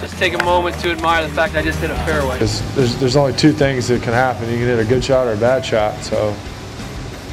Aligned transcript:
just 0.00 0.16
take 0.16 0.34
a 0.34 0.44
moment 0.44 0.78
to 0.80 0.90
admire 0.90 1.26
the 1.26 1.32
fact 1.34 1.54
I 1.54 1.62
just 1.62 1.78
hit 1.80 1.90
a 1.90 1.94
fairway. 2.04 2.34
Because 2.34 2.74
there's, 2.74 2.96
there's 2.96 3.16
only 3.16 3.32
two 3.32 3.52
things 3.52 3.88
that 3.88 4.02
can 4.02 4.12
happen. 4.12 4.48
You 4.48 4.56
can 4.58 4.66
hit 4.66 4.78
a 4.78 4.84
good 4.84 5.04
shot 5.04 5.26
or 5.26 5.32
a 5.32 5.36
bad 5.36 5.64
shot. 5.64 6.02
So 6.02 6.32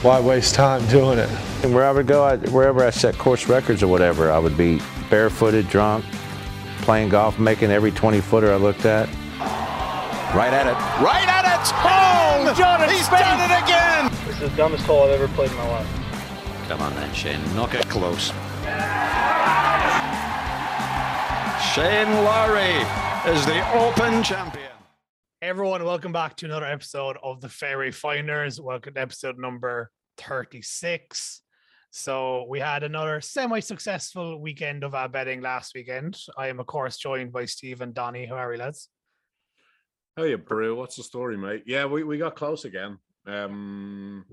why 0.02 0.20
waste 0.20 0.56
time 0.56 0.86
doing 0.90 1.20
it? 1.20 1.30
And 1.64 1.74
where 1.74 1.86
I 1.86 1.92
would 1.92 2.08
go, 2.08 2.24
I, 2.24 2.38
wherever 2.38 2.84
I 2.84 2.90
set 2.90 3.18
course 3.18 3.48
records 3.48 3.82
or 3.82 3.88
whatever, 3.88 4.32
I 4.32 4.40
would 4.40 4.58
be 4.58 4.82
barefooted, 5.10 5.68
drunk, 5.68 6.06
playing 6.82 7.10
golf, 7.10 7.40
making 7.40 7.72
every 7.72 7.92
20 7.92 8.22
footer 8.22 8.52
I 8.52 8.58
looked 8.58 8.86
at. 8.86 9.08
Right 10.36 10.54
at 10.54 10.68
it. 10.68 10.76
Right 11.04 11.28
at 11.28 11.46
it. 11.46 11.72
Oh, 11.86 12.54
Jordan 12.58 12.90
he's 12.94 13.08
Spieth. 13.08 13.20
done 13.20 13.40
it 13.40 13.64
again. 13.64 14.12
This 14.28 14.42
is 14.42 14.50
the 14.52 14.58
dumbest 14.58 14.86
hole 14.86 15.04
I've 15.04 15.12
ever 15.12 15.28
played 15.30 15.50
in 15.50 15.58
my 15.58 15.70
life. 15.70 15.88
Come 16.68 16.82
on 16.82 16.94
then, 16.96 17.14
Shane. 17.14 17.40
Knock 17.56 17.74
it 17.74 17.88
close. 17.88 18.32
Shane 21.76 22.10
Lowry 22.24 22.72
is 23.34 23.46
the 23.46 23.74
Open 23.78 24.24
champion. 24.24 24.72
Everyone, 25.42 25.84
welcome 25.84 26.14
back 26.14 26.38
to 26.38 26.46
another 26.46 26.66
episode 26.66 27.18
of 27.22 27.42
the 27.42 27.50
Fairway 27.50 27.92
Finders. 27.92 28.62
Welcome 28.62 28.94
to 28.94 29.02
episode 29.02 29.38
number 29.38 29.92
36. 30.18 31.42
So 31.92 32.46
we 32.48 32.62
had 32.62 32.84
another 32.84 33.20
semi-successful 33.20 34.40
weekend 34.40 34.86
of 34.86 34.96
our 34.96 35.10
betting 35.10 35.42
last 35.42 35.74
weekend. 35.76 36.18
I 36.38 36.48
am, 36.48 36.62
of 36.62 36.66
course, 36.66 36.96
joined 36.96 37.34
by 37.34 37.44
Steve 37.44 37.82
and 37.82 37.94
Donny. 37.94 38.26
How 38.26 38.36
are 38.36 38.52
we, 38.52 38.56
lads? 38.56 38.88
How 40.16 40.24
you, 40.24 40.38
Brew? 40.38 40.78
What's 40.78 40.96
the 40.96 41.04
story, 41.04 41.36
mate? 41.36 41.64
Yeah, 41.66 41.88
we, 41.88 42.06
we 42.06 42.18
got 42.18 42.38
close 42.38 42.64
again. 42.64 42.98
Um, 43.28 44.24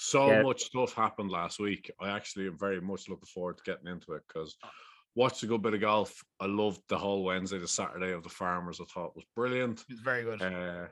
so 0.00 0.26
Yeah. 0.26 0.42
much 0.42 0.64
stuff 0.64 0.94
happened 0.94 1.30
last 1.30 1.60
week. 1.60 1.92
I 2.00 2.08
actually 2.10 2.48
am 2.48 2.58
very 2.58 2.80
much 2.80 3.08
looking 3.08 3.26
forward 3.26 3.58
to 3.58 3.62
getting 3.64 3.86
into 3.86 4.14
it 4.14 4.22
because 4.26 4.56
watched 5.18 5.42
a 5.42 5.46
good 5.46 5.62
bit 5.62 5.74
of 5.74 5.80
golf. 5.80 6.24
I 6.38 6.46
loved 6.46 6.80
the 6.88 6.96
whole 6.96 7.24
Wednesday 7.24 7.58
to 7.58 7.66
Saturday 7.66 8.12
of 8.12 8.22
the 8.22 8.28
Farmers. 8.28 8.80
I 8.80 8.84
thought 8.84 9.16
was 9.16 9.24
brilliant. 9.34 9.84
It's 9.88 10.00
very 10.00 10.22
good. 10.22 10.40
Uh, 10.40 10.86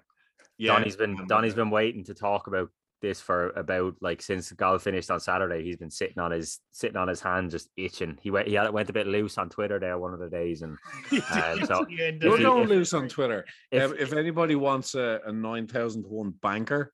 yeah, 0.58 0.72
Donny's 0.72 0.96
been 0.96 1.16
and, 1.16 1.28
Donny's 1.28 1.52
uh, 1.52 1.56
been 1.56 1.70
waiting 1.70 2.02
to 2.04 2.14
talk 2.14 2.48
about 2.48 2.68
this 3.00 3.20
for 3.20 3.50
about 3.50 3.94
like 4.00 4.20
since 4.20 4.50
golf 4.50 4.82
finished 4.82 5.12
on 5.12 5.20
Saturday. 5.20 5.62
He's 5.62 5.76
been 5.76 5.92
sitting 5.92 6.18
on 6.18 6.32
his 6.32 6.58
sitting 6.72 6.96
on 6.96 7.06
his 7.06 7.20
hand, 7.20 7.52
just 7.52 7.68
itching. 7.76 8.18
He 8.20 8.32
went 8.32 8.48
he 8.48 8.54
had, 8.54 8.68
went 8.70 8.90
a 8.90 8.92
bit 8.92 9.06
loose 9.06 9.38
on 9.38 9.48
Twitter 9.48 9.78
there 9.78 9.96
one 9.96 10.12
of 10.12 10.18
the 10.18 10.28
days, 10.28 10.62
and 10.62 10.76
uh, 11.30 11.64
so 11.64 11.86
Yeah, 11.88 12.08
and 12.08 12.20
You're 12.20 12.38
going 12.38 12.68
loose 12.68 12.94
on 12.94 13.08
Twitter. 13.08 13.46
if- 13.70 13.82
um, 13.84 13.94
if 13.96 14.12
anybody 14.12 14.56
wants 14.56 14.96
a, 14.96 15.20
a 15.24 15.32
9,000 15.32 16.04
1 16.04 16.30
banker, 16.42 16.92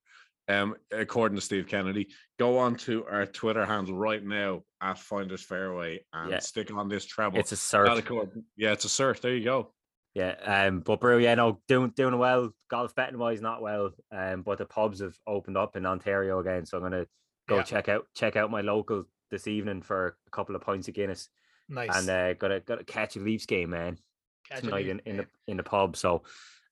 um, 0.49 0.75
according 0.91 1.37
to 1.37 1.43
Steve 1.43 1.67
Kennedy, 1.67 2.09
go 2.39 2.59
on 2.59 2.77
to 2.77 3.05
our 3.07 3.27
Twitter 3.27 3.65
handle 3.65 3.95
right 3.97 4.23
now 4.25 4.63
at 4.81 4.99
Finders 4.99 5.43
Fairway 5.45 6.05
and 6.13 6.31
Yeah. 6.31 6.39
stick 6.41 6.73
on 6.73 6.89
this 6.89 7.05
treble. 7.05 7.39
it's 7.39 7.53
a 7.53 7.55
That 7.55 8.05
cert. 8.05 8.43
yeah, 8.57 8.73
it's 8.73 8.85
a 8.85 8.89
cert. 8.89 9.21
There 9.21 9.35
you 9.35 9.45
go. 9.45 9.73
Yeah, 10.15 10.35
um, 10.45 10.81
but 10.81 11.01
Brew, 11.01 11.19
yeah, 11.19 11.35
no, 11.37 11.63
doing 11.69 11.91
doing 11.91 12.19
well. 12.19 12.51
Golf 12.69 12.95
betting 12.95 13.19
wise, 13.19 13.41
not 13.41 13.63
well. 13.63 13.93
Um, 14.11 14.43
but 14.43 14.59
the 14.59 14.67
pubs 14.67 15.01
have 15.01 15.17
opened 15.27 15.57
up 15.57 15.75
in 15.77 15.87
Ontario 15.87 16.39
again, 16.41 16.67
so 16.67 16.77
I'm 16.77 16.83
gonna 16.83 17.07
go 17.49 17.57
Yeah. 17.57 17.63
check 17.63 17.89
out 17.89 18.07
check 18.15 18.37
out 18.37 18.51
my 18.51 18.61
local 18.61 19.05
this 19.31 19.47
evening 19.47 19.81
for 19.81 20.19
a 20.27 20.31
couple 20.31 20.55
of 20.55 20.61
pints 20.61 20.89
of 20.89 20.93
Guinness, 20.95 21.31
nice. 21.69 21.97
and 21.97 22.11
uh, 22.11 22.35
gotta 22.35 22.61
gotta 22.61 22.85
catch 22.85 23.17
a 23.17 23.21
Leafs 23.21 23.47
game, 23.47 23.71
man. 23.71 23.97
Catch 24.51 24.59
a 24.59 24.63
tonight 24.63 24.85
lead. 24.85 24.89
in, 24.91 24.99
in 25.07 25.17
the 25.19 25.27
in 25.47 25.57
the 25.57 25.63
pub. 25.63 25.97
So 25.97 26.25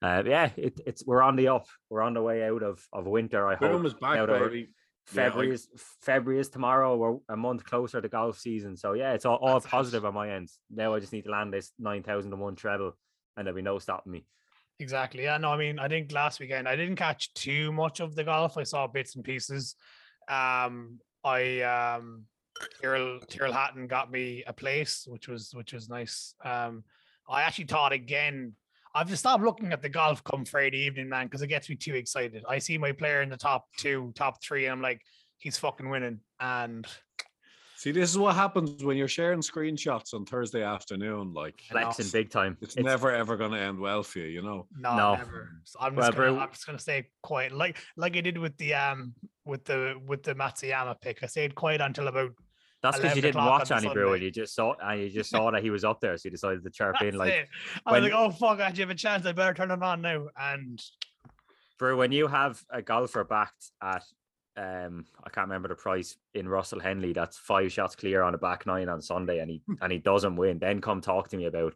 uh, 0.03 0.23
yeah, 0.27 0.51
it, 0.57 0.81
it's 0.87 1.05
we're 1.07 1.23
on 1.23 1.37
the 1.37 1.49
up. 1.49 1.67
We're 1.89 2.03
on 2.03 2.15
the 2.15 2.23
way 2.23 2.45
out 2.45 2.63
of, 2.63 2.85
of 2.93 3.07
winter. 3.07 3.47
I 3.47 3.57
Boom 3.57 3.83
hope. 3.83 4.01
back, 4.01 4.29
we're- 4.29 4.49
baby. 4.49 4.69
Yeah, 5.13 5.25
February 5.25 5.55
is 5.55 5.67
February 6.03 6.41
is 6.41 6.51
tomorrow. 6.51 6.97
We're 6.97 7.17
a 7.29 7.37
month 7.37 7.65
closer 7.65 8.01
to 8.01 8.09
golf 8.09 8.39
season. 8.39 8.77
So 8.77 8.93
yeah, 8.93 9.13
it's 9.13 9.25
all, 9.25 9.37
all 9.37 9.61
positive 9.61 10.05
on 10.05 10.15
my 10.15 10.31
end. 10.31 10.51
Now 10.71 10.95
I 10.95 11.01
just 11.01 11.13
need 11.13 11.25
to 11.25 11.31
land 11.31 11.53
this 11.53 11.73
nine 11.81 12.05
thousand 12.05 12.33
and 12.33 12.41
one 12.41 12.55
treble, 12.55 12.97
and 13.37 13.45
there'll 13.47 13.57
be 13.57 13.63
no 13.63 13.79
stopping 13.81 14.13
me. 14.13 14.27
Exactly. 14.79 15.25
Yeah, 15.25 15.37
no, 15.39 15.51
I 15.51 15.57
mean, 15.57 15.81
I 15.81 15.89
think 15.89 16.13
last 16.13 16.39
weekend 16.39 16.69
I 16.69 16.77
didn't 16.77 16.97
catch 16.97 17.35
too 17.35 17.73
much 17.73 17.99
of 17.99 18.15
the 18.15 18.23
golf. 18.23 18.57
I 18.57 18.63
saw 18.63 18.87
bits 18.87 19.17
and 19.17 19.25
pieces. 19.25 19.75
Um, 20.29 21.01
I 21.25 21.61
um 21.63 22.27
Tyrrell 22.81 23.21
Tyrrell 23.21 23.53
Hatton 23.53 23.89
got 23.89 24.13
me 24.13 24.45
a 24.47 24.53
place, 24.53 25.07
which 25.09 25.27
was 25.27 25.51
which 25.55 25.73
was 25.73 25.89
nice. 25.89 26.35
Um, 26.45 26.85
I 27.29 27.43
actually 27.43 27.65
thought 27.67 27.93
again. 27.93 28.55
I've 28.95 29.09
just 29.09 29.21
stopped 29.21 29.43
looking 29.45 29.73
at 29.73 29.83
the 29.83 29.89
golf 29.89 30.23
come 30.25 30.45
Friday 30.45 30.79
evening, 30.79 31.09
man, 31.09 31.27
because 31.27 31.43
it 31.43 31.47
gets 31.49 31.69
me 31.69 31.77
too 31.77 31.95
excited. 31.95 32.45
I 32.49 32.59
see 32.59 32.77
my 32.79 32.93
player 32.93 33.23
in 33.23 33.29
the 33.29 33.37
top 33.37 33.67
two, 33.77 34.13
top 34.15 34.43
three, 34.43 34.67
and 34.67 34.73
I'm 34.73 34.83
like, 34.83 35.01
he's 35.39 35.57
fucking 35.59 35.89
winning. 35.89 36.21
And 36.41 36.87
See, 37.77 37.93
this 37.93 38.11
is 38.11 38.19
what 38.19 38.35
happens 38.35 38.85
when 38.85 38.99
you're 38.99 39.09
sharing 39.09 39.41
screenshots 39.41 40.13
on 40.13 40.27
Thursday 40.27 40.63
afternoon. 40.63 41.33
Like, 41.33 41.63
I 41.71 41.75
know. 41.75 41.81
Flexing 41.93 42.11
big 42.13 42.31
time. 42.31 42.59
it's, 42.61 42.77
never 42.77 43.11
ever 43.11 43.39
going 43.39 43.53
to 43.53 43.59
end 43.59 43.79
well 43.79 44.03
for 44.03 44.19
you, 44.19 44.27
you 44.27 44.43
know. 44.43 44.67
No, 44.77 44.97
No. 44.97 45.15
never. 45.15 45.49
So 45.65 45.79
I'm 45.81 45.95
Well, 45.95 46.09
just 46.09 46.19
gonna, 46.19 46.33
bro- 46.33 46.41
I'm 46.43 46.51
just 46.51 46.67
gonna 46.67 46.79
stay 46.79 47.07
quiet, 47.23 47.53
like 47.53 47.79
like 47.97 48.17
I 48.19 48.21
did 48.21 48.37
with 48.37 48.55
the 48.59 48.75
um 48.75 49.15
with 49.47 49.65
the 49.65 49.95
with 50.07 50.23
the 50.25 50.35
Matsuyama 50.35 51.01
pick. 51.01 51.23
I 51.23 51.27
stayed 51.27 51.55
quiet 51.55 51.81
until 51.81 52.09
about 52.09 52.33
That's 52.83 52.99
because 52.99 53.15
you 53.17 53.23
didn't 53.23 53.45
watch 53.45 53.71
any 53.71 53.89
Brewer. 53.89 54.13
Sunday. 54.15 54.25
You 54.25 54.31
just 54.31 54.55
saw 54.55 54.75
and 54.83 55.01
you 55.01 55.11
just 55.11 55.31
saw 55.31 55.51
that 55.51 55.63
he 55.63 55.71
was 55.71 55.85
up 55.85 56.01
there, 56.01 56.17
so 56.17 56.27
you 56.27 56.31
decided 56.31 56.65
to 56.65 56.71
chirp 56.71 57.01
in 57.03 57.17
like 57.17 57.33
it. 57.33 57.49
I 57.85 57.93
when- 57.93 58.03
was 58.03 58.11
like, 58.11 58.21
oh 58.21 58.31
fuck, 58.31 58.61
I 58.61 58.71
have 58.71 58.91
a 58.91 58.95
chance. 58.95 59.27
I 59.27 59.33
better 59.33 59.55
turn 59.55 59.71
it 59.71 59.83
on 59.83 60.01
now. 60.01 60.27
And 60.39 60.81
Brew, 61.79 61.97
when 61.97 62.13
you 62.13 62.27
have 62.27 62.63
a 62.71 62.81
golfer 62.83 63.25
backed 63.25 63.71
at 63.83 64.05
um 64.57 65.05
I 65.25 65.31
can't 65.31 65.47
remember 65.47 65.69
the 65.69 65.75
price 65.75 66.17
in 66.35 66.49
Russell 66.49 66.81
Henley 66.81 67.13
that's 67.13 67.39
five 67.39 67.71
shots 67.71 67.95
clear 67.95 68.23
on 68.23 68.35
a 68.35 68.39
back 68.39 68.67
nine 68.67 68.89
on 68.89 69.01
Sunday 69.01 69.39
and 69.39 69.51
he 69.51 69.63
and 69.81 69.93
he 69.93 69.99
doesn't 69.99 70.37
win, 70.37 70.59
then 70.59 70.81
come 70.81 71.01
talk 71.01 71.29
to 71.29 71.37
me 71.37 71.45
about. 71.47 71.75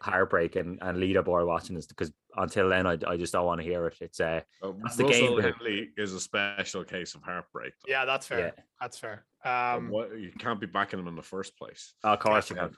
Heartbreak 0.00 0.56
and, 0.56 0.78
and 0.82 0.98
leaderboard 0.98 1.46
watching 1.46 1.74
this 1.76 1.86
because 1.86 2.12
until 2.36 2.68
then 2.68 2.86
I, 2.86 2.96
I 3.06 3.16
just 3.16 3.32
don't 3.32 3.46
want 3.46 3.60
to 3.60 3.66
hear 3.66 3.86
it. 3.86 3.96
It's 4.00 4.20
uh 4.20 4.40
Uh, 4.62 4.72
That's 4.82 4.96
the 4.96 5.04
game, 5.04 5.22
Russell 5.34 5.34
Brew. 5.40 5.52
Henley 5.52 5.88
is 5.96 6.12
a 6.14 6.20
special 6.20 6.84
case 6.84 7.14
of 7.14 7.22
heartbreak. 7.22 7.72
though. 7.84 7.90
yeah, 7.92 8.04
that's 8.04 8.26
fair. 8.26 8.38
Yeah. 8.56 8.62
That's 8.80 8.98
fair. 8.98 9.24
Um, 9.44 9.88
what, 9.90 10.18
you 10.18 10.30
can't 10.38 10.60
be 10.60 10.66
backing 10.66 10.98
him 11.00 11.08
in 11.08 11.16
the 11.16 11.22
first 11.22 11.56
place. 11.56 11.94
of 12.04 12.18
course 12.20 12.50
you 12.50 12.56
Yeah. 12.56 12.68
can. 12.68 12.76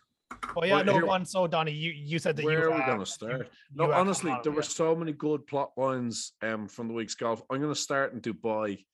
well, 0.56 0.66
yeah, 0.66 0.74
well, 0.76 0.84
no 0.84 0.92
here- 0.94 1.06
one. 1.06 1.24
So 1.26 1.46
Donny, 1.46 1.72
you 1.72 1.90
you 1.92 2.18
said 2.18 2.36
that 2.36 2.44
Where 2.44 2.58
you 2.60 2.64
are 2.72 2.76
we 2.76 2.82
uh, 2.82 2.86
going 2.86 2.98
to 3.00 3.06
start? 3.06 3.38
you 3.40 3.46
No, 3.74 3.90
had 3.90 4.00
honestly, 4.00 4.34
there 4.42 4.52
were 4.52 4.62
so 4.62 4.94
many 4.96 5.12
good 5.12 5.46
plot 5.46 5.72
lines 5.76 6.32
um, 6.42 6.66
from 6.68 6.88
the 6.88 6.94
week's 6.94 7.14
golf. 7.14 7.42
I'm 7.50 7.60
going 7.60 7.72
to 7.74 7.78
start 7.88 8.12
in 8.14 8.20
Dubai. 8.20 8.84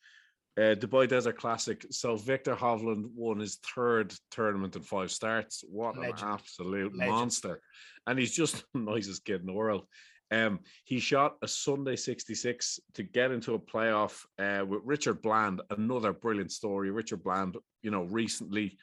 Uh, 0.58 0.74
Dubai 0.74 1.08
Desert 1.08 1.38
Classic. 1.38 1.84
So 1.90 2.16
Viktor 2.16 2.54
Hovland 2.54 3.06
won 3.14 3.38
his 3.38 3.58
third 3.74 4.12
tournament 4.30 4.76
in 4.76 4.82
five 4.82 5.10
starts. 5.10 5.64
What 5.68 5.96
Legend. 5.96 6.18
an 6.18 6.28
absolute 6.28 6.96
Legend. 6.96 7.10
monster! 7.10 7.60
And 8.06 8.18
he's 8.18 8.34
just 8.34 8.64
the 8.74 8.80
nicest 8.80 9.24
kid 9.24 9.40
in 9.40 9.46
the 9.46 9.52
world. 9.52 9.86
Um, 10.32 10.60
he 10.84 11.00
shot 11.00 11.36
a 11.42 11.48
Sunday 11.48 11.96
66 11.96 12.78
to 12.94 13.02
get 13.02 13.32
into 13.32 13.54
a 13.54 13.58
playoff 13.58 14.22
uh, 14.38 14.64
with 14.64 14.80
Richard 14.84 15.22
Bland. 15.22 15.60
Another 15.70 16.12
brilliant 16.12 16.52
story. 16.52 16.90
Richard 16.90 17.24
Bland, 17.24 17.56
you 17.82 17.90
know, 17.90 18.04
recently 18.04 18.78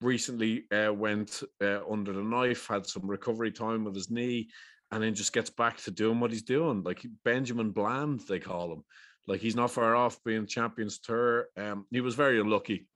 recently 0.00 0.64
uh, 0.72 0.92
went 0.92 1.42
uh, 1.62 1.80
under 1.90 2.12
the 2.12 2.22
knife, 2.22 2.66
had 2.66 2.86
some 2.86 3.06
recovery 3.06 3.52
time 3.52 3.84
with 3.84 3.94
his 3.94 4.10
knee, 4.10 4.48
and 4.90 5.02
then 5.02 5.14
just 5.14 5.32
gets 5.32 5.50
back 5.50 5.76
to 5.78 5.90
doing 5.90 6.20
what 6.20 6.30
he's 6.30 6.42
doing. 6.42 6.82
Like 6.82 7.04
Benjamin 7.24 7.70
Bland, 7.70 8.20
they 8.28 8.38
call 8.38 8.72
him. 8.72 8.84
Like 9.26 9.40
he's 9.40 9.56
not 9.56 9.70
far 9.70 9.94
off 9.94 10.22
being 10.24 10.46
Champions 10.46 10.98
Tour. 10.98 11.46
Um, 11.56 11.86
he 11.90 12.00
was 12.00 12.14
very 12.14 12.40
unlucky. 12.40 12.86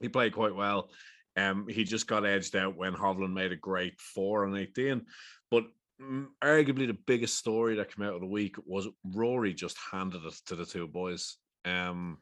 He 0.00 0.08
played 0.08 0.32
quite 0.34 0.54
well. 0.54 0.90
Um, 1.36 1.66
he 1.68 1.84
just 1.84 2.06
got 2.06 2.24
edged 2.24 2.54
out 2.54 2.76
when 2.76 2.94
Hovland 2.94 3.32
made 3.32 3.52
a 3.52 3.56
great 3.56 4.00
four 4.00 4.46
on 4.46 4.56
18. 4.56 5.02
But 5.50 5.64
mm, 6.00 6.26
arguably 6.42 6.86
the 6.86 6.96
biggest 7.06 7.36
story 7.36 7.76
that 7.76 7.94
came 7.94 8.06
out 8.06 8.14
of 8.14 8.20
the 8.20 8.26
week 8.26 8.56
was 8.64 8.86
Rory 9.12 9.52
just 9.52 9.76
handed 9.90 10.24
it 10.24 10.34
to 10.46 10.54
the 10.56 10.64
two 10.66 10.86
boys. 10.86 11.36
Um, 11.64 12.18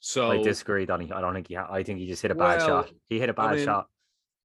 so 0.00 0.30
I 0.30 0.42
disagree, 0.42 0.86
Donny. 0.86 1.10
I 1.12 1.20
don't 1.20 1.34
think 1.34 1.48
he 1.48 1.54
ha- 1.54 1.68
I 1.70 1.82
think 1.82 1.98
he 2.00 2.06
just 2.06 2.22
hit 2.22 2.30
a 2.30 2.34
bad 2.34 2.58
Well, 2.58 2.66
shot. 2.66 2.90
He 3.08 3.18
hit 3.20 3.28
a 3.28 3.34
bad 3.34 3.56
mean, 3.56 3.64
shot. 3.64 3.86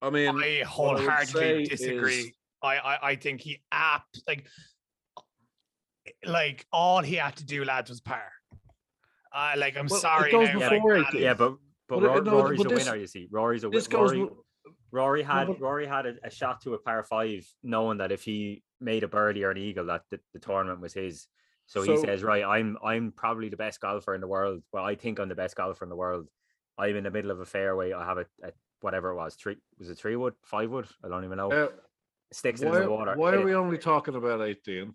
I 0.02 0.10
mean, 0.10 0.30
I 0.30 0.32
what 0.34 0.44
I 0.46 0.64
wholeheartedly 0.64 1.66
disagree. 1.66 2.14
is- 2.14 2.32
I, 2.62 2.78
I 2.78 3.10
I 3.10 3.16
think 3.18 3.42
he 3.42 3.62
app 3.72 4.06
like 4.28 4.46
like 6.26 6.66
all 6.72 7.02
he 7.02 7.16
had 7.16 7.36
to 7.38 7.46
do, 7.46 7.64
lads, 7.64 7.90
was 7.90 8.02
par. 8.02 8.24
Uh, 9.34 9.54
like 9.58 9.78
I'm 9.78 9.88
Well, 9.88 9.98
it 9.98 10.02
sorry. 10.02 10.32
goes 10.32 10.50
now, 10.54 10.70
before 10.70 11.00
like, 11.00 11.14
it 11.16 11.22
Yeah, 11.22 11.34
but 11.34 11.56
but, 11.88 12.00
But 12.00 12.04
it- 12.04 12.08
Ro- 12.08 12.20
no, 12.22 12.32
Rory's 12.44 12.58
but 12.64 12.72
a 12.72 12.76
this- 12.76 12.86
winner. 12.86 12.98
You 12.98 13.08
see, 13.08 13.28
Rory's 13.32 13.64
a 13.64 13.70
winner. 13.70 13.84
Rory, 13.92 14.20
w- 14.20 14.44
Rory 14.92 15.24
had 15.24 15.48
but- 15.48 15.60
Rory 15.60 15.86
had 15.86 16.06
a, 16.06 16.16
a 16.24 16.30
shot 16.30 16.62
to 16.62 16.74
a 16.76 16.78
par 16.80 17.04
five, 17.04 17.46
knowing 17.62 17.98
that 17.98 18.12
if 18.12 18.24
he 18.24 18.64
made 18.80 19.04
a 19.04 19.08
birdie 19.08 19.44
or 19.44 19.52
an 19.52 19.58
eagle, 19.58 19.86
that 19.88 20.04
the, 20.12 20.20
the 20.34 20.40
tournament 20.40 20.80
was 20.82 20.94
his. 20.94 21.28
So, 21.66 21.82
he 21.82 21.96
says, 21.98 22.24
right, 22.24 22.44
I'm 22.44 22.78
I'm 22.84 23.12
probably 23.14 23.48
the 23.50 23.58
best 23.58 23.80
golfer 23.80 24.14
in 24.14 24.22
the 24.22 24.28
world. 24.28 24.62
Well, 24.74 24.84
I 24.84 24.96
think 24.96 25.20
I'm 25.20 25.30
the 25.30 25.36
best 25.36 25.56
golfer 25.56 25.84
in 25.86 25.90
the 25.90 25.96
world. 25.96 26.28
I'm 26.78 26.96
in 26.96 27.04
the 27.06 27.12
middle 27.12 27.32
of 27.32 27.40
a 27.40 27.46
fairway. 27.46 27.94
I 27.94 28.06
have 28.06 28.18
a, 28.18 28.26
a 28.44 28.52
whatever 28.82 29.12
it 29.12 29.16
was, 29.16 29.36
three 29.36 29.56
was 29.80 29.90
it 29.90 29.96
three 29.98 30.16
wood, 30.18 30.34
five 30.44 30.70
wood? 30.70 30.88
I 31.04 31.08
don't 31.08 31.24
even 31.24 31.38
know. 31.38 31.52
uh, 31.52 31.68
Sticks 32.34 32.62
it 32.62 32.68
in 32.68 32.74
the 32.74 32.90
water. 32.90 33.16
why 33.16 33.34
are 33.34 33.44
we 33.44 33.56
only 33.56 33.78
talking 33.78 34.16
about 34.16 34.42
18? 34.42 34.94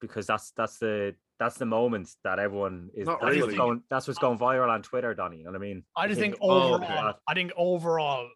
Because 0.00 0.26
that's 0.26 0.52
that's 0.56 0.78
the 0.78 1.14
that's 1.38 1.56
the 1.56 1.66
moment 1.66 2.10
that 2.24 2.38
everyone 2.38 2.90
is 2.94 3.06
Not 3.06 3.20
that's 3.20 3.30
really. 3.30 3.42
what's 3.42 3.56
going 3.56 3.82
that's 3.90 4.06
what's 4.06 4.18
going 4.18 4.38
viral 4.38 4.68
on 4.68 4.82
Twitter, 4.82 5.14
Donny. 5.14 5.38
You 5.38 5.44
know 5.44 5.52
what 5.52 5.56
I 5.56 5.64
mean? 5.64 5.84
I 5.96 6.04
You 6.04 6.08
just 6.10 6.20
think 6.20 6.36
oh, 6.40 6.74
overall, 6.74 7.08
okay. 7.08 7.18
I 7.26 7.34
think 7.34 7.52
overall, 7.56 8.28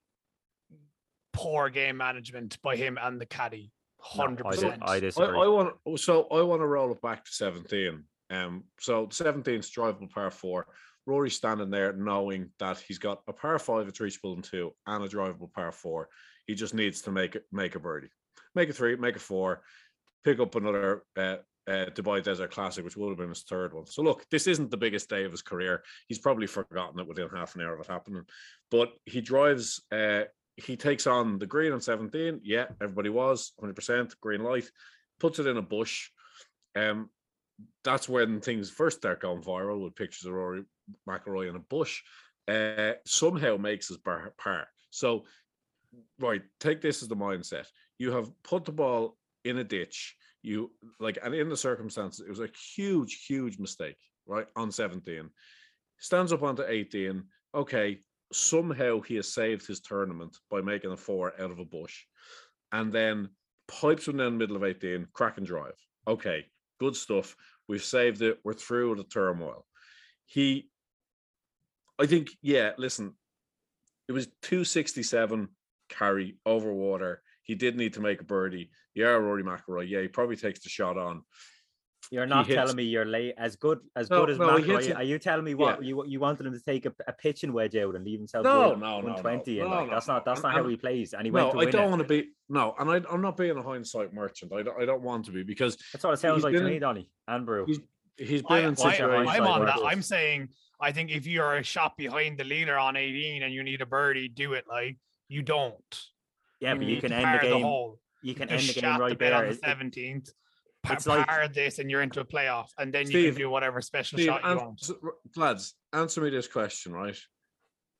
poor 1.32 1.68
game 1.68 1.96
management 1.96 2.60
by 2.62 2.76
him 2.76 2.98
and 3.00 3.20
the 3.20 3.26
caddy. 3.26 3.70
Hundred 4.00 4.46
I, 4.46 4.50
di- 4.50 4.56
percent. 4.56 4.82
I 4.84 4.94
I, 4.94 5.00
disagree. 5.00 5.38
I 5.38 5.46
want 5.46 5.74
so 5.96 6.26
I 6.30 6.42
want 6.42 6.60
to 6.60 6.66
roll 6.66 6.92
it 6.92 7.00
back 7.00 7.24
to 7.24 7.32
17. 7.32 8.04
Um, 8.30 8.64
so 8.80 9.08
17 9.10 9.60
is 9.60 9.70
drivable 9.70 10.10
par 10.10 10.30
four. 10.30 10.66
Rory 11.06 11.30
standing 11.30 11.70
there 11.70 11.92
knowing 11.92 12.50
that 12.58 12.78
he's 12.78 12.98
got 12.98 13.20
a 13.28 13.32
par 13.32 13.58
five, 13.58 13.86
a 13.88 13.92
reachable 14.02 14.34
and 14.34 14.44
two, 14.44 14.72
and 14.86 15.04
a 15.04 15.08
drivable 15.08 15.52
par 15.52 15.72
four. 15.72 16.08
He 16.46 16.54
just 16.54 16.74
needs 16.74 17.02
to 17.02 17.10
make 17.10 17.34
it 17.36 17.44
make 17.52 17.74
a 17.74 17.78
birdie, 17.80 18.08
make 18.54 18.70
a 18.70 18.72
three, 18.72 18.96
make 18.96 19.16
a 19.16 19.20
four, 19.20 19.62
pick 20.24 20.40
up 20.40 20.54
another 20.54 21.02
uh, 21.16 21.36
uh, 21.66 21.86
Dubai 21.94 22.22
Desert 22.22 22.50
Classic, 22.50 22.84
which 22.84 22.96
would 22.96 23.08
have 23.08 23.18
been 23.18 23.28
his 23.30 23.42
third 23.42 23.72
one. 23.72 23.86
So 23.86 24.02
look, 24.02 24.24
this 24.30 24.46
isn't 24.46 24.70
the 24.70 24.76
biggest 24.76 25.08
day 25.08 25.24
of 25.24 25.32
his 25.32 25.42
career. 25.42 25.82
He's 26.08 26.18
probably 26.18 26.46
forgotten 26.46 27.00
it 27.00 27.06
within 27.06 27.28
half 27.28 27.54
an 27.54 27.62
hour 27.62 27.74
of 27.74 27.80
it 27.80 27.86
happening. 27.86 28.24
But 28.70 28.92
he 29.06 29.20
drives. 29.20 29.82
Uh, 29.90 30.24
he 30.56 30.76
takes 30.76 31.06
on 31.06 31.38
the 31.38 31.46
green 31.46 31.72
on 31.72 31.80
17. 31.80 32.40
Yeah, 32.44 32.66
everybody 32.80 33.08
was 33.08 33.52
100% 33.60 34.14
green 34.20 34.42
light. 34.42 34.70
Puts 35.18 35.40
it 35.40 35.48
in 35.48 35.56
a 35.56 35.62
bush. 35.62 36.10
Um, 36.76 37.10
that's 37.82 38.08
when 38.08 38.40
things 38.40 38.70
first 38.70 38.98
start 38.98 39.20
going 39.20 39.42
viral 39.42 39.82
with 39.82 39.96
pictures 39.96 40.26
of 40.26 40.32
Rory 40.32 40.64
McIlroy 41.08 41.48
in 41.48 41.56
a 41.56 41.60
bush. 41.60 42.02
Uh, 42.46 42.92
somehow 43.04 43.56
makes 43.56 43.88
his 43.88 43.96
bar 43.96 44.32
par. 44.38 44.68
So, 44.90 45.24
right, 46.20 46.42
take 46.60 46.80
this 46.80 47.02
as 47.02 47.08
the 47.08 47.16
mindset. 47.16 47.66
You 47.98 48.12
have 48.12 48.30
put 48.42 48.64
the 48.64 48.72
ball 48.72 49.16
in 49.44 49.58
a 49.58 49.64
ditch. 49.64 50.16
You 50.44 50.70
like, 51.00 51.18
and 51.22 51.34
in 51.34 51.48
the 51.48 51.56
circumstances, 51.56 52.20
it 52.20 52.28
was 52.28 52.40
a 52.40 52.50
huge, 52.76 53.24
huge 53.26 53.58
mistake. 53.58 53.96
Right 54.26 54.46
on 54.56 54.70
17, 54.70 55.30
stands 55.98 56.32
up 56.32 56.42
onto 56.42 56.64
18. 56.66 57.22
Okay, 57.54 57.98
somehow 58.30 59.00
he 59.00 59.16
has 59.16 59.32
saved 59.32 59.66
his 59.66 59.80
tournament 59.80 60.36
by 60.50 60.60
making 60.60 60.92
a 60.92 60.96
four 60.98 61.32
out 61.40 61.50
of 61.50 61.60
a 61.60 61.64
bush, 61.64 62.04
and 62.72 62.92
then 62.92 63.30
pipes 63.68 64.06
one 64.06 64.18
down 64.18 64.32
the 64.32 64.38
middle 64.38 64.56
of 64.56 64.64
18, 64.64 65.08
crack 65.14 65.38
and 65.38 65.46
drive. 65.46 65.78
Okay, 66.06 66.44
good 66.78 66.94
stuff. 66.94 67.34
We've 67.66 67.82
saved 67.82 68.20
it. 68.20 68.38
We're 68.44 68.52
through 68.52 68.96
the 68.96 69.04
turmoil. 69.04 69.64
He, 70.26 70.68
I 71.98 72.04
think, 72.04 72.30
yeah. 72.42 72.72
Listen, 72.76 73.14
it 74.08 74.12
was 74.12 74.26
267 74.42 75.48
carry 75.88 76.36
over 76.44 76.72
water. 76.72 77.22
He 77.42 77.54
did 77.54 77.76
need 77.76 77.94
to 77.94 78.00
make 78.00 78.20
a 78.20 78.24
birdie. 78.24 78.70
Yeah, 78.94 79.08
Rory 79.08 79.42
McIlroy. 79.42 79.88
Yeah, 79.88 80.00
he 80.02 80.08
probably 80.08 80.36
takes 80.36 80.60
the 80.60 80.68
shot 80.68 80.96
on. 80.96 81.22
You're 82.10 82.26
not 82.26 82.46
hits- 82.46 82.56
telling 82.56 82.76
me 82.76 82.84
you're 82.84 83.06
late 83.06 83.34
as 83.38 83.56
good 83.56 83.80
as 83.96 84.10
No, 84.10 84.20
good 84.20 84.30
as 84.32 84.38
no, 84.38 84.48
McIlroy. 84.58 84.94
Are 84.96 85.02
you 85.02 85.18
telling 85.18 85.42
me 85.44 85.52
Yeah. 85.52 85.56
what 85.56 85.82
you 85.82 86.04
you 86.06 86.20
wanted 86.20 86.44
him 86.46 86.52
to 86.52 86.60
take 86.60 86.84
a, 86.86 86.92
a 87.08 87.12
pitching 87.14 87.52
wedge 87.52 87.74
out 87.76 87.94
and 87.94 88.04
leave 88.04 88.18
himself 88.18 88.44
No, 88.44 88.68
one- 88.70 88.80
no, 88.80 89.00
no, 89.00 89.06
no. 89.08 89.14
120 89.14 89.60
and 89.60 89.70
No, 89.70 89.76
like, 89.76 89.86
no, 89.88 89.94
that's 89.94 90.06
not 90.06 90.24
that's 90.24 90.40
And- 90.40 90.42
not 90.44 90.52
how 90.54 90.68
he 90.68 90.76
plays 90.76 91.14
and 91.14 91.24
he 91.24 91.30
went 91.30 91.46
No, 91.46 91.52
to 91.52 91.58
I 91.58 91.64
win 91.64 91.70
don't 91.72 91.84
it. 91.86 91.90
want 91.90 92.02
to 92.02 92.08
be. 92.08 92.28
No, 92.50 92.74
and 92.78 92.90
I, 92.90 93.00
I'm 93.10 93.22
not 93.22 93.36
being 93.38 93.56
a 93.56 93.62
hindsight 93.62 94.12
merchant. 94.12 94.52
I 94.52 94.62
don't, 94.62 94.80
I 94.80 94.84
don't 94.84 95.00
want 95.02 95.24
to 95.26 95.32
be 95.32 95.42
because 95.44 95.78
That's 95.92 96.04
what 96.04 96.12
it 96.12 96.18
sounds 96.18 96.36
he's 96.36 96.44
like 96.44 96.54
to 96.54 96.62
me, 96.62 96.74
in- 96.76 96.80
Donny 96.82 97.08
and 97.26 97.46
Brew. 97.46 97.64
he's 97.66 97.80
he's 98.18 98.42
been 98.42 98.52
I, 98.52 98.60
in 98.60 98.72
I, 98.72 98.74
situations. 98.74 99.30
I'm 99.30 99.46
on 99.46 99.64
that. 99.64 99.80
I'm 99.84 100.02
saying 100.02 100.50
I 100.80 100.92
think 100.92 101.10
if 101.10 101.26
you're 101.26 101.56
a 101.56 101.62
shot 101.64 101.96
behind 101.96 102.36
the 102.38 102.44
leader 102.44 102.76
on 102.76 102.96
18 102.96 103.42
and 103.42 103.52
you 103.54 103.62
need 103.64 103.80
a 103.80 103.86
birdie, 103.86 104.28
do 104.28 104.52
it. 104.52 104.66
Like 104.68 104.98
you 105.28 105.40
don't. 105.40 106.02
Yeah, 106.60 106.74
but 106.74 106.84
you 106.84 107.00
can 107.00 107.12
end 107.12 107.40
the 107.40 107.46
game. 107.48 107.62
hole. 107.62 107.98
You 108.24 108.34
can 108.34 108.48
Just 108.48 108.68
end 108.68 108.68
the 108.76 108.80
game 108.80 108.90
shot 108.90 108.98
the 108.98 109.04
right 109.04 109.18
there. 109.18 109.34
on 109.34 109.42
the 109.44 109.50
It- 109.50 109.56
it- 109.56 109.62
17th. 109.62 110.32
Par, 110.82 110.96
it's 110.96 111.06
like- 111.06 111.26
par 111.26 111.48
this 111.48 111.78
and 111.78 111.90
you're 111.90 112.02
into 112.02 112.20
a 112.20 112.24
playoff, 112.24 112.68
and 112.78 112.92
then 112.92 113.02
you 113.02 113.08
Steve, 113.12 113.34
can 113.34 113.42
do 113.42 113.50
whatever 113.50 113.80
special 113.82 114.18
Steve, 114.18 114.26
shot 114.28 114.42
you 114.42 114.56
want. 114.56 114.90
ans- 114.90 114.92
lads, 115.36 115.74
answer 115.92 116.20
me 116.22 116.30
this 116.30 116.48
question, 116.48 116.92
right? 116.92 117.18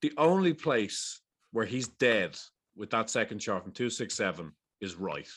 The 0.01 0.13
only 0.17 0.55
place 0.55 1.21
where 1.53 1.67
he's 1.67 1.89
dead 1.89 2.39
with 2.75 2.91
that 2.91 3.11
second 3.11 3.43
shot 3.43 3.63
from 3.63 3.73
267 3.73 4.53
is 4.81 4.95
right. 4.97 5.29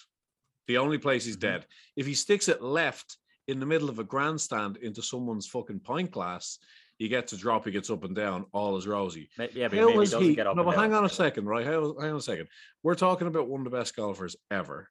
The 0.67 0.77
only 0.77 0.97
place 0.97 1.25
he's 1.25 1.35
Mm-hmm. 1.37 1.59
dead. 1.59 1.67
If 1.95 2.05
he 2.05 2.13
sticks 2.15 2.47
it 2.47 2.61
left 2.61 3.17
in 3.47 3.59
the 3.59 3.65
middle 3.65 3.89
of 3.89 3.99
a 3.99 4.03
grandstand 4.03 4.77
into 4.77 5.01
someone's 5.01 5.47
fucking 5.47 5.81
pint 5.81 6.11
glass, 6.11 6.59
he 6.97 7.07
gets 7.07 7.31
a 7.33 7.37
drop, 7.37 7.65
he 7.65 7.71
gets 7.71 7.89
up 7.89 8.03
and 8.03 8.15
down, 8.15 8.45
all 8.53 8.75
is 8.77 8.87
rosy. 8.87 9.29
Yeah, 9.53 9.67
but 9.67 9.77
How 9.77 9.87
he 9.89 9.97
was 9.97 10.11
doesn't 10.11 10.27
he? 10.27 10.35
get 10.35 10.47
up. 10.47 10.55
No, 10.55 10.63
but 10.63 10.71
down. 10.71 10.79
hang 10.85 10.93
on 10.93 11.05
a 11.05 11.09
second, 11.09 11.45
right? 11.45 11.65
Hang 11.65 11.73
hang 11.99 12.09
on 12.11 12.15
a 12.17 12.21
second. 12.21 12.47
We're 12.83 12.95
talking 12.95 13.27
about 13.27 13.47
one 13.47 13.61
of 13.65 13.71
the 13.71 13.77
best 13.77 13.95
golfers 13.95 14.35
ever. 14.51 14.89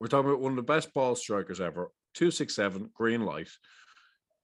We're 0.00 0.08
talking 0.08 0.30
about 0.30 0.40
one 0.40 0.52
of 0.52 0.56
the 0.56 0.62
best 0.62 0.92
ball 0.92 1.14
strikers 1.14 1.60
ever. 1.60 1.90
267, 2.14 2.90
green 2.94 3.24
light. 3.24 3.48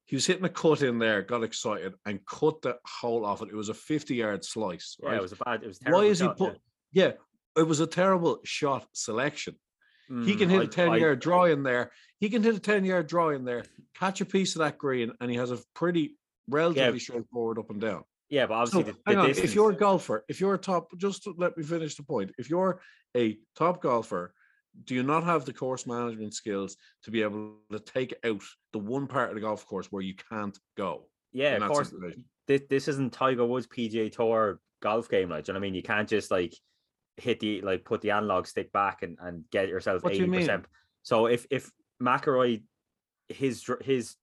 He 0.05 0.15
was 0.15 0.25
hitting 0.25 0.45
a 0.45 0.49
cut 0.49 0.81
in 0.81 0.99
there, 0.99 1.21
got 1.21 1.43
excited, 1.43 1.93
and 2.05 2.25
cut 2.25 2.61
the 2.61 2.77
hole 2.85 3.25
off 3.25 3.41
it. 3.41 3.49
It 3.49 3.55
was 3.55 3.69
a 3.69 3.73
50 3.73 4.15
yard 4.15 4.43
slice, 4.43 4.97
Yeah, 5.01 5.15
it 5.15 5.21
was 5.21 5.31
a 5.33 5.35
bad. 5.37 5.63
It 5.63 5.67
was 5.67 5.79
Why 5.85 6.03
is 6.05 6.19
he 6.19 6.27
put? 6.29 6.57
Yeah, 6.91 7.11
it 7.57 7.63
was 7.67 7.79
a 7.79 7.87
terrible 7.87 8.39
shot 8.43 8.87
selection. 8.93 9.55
He 10.25 10.35
can 10.35 10.49
Mm, 10.49 10.51
hit 10.51 10.59
I- 10.61 10.63
a 10.63 10.67
10 10.67 10.89
I- 10.89 10.97
yard 10.97 11.19
draw 11.21 11.45
in 11.45 11.63
there. 11.63 11.91
He 12.19 12.29
can 12.29 12.43
hit 12.43 12.53
a 12.55 12.59
10 12.59 12.83
yard 12.83 13.07
draw 13.07 13.29
in 13.29 13.45
there, 13.45 13.63
catch 13.95 14.19
a 14.19 14.25
piece 14.25 14.55
of 14.55 14.59
that 14.59 14.77
green, 14.77 15.13
and 15.21 15.31
he 15.31 15.37
has 15.37 15.51
a 15.51 15.59
pretty 15.73 16.17
relatively 16.47 16.99
straightforward 16.99 17.59
up 17.59 17.69
and 17.69 17.81
down. 17.81 18.03
Yeah, 18.29 18.45
but 18.45 18.65
So, 18.67 18.79
obviously 18.79 18.93
the, 18.93 18.97
hang 19.05 19.15
the 19.17 19.23
on, 19.23 19.29
if 19.29 19.55
you're 19.55 19.71
a 19.71 19.75
golfer, 19.75 20.23
if 20.29 20.39
you're 20.39 20.53
a 20.53 20.57
top, 20.57 20.87
just 20.97 21.23
to 21.23 21.33
let 21.37 21.57
me 21.57 21.63
finish 21.63 21.95
the 21.95 22.03
point. 22.03 22.31
If 22.37 22.49
you're 22.49 22.81
a 23.15 23.37
top 23.55 23.81
golfer, 23.81 24.33
do 24.85 24.95
you 24.95 25.03
not 25.03 25.25
have 25.25 25.43
the 25.43 25.53
course 25.53 25.85
management 25.85 26.33
skills 26.33 26.77
to 27.03 27.11
be 27.11 27.23
able 27.23 27.55
to 27.71 27.79
take 27.79 28.15
out 28.23 28.41
the 28.71 28.79
one 28.79 29.07
part 29.07 29.29
of 29.29 29.35
the 29.35 29.41
golf 29.41 29.65
course 29.65 29.91
where 29.91 30.01
you 30.01 30.15
can't 30.29 30.57
go? 30.77 31.07
yeah, 31.33 31.55
of 31.55 31.67
course. 31.67 31.89
situation? 31.89 32.25
This, 32.47 32.61
this 32.69 32.87
isn't 32.87 33.13
Tiger 33.13 33.45
Woods 33.45 33.67
PGA 33.67 34.11
Tour 34.11 34.59
golf 34.81 35.09
game, 35.09 35.29
like. 35.29 35.45
do 35.45 35.51
you 35.51 35.53
know 35.53 35.59
what 35.59 35.65
I 35.65 35.67
mean? 35.67 35.75
You 35.75 35.83
can't 35.83 36.09
just 36.09 36.31
like 36.31 36.55
hit 37.17 37.39
the 37.39 37.61
like 37.61 37.85
put 37.85 38.01
the 38.01 38.11
analog 38.11 38.47
stick 38.47 38.71
back 38.71 39.03
and, 39.03 39.17
and 39.21 39.43
get 39.51 39.67
yourself 39.67 40.05
eighty 40.05 40.27
percent. 40.27 40.65
So 41.03 41.27
if 41.27 41.45
if 41.49 41.71
McIlroy 42.01 42.63
his 43.29 43.65
his 43.81 44.15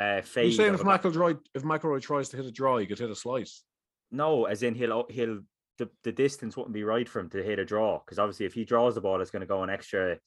uh 0.00 0.22
Are 0.36 0.42
you 0.42 0.52
saying 0.52 0.74
if 0.74 0.80
a 0.80 0.84
ba- 0.84 0.98
McIlroy 0.98 1.38
if 1.54 1.62
McIlroy 1.62 2.00
tries 2.00 2.30
to 2.30 2.36
hit 2.36 2.46
a 2.46 2.50
draw, 2.50 2.78
he 2.78 2.86
could 2.86 2.98
hit 2.98 3.10
a 3.10 3.14
slice? 3.14 3.62
No, 4.10 4.46
as 4.46 4.62
in 4.62 4.74
he'll 4.74 5.06
he'll 5.08 5.40
the, 5.78 5.88
the 6.04 6.12
distance 6.12 6.56
wouldn't 6.56 6.74
be 6.74 6.84
right 6.84 7.08
for 7.08 7.20
him 7.20 7.30
to 7.30 7.42
hit 7.42 7.58
a 7.58 7.64
draw 7.64 7.98
because 7.98 8.18
obviously 8.18 8.46
if 8.46 8.54
he 8.54 8.64
draws 8.64 8.94
the 8.94 9.00
ball, 9.00 9.20
it's 9.20 9.30
going 9.30 9.40
to 9.40 9.46
go 9.46 9.62
an 9.62 9.70
extra 9.70 10.18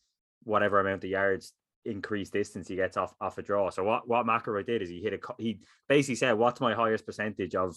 whatever 0.43 0.79
amount 0.79 1.03
of 1.03 1.09
yards 1.09 1.53
increased 1.85 2.33
distance 2.33 2.67
he 2.67 2.75
gets 2.75 2.97
off 2.97 3.13
off 3.19 3.37
a 3.37 3.41
draw. 3.41 3.69
So 3.69 3.83
what 3.83 4.07
what 4.07 4.25
McIlroy 4.25 4.65
did 4.65 4.81
is 4.81 4.89
he 4.89 5.01
hit 5.01 5.13
a 5.13 5.19
he 5.37 5.59
basically 5.87 6.15
said, 6.15 6.33
"What's 6.33 6.61
my 6.61 6.73
highest 6.73 7.05
percentage 7.05 7.55
of 7.55 7.75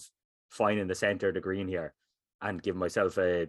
finding 0.49 0.87
the 0.87 0.95
center 0.95 1.29
of 1.29 1.33
the 1.33 1.41
green 1.41 1.67
here 1.67 1.93
and 2.41 2.61
give 2.61 2.75
myself 2.75 3.17
a 3.17 3.47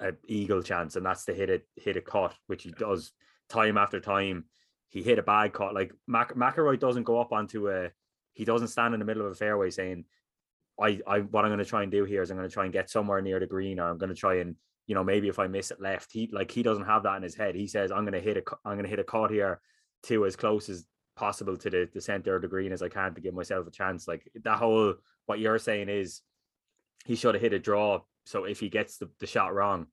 a 0.00 0.12
eagle 0.26 0.62
chance?" 0.62 0.96
And 0.96 1.04
that's 1.04 1.24
to 1.26 1.34
hit 1.34 1.50
it 1.50 1.66
hit 1.76 1.96
a 1.96 2.00
cut, 2.00 2.34
which 2.46 2.62
he 2.62 2.70
does 2.70 3.12
time 3.48 3.78
after 3.78 4.00
time. 4.00 4.44
He 4.88 5.02
hit 5.02 5.18
a 5.18 5.22
bad 5.22 5.52
cut. 5.52 5.74
Like 5.74 5.92
Mac, 6.06 6.34
McIlroy 6.34 6.78
doesn't 6.78 7.04
go 7.04 7.20
up 7.20 7.32
onto 7.32 7.68
a 7.70 7.90
he 8.32 8.44
doesn't 8.44 8.68
stand 8.68 8.94
in 8.94 9.00
the 9.00 9.06
middle 9.06 9.26
of 9.26 9.32
a 9.32 9.34
fairway 9.34 9.70
saying 9.70 10.04
I, 10.80 11.00
I 11.06 11.18
what 11.20 11.44
I'm 11.44 11.50
going 11.50 11.58
to 11.58 11.64
try 11.64 11.82
and 11.82 11.90
do 11.90 12.04
here 12.04 12.22
is 12.22 12.30
I'm 12.30 12.36
going 12.36 12.48
to 12.48 12.52
try 12.52 12.64
and 12.64 12.72
get 12.72 12.88
somewhere 12.88 13.20
near 13.20 13.40
the 13.40 13.46
green, 13.46 13.80
or 13.80 13.88
I'm 13.88 13.98
going 13.98 14.14
to 14.14 14.14
try 14.14 14.36
and 14.36 14.54
you 14.86 14.94
know 14.94 15.04
maybe 15.04 15.28
if 15.28 15.38
I 15.38 15.46
miss 15.46 15.70
it 15.70 15.80
left, 15.80 16.12
he 16.12 16.30
like 16.32 16.50
he 16.50 16.62
doesn't 16.62 16.86
have 16.86 17.02
that 17.02 17.16
in 17.16 17.22
his 17.22 17.34
head. 17.34 17.54
He 17.54 17.66
says 17.66 17.90
I'm 17.90 18.04
going 18.04 18.12
to 18.12 18.20
hit 18.20 18.36
a 18.36 18.42
I'm 18.64 18.74
going 18.74 18.84
to 18.84 18.90
hit 18.90 19.00
a 19.00 19.04
cut 19.04 19.30
here 19.30 19.60
to 20.04 20.24
as 20.24 20.36
close 20.36 20.68
as 20.68 20.86
possible 21.16 21.56
to 21.56 21.68
the, 21.68 21.88
the 21.92 22.00
center 22.00 22.36
of 22.36 22.42
the 22.42 22.48
green 22.48 22.70
as 22.70 22.80
I 22.80 22.88
can 22.88 23.12
to 23.14 23.20
give 23.20 23.34
myself 23.34 23.66
a 23.66 23.70
chance. 23.70 24.06
Like 24.06 24.30
that 24.44 24.58
whole 24.58 24.94
what 25.26 25.40
you're 25.40 25.58
saying 25.58 25.88
is 25.88 26.22
he 27.04 27.16
should 27.16 27.34
have 27.34 27.42
hit 27.42 27.52
a 27.52 27.58
draw. 27.58 28.00
So 28.24 28.44
if 28.44 28.60
he 28.60 28.68
gets 28.68 28.98
the, 28.98 29.10
the 29.18 29.26
shot 29.26 29.54
wrong, 29.54 29.88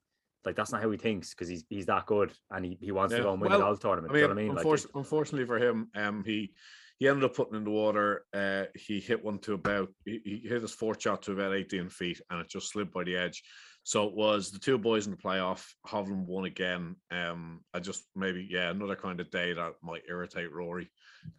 like 0.46 0.56
that's 0.56 0.72
not 0.72 0.82
how 0.82 0.92
he 0.92 0.98
thinks 0.98 1.32
because 1.32 1.48
he's 1.48 1.64
he's 1.70 1.86
that 1.88 2.06
good 2.06 2.32
and 2.52 2.66
he, 2.66 2.78
he 2.80 2.92
wants 2.92 3.12
Yeah. 3.12 3.18
to 3.20 3.24
go 3.24 3.34
and 3.34 3.42
win 3.42 3.52
Well, 3.52 3.60
a 3.60 3.64
golf 3.64 3.80
tournament. 3.80 4.12
I 4.12 4.14
do 4.16 4.20
you 4.22 4.28
know 4.28 4.34
what 4.34 4.40
I 4.40 4.42
mean? 4.44 4.50
Like, 4.50 4.58
unfortunately, 4.60 4.92
it- 5.00 5.04
unfortunately 5.04 5.46
for 5.48 5.58
him, 5.60 5.90
um, 5.96 6.24
he 6.26 6.54
he 6.98 7.10
ended 7.10 7.26
up 7.26 7.36
putting 7.36 7.56
in 7.56 7.66
the 7.66 7.72
water. 7.72 8.24
Uh, 8.34 8.66
he 8.74 9.00
hit 9.02 9.24
one 9.24 9.40
to 9.40 9.54
about 9.54 9.90
he, 10.06 10.22
he 10.24 10.48
hit 10.48 10.62
his 10.62 10.72
fourth 10.72 11.02
shot 11.02 11.24
to 11.24 11.34
about 11.34 11.54
18 11.54 11.90
feet, 11.90 12.22
and 12.30 12.40
it 12.40 12.48
just 12.50 12.70
slid 12.72 12.92
by 12.92 13.04
the 13.04 13.18
edge. 13.18 13.44
So 13.84 14.08
it 14.08 14.16
was 14.16 14.50
the 14.52 14.60
two 14.60 14.78
boys 14.78 15.06
in 15.06 15.12
the 15.12 15.18
playoff. 15.18 15.64
Hovland 15.86 16.26
won 16.26 16.46
again. 16.46 16.96
Um, 17.12 17.64
I 17.74 17.80
just 17.80 18.04
maybe 18.16 18.48
yeah, 18.50 18.70
another 18.70 18.96
kind 18.96 19.20
of 19.20 19.30
day 19.30 19.54
that 19.54 19.74
might 19.84 20.04
irritate 20.08 20.52
Rory. 20.54 20.90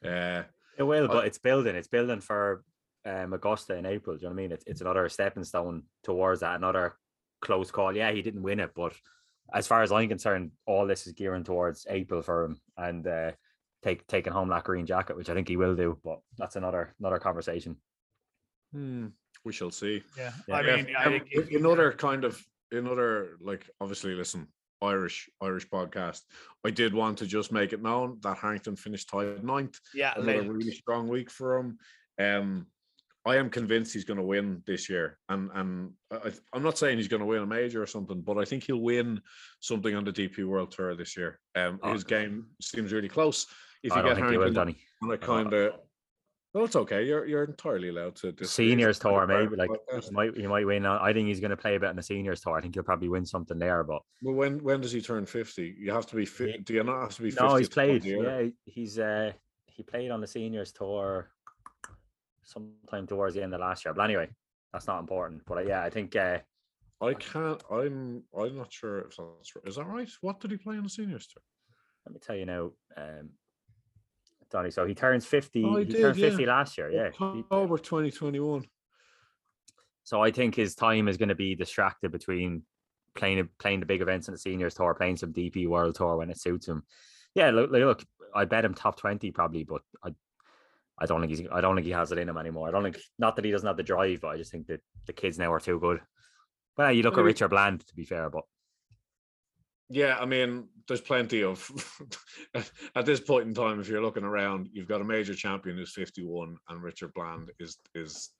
Uh, 0.04 0.42
It 0.78 0.82
will, 0.82 1.04
I- 1.04 1.14
but 1.14 1.26
it's 1.26 1.38
building. 1.38 1.74
It's 1.74 1.88
building 1.88 2.20
for 2.20 2.62
um, 3.06 3.32
Augusta 3.32 3.76
in 3.76 3.86
April. 3.86 4.16
Do 4.16 4.22
you 4.22 4.28
know 4.28 4.34
what 4.34 4.40
I 4.40 4.42
mean? 4.42 4.52
It's, 4.52 4.64
it's 4.66 4.80
another 4.82 5.08
stepping 5.08 5.44
stone 5.44 5.84
towards 6.04 6.40
that. 6.40 6.56
Another 6.56 6.96
close 7.46 7.70
call. 7.70 7.96
Yeah, 7.96 8.10
he 8.12 8.20
didn't 8.22 8.42
win 8.42 8.60
it, 8.60 8.72
but 8.74 8.92
as 9.54 9.66
far 9.66 9.82
as 9.82 9.92
I'm 9.92 10.08
concerned, 10.08 10.50
all 10.66 10.86
this 10.86 11.06
is 11.06 11.12
gearing 11.14 11.44
towards 11.44 11.86
April 11.88 12.20
for 12.20 12.44
him 12.44 12.60
and 12.76 13.06
uh, 13.06 13.30
take 13.82 14.06
taking 14.08 14.32
home 14.32 14.48
that 14.48 14.64
green 14.64 14.84
jacket, 14.86 15.16
which 15.16 15.30
I 15.30 15.34
think 15.34 15.48
he 15.48 15.56
will 15.56 15.76
do. 15.76 15.96
But 16.04 16.18
that's 16.36 16.56
another 16.56 16.94
another 17.00 17.18
conversation. 17.18 17.76
hmm, 18.72 19.06
we 19.44 19.52
shall 19.52 19.70
see. 19.70 20.02
Yeah, 20.18 20.32
Yeah. 20.48 20.56
I 20.56 20.60
Yeah, 20.62 20.76
mean, 20.76 20.96
I 20.98 21.04
um, 21.04 21.12
think 21.12 21.32
in- 21.32 21.42
if- 21.42 21.54
another 21.60 21.92
kind 21.92 22.24
of 22.24 22.44
another 22.72 23.36
like 23.40 23.70
obviously 23.80 24.14
listen 24.14 24.48
Irish 24.82 25.30
Irish 25.40 25.68
podcast. 25.68 26.22
I 26.64 26.70
did 26.70 26.92
want 26.92 27.18
to 27.18 27.26
just 27.26 27.52
make 27.52 27.72
it 27.72 27.80
known 27.82 28.18
that 28.22 28.38
Harrington 28.38 28.74
finished 28.76 29.08
tied 29.08 29.44
ninth. 29.44 29.78
yeah, 29.94 30.12
Another 30.16 30.42
like, 30.42 30.50
really 30.50 30.72
strong 30.72 31.08
week 31.08 31.30
for 31.30 31.58
him. 31.58 31.78
Um, 32.18 32.66
I 33.26 33.36
am 33.36 33.50
convinced 33.50 33.92
he's 33.92 34.04
going 34.04 34.18
to 34.18 34.22
win 34.24 34.62
this 34.66 34.88
year, 34.88 35.18
and 35.28 35.50
and 35.54 35.90
I, 36.12 36.30
I'm 36.52 36.62
not 36.62 36.78
saying 36.78 36.98
he's 36.98 37.08
going 37.08 37.20
to 37.20 37.26
win 37.26 37.42
a 37.42 37.46
major 37.46 37.82
or 37.82 37.86
something, 37.86 38.20
but 38.20 38.38
I 38.38 38.44
think 38.44 38.62
he'll 38.64 38.80
win 38.80 39.20
something 39.60 39.94
on 39.96 40.04
the 40.04 40.12
DP 40.12 40.44
World 40.44 40.70
Tour 40.70 40.94
this 40.94 41.16
year. 41.16 41.40
Um, 41.56 41.80
Oh. 41.82 41.92
his 41.92 42.04
game 42.04 42.46
seems 42.60 42.92
really 42.92 43.08
close. 43.08 43.46
If 43.82 43.92
I 43.92 43.96
you 43.96 44.02
don't 44.02 44.10
get 44.10 44.16
think 44.16 44.30
he 44.30 44.38
will, 44.38 44.52
Harrington 44.54 44.76
on 45.02 45.10
a 45.10 45.18
kind 45.18 45.52
of, 45.52 45.72
well, 46.54 46.64
it's 46.64 46.76
okay. 46.76 47.04
You're 47.04 47.26
you're 47.26 47.44
entirely 47.44 47.88
allowed 47.88 48.14
to. 48.16 48.32
Seniors 48.44 48.98
tour, 49.00 49.26
maybe 49.26 49.56
like 49.56 49.70
like 49.92 50.04
he 50.04 50.10
might 50.12 50.36
he 50.36 50.46
might 50.46 50.64
win. 50.64 50.86
I 50.86 51.12
think 51.12 51.26
he's 51.26 51.40
going 51.40 51.50
to 51.50 51.56
play 51.56 51.74
a 51.74 51.80
bit 51.80 51.88
on 51.90 51.96
the 51.96 52.02
seniors 52.04 52.40
tour. 52.40 52.56
I 52.56 52.60
think 52.60 52.74
he'll 52.74 52.84
probably 52.84 53.08
win 53.08 53.26
something 53.26 53.58
there. 53.58 53.82
But 53.82 54.02
Well, 54.22 54.34
when 54.36 54.62
when 54.62 54.80
does 54.80 54.92
he 54.92 55.02
turn 55.02 55.26
fifty? 55.26 55.74
You 55.78 55.90
have 55.90 56.06
to 56.06 56.14
be 56.16 56.22
He- 56.22 56.26
fit. 56.26 56.64
Do 56.64 56.74
you 56.74 56.84
not 56.84 57.00
have 57.02 57.16
to 57.16 57.22
be? 57.22 57.30
50 57.30 57.44
no, 57.44 57.56
he's 57.56 57.68
played. 57.68 58.04
Yeah, 58.04 58.44
he's 58.64 58.98
uh 59.00 59.32
he 59.66 59.82
played 59.82 60.10
on 60.12 60.20
the 60.20 60.26
seniors 60.28 60.72
tour 60.72 61.30
sometime 62.46 63.06
towards 63.06 63.34
the 63.34 63.42
end 63.42 63.52
of 63.52 63.60
last 63.60 63.84
year. 63.84 63.92
But 63.92 64.04
anyway, 64.04 64.30
that's 64.72 64.86
not 64.86 65.00
important. 65.00 65.42
But 65.46 65.58
uh, 65.58 65.62
yeah, 65.62 65.82
I 65.82 65.90
think 65.90 66.16
uh, 66.16 66.38
I 67.02 67.12
can't. 67.14 67.62
I'm. 67.70 68.22
I'm 68.36 68.56
not 68.56 68.72
sure 68.72 69.00
if 69.00 69.16
that's 69.16 69.54
right. 69.54 69.66
Is 69.66 69.76
that 69.76 69.86
right? 69.86 70.08
What 70.22 70.40
did 70.40 70.50
he 70.52 70.56
play 70.56 70.78
on 70.78 70.84
the 70.84 70.88
seniors 70.88 71.26
tour? 71.26 71.42
let 72.06 72.14
me 72.14 72.20
tell 72.20 72.36
you 72.36 72.46
now, 72.46 72.70
um, 72.96 73.30
Donny. 74.50 74.70
So 74.70 74.86
he 74.86 74.94
turns 74.94 75.26
fifty. 75.26 75.64
Oh, 75.64 75.76
he 75.76 75.84
he 75.84 75.92
did, 75.92 76.00
turned 76.00 76.16
yeah. 76.16 76.28
fifty 76.28 76.46
last 76.46 76.78
year. 76.78 76.90
Yeah. 76.90 77.10
October 77.20 77.78
2021. 77.78 78.64
So 80.04 80.22
I 80.22 80.30
think 80.30 80.54
his 80.54 80.76
time 80.76 81.08
is 81.08 81.16
going 81.16 81.30
to 81.30 81.34
be 81.34 81.56
distracted 81.56 82.12
between 82.12 82.62
playing 83.16 83.48
playing 83.58 83.80
the 83.80 83.86
big 83.86 84.02
events 84.02 84.28
in 84.28 84.32
the 84.32 84.38
seniors 84.38 84.74
tour, 84.74 84.94
playing 84.94 85.16
some 85.16 85.32
DP 85.32 85.66
World 85.66 85.96
Tour 85.96 86.16
when 86.16 86.30
it 86.30 86.40
suits 86.40 86.68
him. 86.68 86.84
Yeah, 87.34 87.50
look, 87.50 87.70
look, 87.70 87.82
look, 87.82 88.04
I 88.34 88.44
bet 88.44 88.64
him 88.64 88.74
top 88.74 88.96
twenty 88.96 89.32
probably, 89.32 89.64
but 89.64 89.82
I, 90.04 90.10
I 90.98 91.06
don't 91.06 91.20
think 91.20 91.30
he's, 91.30 91.42
I 91.52 91.60
don't 91.60 91.74
think 91.74 91.86
he 91.86 91.92
has 91.92 92.10
it 92.12 92.18
in 92.18 92.28
him 92.28 92.38
anymore. 92.38 92.68
I 92.68 92.70
don't 92.70 92.82
think, 92.82 92.98
not 93.18 93.36
that 93.36 93.44
he 93.44 93.50
doesn't 93.50 93.66
have 93.66 93.76
the 93.76 93.82
drive, 93.82 94.20
but 94.22 94.28
I 94.28 94.36
just 94.36 94.50
think 94.50 94.66
that 94.68 94.80
the 95.06 95.12
kids 95.12 95.38
now 95.38 95.52
are 95.52 95.60
too 95.60 95.78
good. 95.78 96.00
Well, 96.76 96.92
you 96.92 97.02
look 97.02 97.18
at 97.18 97.24
Richard 97.24 97.48
Bland, 97.48 97.86
to 97.86 97.94
be 97.94 98.04
fair, 98.04 98.28
but 98.30 98.44
Yeah, 99.88 100.16
I 100.18 100.26
mean, 100.26 100.68
there's 100.88 101.00
plenty 101.00 101.42
of. 101.42 101.70
at 102.94 103.06
this 103.06 103.20
point 103.20 103.46
in 103.48 103.54
time, 103.54 103.80
if 103.80 103.88
you're 103.88 104.02
looking 104.02 104.24
around, 104.24 104.68
you've 104.72 104.88
got 104.88 105.00
a 105.00 105.04
major 105.04 105.34
champion 105.34 105.76
who's 105.76 105.92
51, 105.94 106.56
and 106.68 106.82
Richard 106.82 107.12
Bland 107.14 107.50
is 107.60 107.78
is 107.94 108.30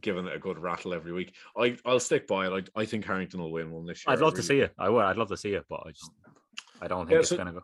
giving 0.00 0.26
it 0.26 0.34
a 0.34 0.38
good 0.38 0.58
rattle 0.58 0.94
every 0.94 1.12
week. 1.12 1.34
I 1.56 1.76
I'll 1.84 2.00
stick 2.00 2.26
by 2.26 2.46
it. 2.46 2.70
I, 2.76 2.80
I 2.80 2.84
think 2.86 3.04
Harrington 3.04 3.40
will 3.40 3.52
win 3.52 3.70
one 3.70 3.86
this 3.86 4.04
year. 4.06 4.12
I'd 4.14 4.20
love 4.22 4.34
to 4.34 4.42
see 4.42 4.60
it. 4.60 4.72
I 4.78 4.88
would. 4.88 5.04
I'd 5.04 5.16
love 5.16 5.28
to 5.28 5.36
see 5.36 5.54
it, 5.54 5.64
but 5.68 5.80
I 5.86 5.90
just, 5.90 6.10
I 6.80 6.86
don't 6.88 7.06
think 7.06 7.12
Yeah, 7.12 7.18
it's 7.20 7.28
so- 7.30 7.36
going 7.36 7.48
to 7.48 7.52
go. 7.54 7.62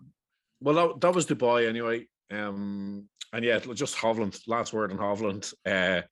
Well, 0.63 0.75
that, 0.89 1.01
that 1.01 1.15
was 1.15 1.27
Dubai 1.27 1.67
anyway. 1.69 2.07
Um, 2.31 3.09
and 3.33 3.45
yeah, 3.45 3.59
just 3.59 3.97
Hovland. 3.97 4.41
Last 4.47 4.73
word 4.73 4.91
on 4.93 4.99
Hovland. 4.99 5.53
Uh, 5.67 6.03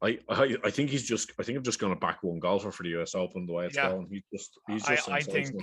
I, 0.00 0.18
I 0.28 0.56
I 0.64 0.70
think 0.70 0.90
he's 0.90 1.06
just. 1.06 1.32
I 1.38 1.42
think 1.42 1.58
I'm 1.58 1.64
just 1.64 1.78
going 1.80 1.92
to 1.92 1.98
back 1.98 2.22
one 2.22 2.38
golfer 2.38 2.70
for 2.70 2.82
the 2.84 2.90
U.S. 2.90 3.14
Open 3.14 3.46
the 3.46 3.52
way 3.52 3.66
it's 3.66 3.76
Yeah. 3.76 3.90
going. 3.90 4.08
He's 4.10 4.22
just. 4.32 4.58
He's 4.68 4.84
I- 4.84 4.94
just. 4.96 5.08
I 5.08 5.20
think- 5.20 5.62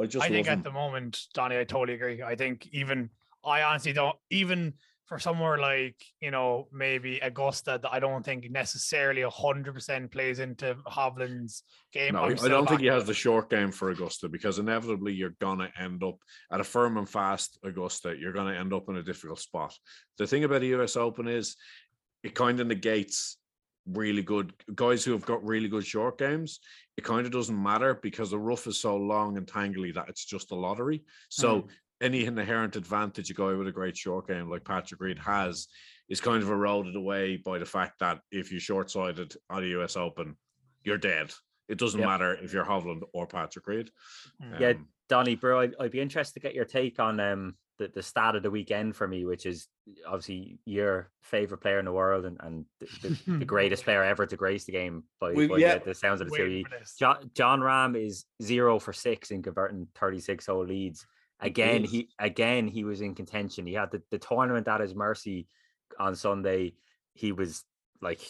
I 0.00 0.06
just. 0.06 0.24
I 0.24 0.28
think 0.28 0.46
love 0.46 0.58
at 0.58 0.64
the 0.64 0.70
moment, 0.70 1.20
Donny, 1.34 1.58
I 1.58 1.64
totally 1.64 1.94
agree. 1.94 2.22
I 2.22 2.34
think 2.34 2.66
even 2.72 3.10
I 3.44 3.62
honestly 3.62 3.92
don't 3.92 4.16
even 4.30 4.72
for 5.12 5.18
somewhere 5.18 5.58
like 5.58 5.96
you 6.22 6.30
know 6.30 6.66
maybe 6.72 7.18
Augusta 7.18 7.78
that 7.82 7.92
I 7.92 8.00
don't 8.00 8.24
think 8.24 8.50
necessarily 8.50 9.22
hundred 9.28 9.74
percent 9.74 10.10
plays 10.10 10.38
into 10.38 10.74
Hovland's 10.86 11.64
game. 11.92 12.14
No, 12.14 12.24
I 12.24 12.48
don't 12.48 12.66
think 12.66 12.80
he 12.80 12.86
has 12.86 13.04
the 13.04 13.12
short 13.12 13.50
game 13.50 13.72
for 13.72 13.90
Augusta 13.90 14.30
because 14.30 14.58
inevitably 14.58 15.12
you're 15.12 15.36
gonna 15.38 15.68
end 15.78 16.02
up 16.02 16.16
at 16.50 16.60
a 16.60 16.64
firm 16.64 16.96
and 16.96 17.06
fast 17.06 17.58
Augusta. 17.62 18.16
You're 18.18 18.32
gonna 18.32 18.54
end 18.54 18.72
up 18.72 18.88
in 18.88 18.96
a 18.96 19.02
difficult 19.02 19.38
spot. 19.38 19.74
The 20.16 20.26
thing 20.26 20.44
about 20.44 20.62
the 20.62 20.74
US 20.78 20.96
Open 20.96 21.28
is 21.28 21.56
it 22.22 22.34
kind 22.34 22.58
of 22.58 22.68
negates 22.68 23.36
really 23.86 24.22
good 24.22 24.54
guys 24.74 25.04
who 25.04 25.12
have 25.12 25.26
got 25.26 25.44
really 25.44 25.68
good 25.68 25.84
short 25.84 26.16
games. 26.16 26.60
It 26.96 27.04
kind 27.04 27.26
of 27.26 27.32
doesn't 27.32 27.62
matter 27.62 27.98
because 28.02 28.30
the 28.30 28.38
rough 28.38 28.66
is 28.66 28.80
so 28.80 28.96
long 28.96 29.36
and 29.36 29.46
tangly 29.46 29.92
that 29.94 30.08
it's 30.08 30.24
just 30.24 30.52
a 30.52 30.54
lottery. 30.54 31.04
So 31.28 31.62
mm. 31.62 31.68
Any 32.02 32.24
inherent 32.24 32.74
advantage 32.76 33.30
a 33.30 33.34
guy 33.34 33.52
with 33.52 33.68
a 33.68 33.72
great 33.72 33.96
short 33.96 34.26
game 34.26 34.50
like 34.50 34.64
Patrick 34.64 35.00
Reed 35.00 35.18
has 35.20 35.68
is 36.08 36.20
kind 36.20 36.42
of 36.42 36.50
eroded 36.50 36.96
away 36.96 37.36
by 37.36 37.58
the 37.58 37.64
fact 37.64 38.00
that 38.00 38.18
if 38.32 38.50
you're 38.50 38.60
short-sighted 38.60 39.34
at 39.50 39.60
the 39.60 39.80
US 39.80 39.96
Open, 39.96 40.36
you're 40.82 40.98
dead. 40.98 41.32
It 41.68 41.78
doesn't 41.78 42.00
Yep. 42.00 42.08
matter 42.08 42.34
if 42.42 42.52
you're 42.52 42.64
Hovland 42.64 43.02
or 43.14 43.26
Patrick 43.28 43.66
Reed. 43.68 43.90
Mm. 44.42 44.60
Yeah, 44.60 44.68
Um, 44.70 44.88
Donny, 45.08 45.36
bro, 45.36 45.60
I'd, 45.60 45.74
I'd 45.78 45.90
be 45.92 46.00
interested 46.00 46.34
to 46.34 46.40
get 46.40 46.54
your 46.54 46.64
take 46.64 46.98
on 46.98 47.20
um 47.20 47.54
the, 47.78 47.88
the 47.88 48.02
stat 48.02 48.34
of 48.36 48.42
the 48.42 48.50
weekend 48.50 48.94
for 48.96 49.08
me, 49.08 49.24
which 49.24 49.46
is 49.46 49.66
obviously 50.06 50.58
your 50.66 51.10
favorite 51.22 51.58
player 51.58 51.78
in 51.78 51.84
the 51.86 51.92
world 51.92 52.24
and, 52.26 52.36
and 52.40 52.64
the, 52.80 52.86
the, 53.26 53.32
the 53.38 53.44
greatest 53.44 53.84
player 53.84 54.02
ever 54.02 54.26
to 54.26 54.36
grace 54.36 54.64
the 54.64 54.72
game 54.72 55.04
by, 55.20 55.32
We- 55.32 55.46
by 55.46 55.56
yeah. 55.58 55.78
the, 55.78 55.86
the 55.86 55.94
sounds 55.94 56.20
of 56.20 56.28
the 56.30 56.36
two. 56.36 56.42
Waiting 56.42 56.54
of 56.54 56.58
you. 56.58 56.64
for 56.64 56.78
this. 56.80 56.96
Jon, 56.98 57.30
Jon 57.34 57.60
Rahm 57.60 57.96
is 57.96 58.24
zero 58.42 58.78
for 58.80 58.92
six 58.92 59.30
in 59.30 59.42
converting 59.42 59.86
36 59.94 60.46
hole 60.46 60.64
leads. 60.66 61.06
Again, 61.42 61.84
he 61.84 62.08
again 62.18 62.68
he 62.68 62.84
was 62.84 63.00
in 63.00 63.14
contention. 63.14 63.66
He 63.66 63.74
had 63.74 63.90
the, 63.90 64.02
the 64.10 64.18
tournament 64.18 64.68
at 64.68 64.80
his 64.80 64.94
mercy 64.94 65.48
on 65.98 66.14
Sunday. 66.14 66.74
He 67.14 67.32
was 67.32 67.64
like 68.00 68.20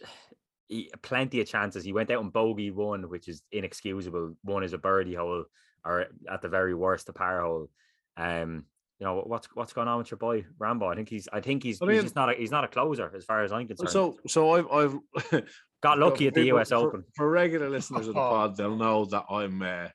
he, 0.68 0.90
plenty 1.02 1.40
of 1.40 1.48
chances. 1.48 1.84
He 1.84 1.92
went 1.92 2.10
out 2.10 2.22
and 2.22 2.32
bogey 2.32 2.70
one, 2.70 3.08
which 3.08 3.28
is 3.28 3.42
inexcusable. 3.52 4.36
One 4.42 4.64
is 4.64 4.72
a 4.72 4.78
birdie 4.78 5.14
hole, 5.14 5.44
or 5.84 6.06
at 6.30 6.42
the 6.42 6.48
very 6.48 6.74
worst, 6.74 7.08
a 7.08 7.12
par 7.12 7.42
hole. 7.42 7.70
Um, 8.16 8.66
you 8.98 9.06
know 9.06 9.22
what's 9.24 9.48
what's 9.54 9.72
going 9.72 9.88
on 9.88 9.98
with 9.98 10.10
your 10.10 10.18
boy 10.18 10.44
Rambo? 10.58 10.86
I 10.86 10.94
think 10.94 11.08
he's 11.08 11.28
I 11.32 11.40
think 11.40 11.62
he's, 11.62 11.80
I 11.80 11.92
he's 11.92 12.02
just 12.02 12.16
not 12.16 12.30
a, 12.30 12.34
he's 12.34 12.50
not 12.50 12.64
a 12.64 12.68
closer 12.68 13.10
as 13.16 13.24
far 13.24 13.42
as 13.42 13.52
I'm 13.52 13.66
concerned. 13.66 13.90
So, 13.90 14.18
so 14.26 14.52
I've, 14.52 14.98
I've 15.32 15.42
Got 15.82 15.98
lucky 15.98 16.28
at 16.28 16.34
the 16.34 16.44
US 16.52 16.68
for- 16.68 16.76
Open. 16.76 17.04
For 17.14 17.28
regular 17.28 17.68
listeners 17.68 18.06
of 18.06 18.14
the 18.14 18.20
pod, 18.20 18.56
they'll 18.56 18.76
know 18.76 19.04
that 19.06 19.24
I'm, 19.28 19.60
uh, 19.62 19.88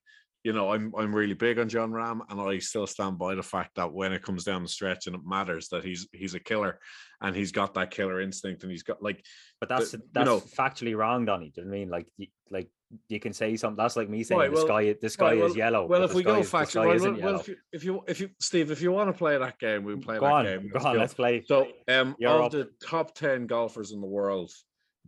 you 0.47 0.53
know, 0.53 0.71
I'm 0.71 0.93
I'm 0.97 1.13
really 1.13 1.33
big 1.33 1.59
on 1.59 1.67
Jon 1.67 1.91
Rahm, 1.91 2.21
and 2.29 2.39
I 2.39 2.59
still 2.59 2.87
stand 2.87 3.17
by 3.19 3.35
the 3.35 3.43
fact 3.43 3.71
that 3.75 3.91
when 3.91 4.13
it 4.13 4.23
comes 4.23 4.45
down 4.45 4.63
the 4.63 4.69
stretch 4.69 5.05
and 5.07 5.15
it 5.17 5.21
matters, 5.25 5.67
that 5.69 5.83
he's 5.83 6.07
he's 6.13 6.35
a 6.35 6.39
killer, 6.39 6.79
and 7.19 7.35
he's 7.35 7.51
got 7.51 7.73
that 7.73 7.91
killer 7.91 8.21
instinct, 8.21 8.63
and 8.63 8.71
he's 8.71 8.83
got 8.83 9.03
like 9.03 9.19
But 9.59 9.67
that's 9.67 9.91
you 9.91 10.01
that's 10.13 10.25
know- 10.25 10.39
factually 10.39 10.95
wrong, 10.95 11.25
Donny. 11.25 11.51
Do 11.53 11.59
you 11.61 11.65
know 11.65 11.71
what 11.71 11.75
I 11.75 11.79
mean? 11.79 11.89
Like, 11.89 12.07
like 12.49 12.69
you 13.09 13.19
can 13.19 13.33
say 13.33 13.57
something. 13.57 13.75
That's 13.83 13.97
like 13.97 14.09
me 14.09 14.23
saying 14.23 14.39
Right, 14.39 14.49
the 14.49 14.55
well- 14.55 14.65
sky, 14.67 14.95
the 15.01 15.09
sky 15.09 15.33
Right, 15.35 15.49
is 15.49 15.55
yellow. 15.57 15.85
Well, 15.85 16.03
if 16.05 16.11
the 16.11 16.15
we 16.15 16.23
go 16.23 16.37
is- 16.39 16.45
the 16.49 16.57
factual, 16.57 16.87
well, 16.87 16.97
well, 16.97 17.17
yellow. 17.17 17.39
if 17.41 17.47
you, 17.49 17.55
if 17.73 17.83
you 17.83 18.03
if 18.07 18.21
you 18.21 18.29
Steve, 18.39 18.71
if 18.71 18.81
you 18.81 18.93
want 18.93 19.09
to 19.09 19.17
play 19.17 19.37
that 19.37 19.59
game, 19.59 19.83
we 19.83 19.97
play 19.97 20.15
go 20.17 20.27
that 20.27 20.33
on, 20.33 20.45
game. 20.45 20.61
go 20.69 20.75
Let's 20.75 20.85
on, 20.85 20.93
go. 20.93 20.99
let's 21.01 21.13
play. 21.13 21.43
So, 21.45 21.67
um, 21.89 22.15
You're 22.19 22.31
of 22.31 22.45
up. 22.45 22.51
the 22.53 22.69
top 22.81 23.13
ten 23.15 23.47
golfers 23.47 23.91
in 23.91 23.99
the 23.99 24.07
world, 24.07 24.51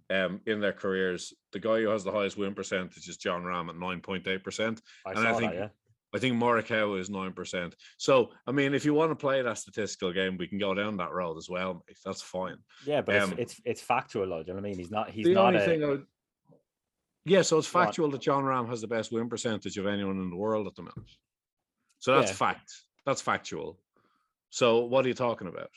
um, 0.10 0.42
in 0.46 0.60
their 0.60 0.74
careers, 0.74 1.34
the 1.54 1.60
guy 1.60 1.82
who 1.82 1.88
has 1.89 2.04
the 2.04 2.12
highest 2.12 2.38
win 2.38 2.54
percentage 2.56 3.08
is 3.08 3.18
Jon 3.18 3.44
Rahm 3.44 3.70
at 3.70 3.75
nine 3.78 4.01
point 4.01 4.28
eight 4.28 4.44
percent. 4.44 4.82
I 5.06 5.12
and 5.12 5.20
saw 5.20 5.30
I 5.30 5.34
think- 5.39 5.51
that. 5.54 5.58
Yeah, 5.60 5.68
I 6.12 6.18
think 6.18 6.36
Morikawa 6.42 7.00
is 7.00 7.10
nine 7.10 7.34
percent. 7.34 7.75
So, 7.98 8.32
I 8.48 8.51
mean, 8.51 8.74
if 8.74 8.84
you 8.86 8.96
want 8.96 9.12
to 9.12 9.16
play 9.16 9.42
that 9.44 9.58
statistical 9.60 10.12
game, 10.12 10.38
we 10.38 10.48
can 10.48 10.58
go 10.58 10.74
down 10.74 10.98
that 10.98 11.12
road 11.12 11.38
as 11.38 11.48
well. 11.50 11.84
mate. 11.88 11.98
That's 12.04 12.22
fine. 12.24 12.58
yeah, 12.86 13.01
but 13.01 13.18
um, 13.18 13.32
it's, 13.34 13.54
it's 13.54 13.62
it's 13.66 13.82
factual, 13.82 14.28
though. 14.28 14.42
Do 14.42 14.48
you 14.48 14.54
know 14.54 14.62
what 14.62 14.66
I 14.66 14.70
mean? 14.70 14.78
He's 14.80 14.89
not. 14.92 15.10
He's 15.12 15.25
the 15.25 15.34
not 15.36 15.48
only 15.54 15.60
a. 15.62 15.66
thing 15.66 15.82
would, 15.88 16.06
yeah, 17.25 17.44
so 17.44 17.60
it's 17.60 17.68
factual 17.68 18.10
that 18.10 18.22
Jon 18.22 18.44
Rahm 18.44 18.68
has 18.70 18.82
the 18.82 18.88
best 18.88 19.12
win 19.12 19.30
percentage 19.30 19.78
of 19.78 19.86
anyone 19.86 20.20
in 20.20 20.30
the 20.32 20.36
world 20.36 20.66
at 20.66 20.75
the 20.75 20.82
moment. 20.82 21.10
So 22.00 22.16
that's 22.16 22.32
Yeah. 22.32 22.36
fact. 22.38 22.72
That's 23.06 23.22
factual. 23.22 23.80
So 24.50 24.86
what 24.86 25.06
are 25.06 25.10
you 25.10 25.13
talking 25.13 25.48
about? 25.48 25.70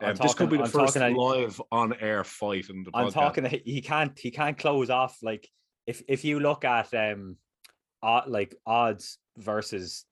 Um, 0.00 0.14
this 0.16 0.34
could 0.34 0.50
be 0.50 0.56
the 0.56 0.64
I'm 0.64 0.70
first 0.70 0.94
talking 0.94 1.16
live 1.16 1.60
on 1.70 1.94
air 2.00 2.24
fight 2.24 2.68
in 2.68 2.82
the 2.84 2.90
I'm 2.94 3.08
podcast. 3.08 3.12
talking. 3.12 3.44
He 3.64 3.80
can't. 3.80 4.18
He 4.18 4.30
can't 4.30 4.58
close 4.58 4.90
off. 4.90 5.16
Like 5.22 5.48
if 5.86 6.02
if 6.08 6.24
you 6.24 6.40
look 6.40 6.64
at 6.64 6.92
um, 6.94 7.36
odd, 8.02 8.28
like 8.28 8.54
odds 8.66 9.18
versus 9.38 10.04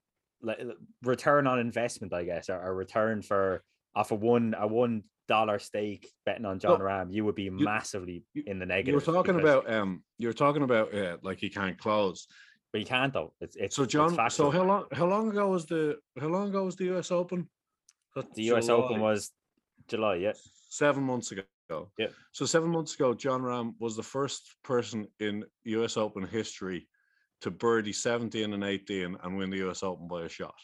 like 0.42 0.60
return 1.02 1.46
on 1.46 1.58
investment, 1.58 2.12
I 2.12 2.24
guess, 2.24 2.48
or, 2.50 2.60
or 2.60 2.74
return 2.74 3.22
for 3.22 3.62
off 3.94 4.10
a 4.10 4.14
one 4.14 4.54
a 4.58 4.66
one 4.66 5.04
dollar 5.28 5.58
stake 5.58 6.10
betting 6.26 6.44
on 6.44 6.58
John 6.58 6.72
Well, 6.78 6.82
Ram, 6.82 7.10
you 7.10 7.24
would 7.24 7.34
be 7.36 7.48
massively 7.50 8.24
you- 8.34 8.44
in 8.46 8.58
the 8.58 8.66
negative. 8.66 8.92
You're 9.04 9.14
talking 9.14 9.36
because- 9.36 9.62
about 9.64 9.72
um, 9.72 10.02
you're 10.18 10.32
talking 10.32 10.62
about 10.62 10.94
uh, 10.94 11.16
like 11.22 11.38
he 11.38 11.48
can't 11.48 11.78
close. 11.78 12.26
but 12.72 12.80
you 12.80 12.86
can't 12.86 13.12
though. 13.12 13.32
It's 13.40 13.56
it's 13.56 13.76
So 13.76 13.82
it's 13.84 13.92
John, 13.92 14.30
so 14.30 14.50
how 14.50 14.64
long 14.64 14.84
how 14.92 15.06
long 15.06 15.28
ago 15.30 15.48
was 15.48 15.66
the 15.66 15.96
how 16.20 16.28
long 16.28 16.48
ago 16.48 16.64
was 16.64 16.76
the 16.76 16.96
US 16.96 17.10
Open? 17.10 17.48
That's 18.16 18.34
the 18.34 18.44
US 18.54 18.68
Open 18.68 19.00
was 19.00 19.30
July. 19.88 20.16
Yeah, 20.16 20.32
seven 20.68 21.02
months 21.04 21.32
ago. 21.32 21.44
Yeah. 21.98 22.08
So 22.32 22.44
seven 22.44 22.70
months 22.70 22.94
ago, 22.94 23.14
Jon 23.14 23.42
Rahm 23.42 23.74
was 23.78 23.96
the 23.96 24.02
first 24.02 24.56
person 24.62 25.08
in 25.20 25.44
US 25.64 25.96
Open 25.96 26.26
history 26.26 26.86
to 27.40 27.50
birdie 27.50 27.92
17 27.92 28.52
and 28.52 28.64
18 28.64 29.16
and 29.22 29.36
win 29.36 29.50
the 29.50 29.68
US 29.68 29.82
Open 29.82 30.06
by 30.06 30.24
a 30.24 30.28
shot. 30.28 30.54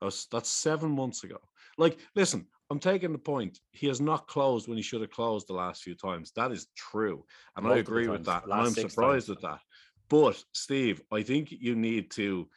That's 0.00 0.26
that's 0.26 0.48
seven 0.48 0.90
months 0.90 1.24
ago. 1.24 1.38
Like, 1.78 1.98
listen, 2.14 2.46
I'm 2.70 2.78
taking 2.78 3.12
the 3.12 3.18
point. 3.18 3.58
He 3.72 3.86
has 3.88 4.00
not 4.00 4.26
closed 4.28 4.68
when 4.68 4.76
he 4.76 4.82
should 4.82 5.00
have 5.00 5.10
closed 5.10 5.46
the 5.46 5.54
last 5.54 5.82
few 5.82 5.94
times. 5.94 6.32
That 6.36 6.52
is 6.52 6.68
true. 6.76 7.24
And 7.56 7.66
I 7.66 7.70
Multiple 7.70 7.92
agree 7.92 8.08
with 8.08 8.24
times, 8.24 8.44
that. 8.44 8.50
And 8.52 8.66
I'm 8.66 8.72
surprised 8.72 9.28
times. 9.28 9.38
at 9.38 9.42
that. 9.42 9.60
But 10.08 10.42
Steve, 10.52 11.02
I 11.10 11.22
think 11.22 11.50
you 11.50 11.74
need 11.74 12.10
to 12.12 12.48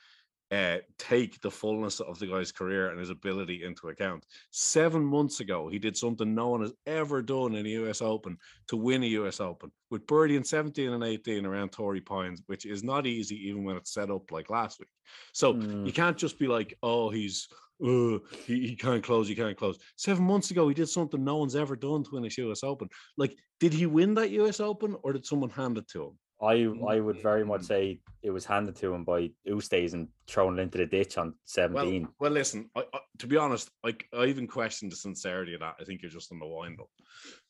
uh, 0.51 0.77
take 0.97 1.41
the 1.41 1.49
fullness 1.51 1.99
of 1.99 2.19
the 2.19 2.27
guy's 2.27 2.51
career 2.51 2.89
and 2.89 2.99
his 2.99 3.09
ability 3.09 3.63
into 3.63 3.89
account. 3.89 4.25
Seven 4.51 5.03
months 5.03 5.39
ago, 5.39 5.67
he 5.67 5.79
did 5.79 5.97
something 5.97 6.33
no 6.35 6.49
one 6.49 6.61
has 6.61 6.73
ever 6.85 7.21
done 7.21 7.55
in 7.55 7.65
a 7.65 7.69
US 7.69 8.01
Open 8.01 8.37
to 8.67 8.77
win 8.77 9.03
a 9.03 9.07
US 9.07 9.39
Open 9.39 9.71
with 9.89 10.05
birdie 10.07 10.35
in 10.35 10.43
17 10.43 10.91
and 10.91 11.03
18 11.03 11.45
around 11.45 11.71
Torrey 11.71 12.01
Pines, 12.01 12.41
which 12.45 12.65
is 12.65 12.83
not 12.83 13.07
easy 13.07 13.35
even 13.47 13.63
when 13.63 13.75
it's 13.75 13.93
set 13.93 14.11
up 14.11 14.31
like 14.31 14.49
last 14.49 14.79
week. 14.79 14.89
So 15.33 15.53
Mm. 15.55 15.85
you 15.85 15.93
can't 15.93 16.17
just 16.17 16.37
be 16.39 16.47
like, 16.47 16.77
oh, 16.83 17.09
he's. 17.09 17.47
Uh, 17.83 18.19
he, 18.45 18.67
he 18.67 18.75
can't 18.77 19.03
close, 19.03 19.27
he 19.27 19.35
can't 19.35 19.57
close. 19.57 19.77
Seven 19.97 20.23
months 20.23 20.49
ago, 20.49 20.65
he 20.69 20.73
did 20.73 20.87
something 20.87 21.21
no 21.21 21.35
one's 21.35 21.57
ever 21.57 21.75
done 21.75 22.05
to 22.05 22.11
win 22.13 22.23
a 22.23 22.29
US 22.49 22.63
Open. 22.63 22.87
Like, 23.17 23.37
did 23.59 23.73
he 23.73 23.85
win 23.85 24.13
that 24.13 24.29
US 24.29 24.61
Open 24.61 24.95
or 25.03 25.11
did 25.11 25.25
someone 25.25 25.49
hand 25.49 25.77
it 25.77 25.87
to 25.89 26.03
him? 26.05 26.19
I 26.41 26.67
I 26.87 26.99
would 26.99 27.21
very 27.21 27.45
much 27.45 27.63
say 27.63 27.99
it 28.21 28.31
was 28.31 28.45
handed 28.45 28.75
to 28.77 28.93
him 28.93 29.03
by 29.03 29.29
Oosthuizen 29.47 29.93
and 29.93 30.07
thrown 30.27 30.59
into 30.59 30.79
the 30.79 30.85
ditch 30.85 31.17
on 31.17 31.35
17. 31.45 32.07
well, 32.19 32.31
listen. 32.31 32.69
I, 32.75 32.83
I, 32.93 32.99
to 33.19 33.27
be 33.27 33.37
honest, 33.37 33.69
I, 33.85 33.95
I 34.13 34.25
even 34.25 34.47
question 34.47 34.89
the 34.89 34.95
sincerity 34.95 35.53
of 35.53 35.59
that. 35.59 35.75
I 35.79 35.83
think 35.83 36.01
you're 36.01 36.11
just 36.11 36.31
on 36.31 36.39
the 36.39 36.47
wind 36.47 36.79
up. 36.79 36.89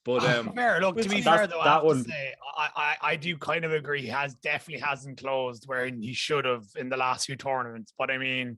But 0.03 0.23
um, 0.25 0.53
fair. 0.53 0.79
Look, 0.81 1.01
to 1.01 1.09
be 1.09 1.21
fair 1.21 1.47
though, 1.47 1.61
I 1.61 1.65
that 1.65 1.73
have 1.75 1.83
one- 1.83 2.03
to 2.03 2.09
say 2.09 2.33
I, 2.57 2.69
I 2.75 2.95
I 3.11 3.15
do 3.15 3.37
kind 3.37 3.65
of 3.65 3.73
agree. 3.73 4.01
He 4.01 4.07
has 4.07 4.35
definitely 4.35 4.85
hasn't 4.85 5.17
closed 5.17 5.63
where 5.65 5.87
he 5.87 6.13
should 6.13 6.45
have 6.45 6.65
in 6.75 6.89
the 6.89 6.97
last 6.97 7.25
few 7.25 7.35
tournaments. 7.35 7.93
But 7.97 8.11
I 8.11 8.17
mean, 8.17 8.57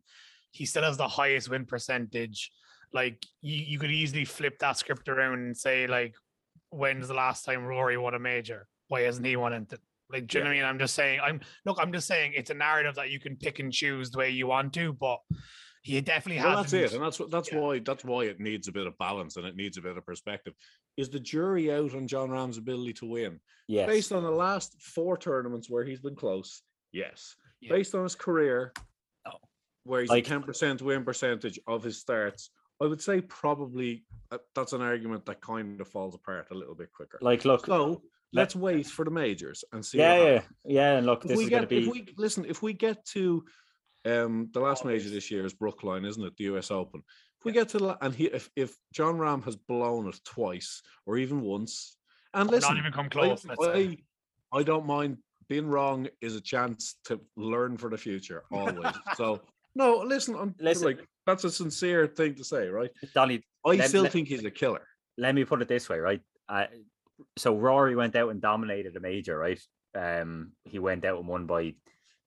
he 0.51 0.65
still 0.65 0.83
has 0.83 0.97
the 0.97 1.07
highest 1.07 1.49
win 1.49 1.65
percentage. 1.65 2.51
Like 2.91 3.23
you, 3.41 3.55
you 3.55 3.79
could 3.79 3.91
easily 3.91 4.25
flip 4.25 4.59
that 4.59 4.77
script 4.77 5.07
around 5.07 5.39
and 5.39 5.55
say 5.55 5.87
like, 5.87 6.15
when's 6.69 7.07
the 7.07 7.13
last 7.13 7.45
time 7.45 7.63
Rory 7.63 7.97
won 7.97 8.13
a 8.13 8.19
major? 8.19 8.67
Why 8.87 9.01
hasn't 9.01 9.25
he 9.25 9.35
won 9.35 9.53
it? 9.53 9.79
Like, 10.11 10.27
do 10.27 10.37
you 10.37 10.43
know 10.43 10.49
what 10.49 10.53
I 10.55 10.57
mean? 10.57 10.65
I'm 10.65 10.79
just 10.79 10.95
saying. 10.95 11.19
I'm 11.21 11.41
look. 11.65 11.77
I'm 11.81 11.91
just 11.91 12.07
saying 12.07 12.33
it's 12.35 12.49
a 12.49 12.53
narrative 12.53 12.95
that 12.95 13.09
you 13.09 13.19
can 13.19 13.35
pick 13.35 13.59
and 13.59 13.71
choose 13.71 14.09
the 14.09 14.19
way 14.19 14.29
you 14.29 14.47
want 14.47 14.73
to, 14.73 14.93
but 14.93 15.19
he 15.83 15.99
definitely 16.01 16.41
well, 16.43 16.57
has. 16.57 16.71
that's 16.71 16.93
it, 16.93 16.95
and 16.95 17.03
that's 17.03 17.19
what 17.19 17.31
that's 17.31 17.51
yeah. 17.51 17.59
why 17.59 17.79
that's 17.79 18.03
why 18.03 18.23
it 18.23 18.39
needs 18.39 18.67
a 18.67 18.71
bit 18.71 18.87
of 18.87 18.97
balance 18.97 19.37
and 19.37 19.45
it 19.45 19.55
needs 19.55 19.77
a 19.77 19.81
bit 19.81 19.97
of 19.97 20.05
perspective. 20.05 20.53
Is 20.97 21.09
the 21.09 21.19
jury 21.19 21.71
out 21.71 21.93
on 21.93 22.07
Jon 22.07 22.29
Rahm's 22.29 22.57
ability 22.57 22.93
to 22.93 23.05
win 23.05 23.39
yes. 23.67 23.87
based 23.87 24.11
on 24.11 24.23
the 24.23 24.31
last 24.31 24.81
four 24.81 25.17
tournaments 25.17 25.69
where 25.69 25.83
he's 25.83 25.99
been 25.99 26.15
close? 26.15 26.61
Yes. 26.91 27.35
Yeah. 27.61 27.71
Based 27.71 27.93
on 27.93 28.03
his 28.03 28.15
career, 28.15 28.73
No. 29.25 29.33
where 29.83 30.01
he's 30.01 30.09
Like- 30.09 30.25
a 30.25 30.29
ten 30.29 30.43
percent 30.43 30.81
win 30.81 31.03
percentage 31.03 31.59
of 31.67 31.83
his 31.83 31.99
starts, 31.99 32.49
I 32.81 32.85
would 32.85 33.01
say 33.01 33.21
probably 33.21 34.05
uh, 34.31 34.37
that's 34.55 34.73
an 34.73 34.81
argument 34.81 35.25
that 35.25 35.41
kind 35.41 35.79
of 35.79 35.87
falls 35.87 36.15
apart 36.15 36.47
a 36.51 36.53
little 36.53 36.75
bit 36.75 36.91
quicker. 36.91 37.17
like, 37.21 37.45
look, 37.45 37.65
So 37.65 38.01
let's 38.33 38.55
wait 38.55 38.87
for 38.87 39.05
the 39.05 39.11
majors 39.11 39.63
and 39.71 39.85
see. 39.85 39.97
yeah, 39.99 40.15
yeah, 40.23 40.41
yeah. 40.65 40.97
And 40.97 41.05
look, 41.05 41.23
If 41.23 41.29
this 41.29 41.37
we 41.37 41.43
is 41.45 41.49
going 41.49 41.61
to 41.63 41.67
be. 41.67 41.77
if 41.83 41.87
we 41.91 42.13
listen, 42.17 42.45
if 42.45 42.61
we 42.61 42.73
get 42.73 43.05
to 43.07 43.43
um 44.05 44.49
the 44.53 44.59
last 44.59 44.85
major 44.85 45.09
this 45.09 45.29
year 45.31 45.45
is 45.45 45.53
Brookline, 45.53 46.05
isn't 46.05 46.23
it? 46.23 46.33
The 46.37 46.45
US 46.55 46.71
Open. 46.71 47.01
If 47.39 47.45
we 47.45 47.51
get 47.51 47.69
to 47.69 47.77
the, 47.77 47.97
and 48.03 48.13
he, 48.15 48.25
if 48.25 48.49
if 48.55 48.75
Jon 48.93 49.17
Rahm 49.17 49.43
has 49.45 49.55
blown 49.55 50.07
it 50.07 50.19
twice 50.25 50.81
or 51.05 51.17
even 51.17 51.41
once, 51.41 51.97
and 52.33 52.49
listen, 52.49 52.73
not 52.75 52.79
even 52.79 52.91
come 52.91 53.05
I- 53.05 53.09
close. 53.09 53.45
let's. 53.45 53.65
I, 53.65 53.97
I 54.53 54.63
don't 54.63 54.85
mind 54.85 55.17
being 55.49 55.67
wrong 55.67 56.07
is 56.21 56.35
a 56.35 56.41
chance 56.41 56.95
to 57.05 57.19
learn 57.37 57.77
for 57.77 57.89
the 57.89 57.97
future 57.97 58.43
always. 58.51 58.93
so 59.15 59.41
no, 59.75 59.97
listen, 59.97 60.35
I'm 60.35 60.55
Listen. 60.59 60.87
like 60.87 60.99
that's 61.25 61.43
a 61.43 61.51
sincere 61.51 62.07
thing 62.07 62.33
to 62.35 62.43
say, 62.43 62.67
right? 62.67 62.89
Donny, 63.13 63.43
I 63.65 63.75
Let- 63.75 63.89
still 63.89 64.03
let- 64.03 64.11
think 64.11 64.27
he's 64.27 64.43
a 64.43 64.51
killer. 64.51 64.85
let 65.17 65.35
me 65.35 65.45
put 65.45 65.61
it 65.61 65.67
this 65.67 65.87
way, 65.89 65.99
right? 65.99 66.21
Uh, 66.49 66.65
so 67.37 67.55
Rory 67.55 67.95
went 67.95 68.15
out 68.15 68.29
and 68.29 68.41
dominated 68.41 68.95
a 68.95 68.99
major, 68.99 69.37
right? 69.37 69.59
Um, 69.95 70.51
he 70.65 70.79
went 70.79 71.05
out 71.05 71.19
and 71.19 71.27
won 71.27 71.45
by 71.45 71.75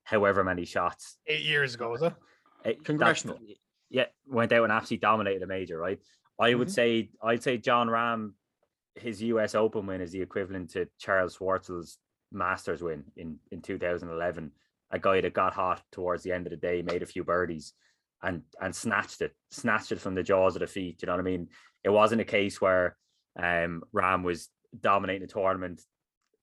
however 0.05 0.43
many 0.45 0.65
shots. 0.65 1.19
Eight 1.27 1.43
years 1.45 1.75
ago, 1.75 1.91
was 1.91 2.03
it? 2.03 2.15
That's- 2.65 2.83
Congressional. 2.85 3.39
Yeah, 3.89 4.07
went 4.27 4.53
out 4.53 4.65
and 4.65 4.73
absolutely 4.73 5.01
dominated 5.03 5.43
a 5.43 5.47
major, 5.47 5.79
right? 5.79 5.99
I 6.39 6.55
would 6.55 6.69
Mhm. 6.69 6.73
say 6.73 7.11
I'd 7.23 7.43
say 7.43 7.59
Jon 7.59 7.89
Rahm, 7.89 8.35
his 8.95 9.23
US 9.23 9.55
Open 9.55 9.87
win 9.87 10.01
is 10.01 10.13
the 10.13 10.23
equivalent 10.23 10.71
to 10.71 10.89
Charles 10.99 11.37
Schwartzel's 11.37 11.99
Masters 12.33 12.83
win 12.83 13.05
in 13.17 13.39
in 13.51 13.61
2011. 13.63 14.53
A 14.93 14.99
guy 14.99 15.21
that 15.21 15.33
got 15.35 15.55
hot 15.55 15.83
towards 15.93 16.23
the 16.23 16.33
end 16.33 16.47
of 16.47 16.51
the 16.51 16.57
day, 16.57 16.83
made 16.83 17.03
a 17.03 17.07
few 17.07 17.25
birdies, 17.25 17.75
and 18.23 18.45
and 18.61 18.75
snatched 18.75 19.21
it, 19.23 19.35
snatched 19.51 19.93
it 19.93 20.01
from 20.01 20.15
the 20.15 20.23
jaws 20.23 20.55
of 20.57 20.61
defeat. 20.61 21.03
You 21.03 21.07
know 21.07 21.13
what 21.13 21.21
I 21.21 21.25
mean? 21.25 21.51
It 21.85 21.91
wasn't 21.91 22.21
a 22.21 22.25
case 22.25 22.61
where 22.61 22.97
um 23.37 23.83
Rahm 23.95 24.23
was 24.23 24.49
dominating 24.79 25.27
the 25.27 25.33
tournament 25.33 25.81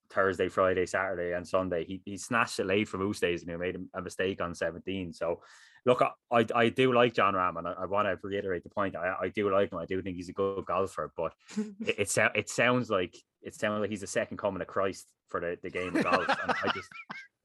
Thursday, 0.10 0.48
Friday, 0.48 0.86
Saturday, 0.86 1.34
and 1.36 1.48
Sunday. 1.48 1.86
He 1.86 2.02
he 2.06 2.18
snatched 2.18 2.60
it 2.60 2.66
late 2.66 2.88
from 2.88 3.02
Oosthuizen 3.02 3.44
and 3.44 3.52
he 3.52 3.58
made 3.58 3.78
a- 3.94 4.02
mistake 4.02 4.42
on 4.42 4.56
17. 4.56 5.14
So 5.14 5.42
look, 5.86 6.02
I, 6.02 6.12
I, 6.32 6.46
I 6.56 6.70
do 6.70 6.94
like 6.94 7.14
Jon 7.14 7.34
Rahm, 7.34 7.58
and 7.58 7.68
I, 7.68 7.74
I 7.82 7.86
want 7.86 8.08
to 8.08 8.18
reiterate 8.28 8.64
the 8.64 8.70
point. 8.70 8.96
I, 8.96 9.16
I 9.24 9.28
do 9.30 9.50
like 9.52 9.72
him. 9.72 9.78
I 9.80 9.86
do 9.86 10.02
think 10.02 10.16
he's 10.18 10.30
a 10.30 10.34
good 10.34 10.66
golfer, 10.66 11.12
but 11.18 11.34
it, 11.86 12.00
it, 12.18 12.32
it 12.36 12.50
sounds 12.50 12.90
like 12.90 13.16
it 13.42 13.54
sounds 13.56 13.82
like 13.82 13.90
he's 13.90 14.02
the 14.02 14.08
second 14.08 14.38
coming 14.38 14.62
of 14.62 14.68
Christ 14.68 15.08
for 15.30 15.40
the, 15.42 15.58
the 15.62 15.70
game 15.70 15.96
of 15.96 16.04
golf. 16.04 16.28
and 16.28 16.52
I 16.52 16.72
just 16.74 16.90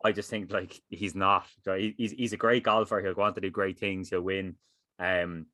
I 0.04 0.12
just 0.12 0.30
think 0.30 0.52
like 0.52 0.80
he's 0.88 1.14
not. 1.14 1.46
He- 1.64 1.94
He's 1.98 2.12
he's 2.12 2.32
a 2.32 2.36
great 2.36 2.62
golfer. 2.62 3.00
He'll 3.00 3.14
go 3.14 3.22
on 3.22 3.34
to 3.34 3.40
do 3.40 3.50
great 3.50 3.78
things. 3.78 4.08
He'll 4.10 4.22
win. 4.22 4.54
Um, 5.00 5.46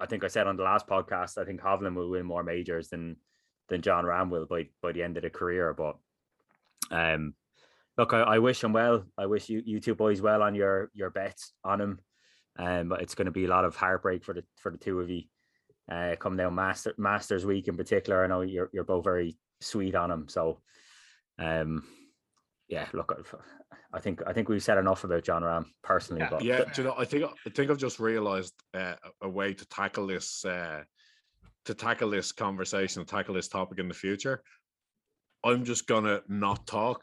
I 0.00 0.06
think 0.06 0.24
I 0.24 0.28
said 0.28 0.46
on 0.46 0.56
the 0.56 0.62
last 0.62 0.86
podcast, 0.86 1.36
I 1.36 1.44
think 1.44 1.60
Hovland 1.60 1.94
will 1.94 2.08
win 2.08 2.24
more 2.24 2.42
majors 2.42 2.88
than 2.88 3.16
than 3.68 3.82
Jon 3.82 4.04
Rahm 4.04 4.30
will 4.30 4.46
by 4.46 4.68
by 4.82 4.92
the 4.92 5.02
end 5.02 5.16
of 5.16 5.22
the 5.22 5.30
career. 5.30 5.74
But 5.74 5.96
um, 6.90 7.34
look, 7.96 8.12
I, 8.12 8.20
I 8.20 8.38
wish 8.38 8.62
him 8.62 8.72
well. 8.72 9.04
I 9.16 9.26
wish 9.26 9.48
you 9.48 9.62
you 9.64 9.80
two 9.80 9.94
boys 9.94 10.20
well 10.20 10.42
on 10.42 10.54
your 10.54 10.90
your 10.94 11.10
bets 11.10 11.52
on 11.64 11.80
him. 11.80 12.00
Um, 12.58 12.88
but 12.88 13.02
it's 13.02 13.14
going 13.14 13.26
to 13.26 13.32
be 13.32 13.44
a 13.44 13.48
lot 13.48 13.64
of 13.64 13.76
heartbreak 13.76 14.24
for 14.24 14.34
the 14.34 14.44
for 14.56 14.70
the 14.72 14.78
two 14.78 15.00
of 15.00 15.10
you. 15.10 15.22
Uh, 15.90 16.16
come 16.16 16.36
down 16.36 16.54
master 16.54 16.94
Masters 16.98 17.46
week 17.46 17.68
in 17.68 17.76
particular. 17.76 18.24
I 18.24 18.26
know 18.26 18.40
you're 18.42 18.70
you're 18.72 18.84
both 18.84 19.04
very 19.04 19.38
sweet 19.60 19.94
on 19.94 20.10
him. 20.10 20.28
So, 20.28 20.60
um, 21.38 21.84
yeah. 22.68 22.86
Look, 22.92 23.14
I've- 23.16 23.36
think 24.00 24.22
I 24.26 24.32
think 24.32 24.48
we've 24.48 24.62
said 24.62 24.78
enough 24.78 25.04
about 25.04 25.24
Jon 25.24 25.42
Rahm 25.42 25.66
personally. 25.82 26.22
Yeah. 26.22 26.30
But 26.30 26.44
Yeah, 26.44 26.64
do 26.64 26.82
you 26.82 26.88
know, 26.88 26.94
I 26.98 27.04
think 27.04 27.24
I 27.24 27.50
think 27.50 27.70
I've 27.70 27.78
just 27.78 28.00
realized 28.00 28.54
uh, 28.74 28.96
a 29.22 29.26
a 29.26 29.28
way 29.28 29.54
to 29.54 29.66
tackle 29.68 30.06
this 30.06 30.44
uh, 30.44 30.82
to 31.64 31.74
tackle 31.74 32.10
this 32.10 32.32
conversation, 32.32 33.04
tackle 33.04 33.34
this 33.34 33.48
topic 33.48 33.78
in 33.78 33.88
the 33.88 33.94
future. 33.94 34.42
I'm 35.44 35.64
just 35.64 35.86
gonna 35.86 36.20
not 36.28 36.66
talk 36.66 37.02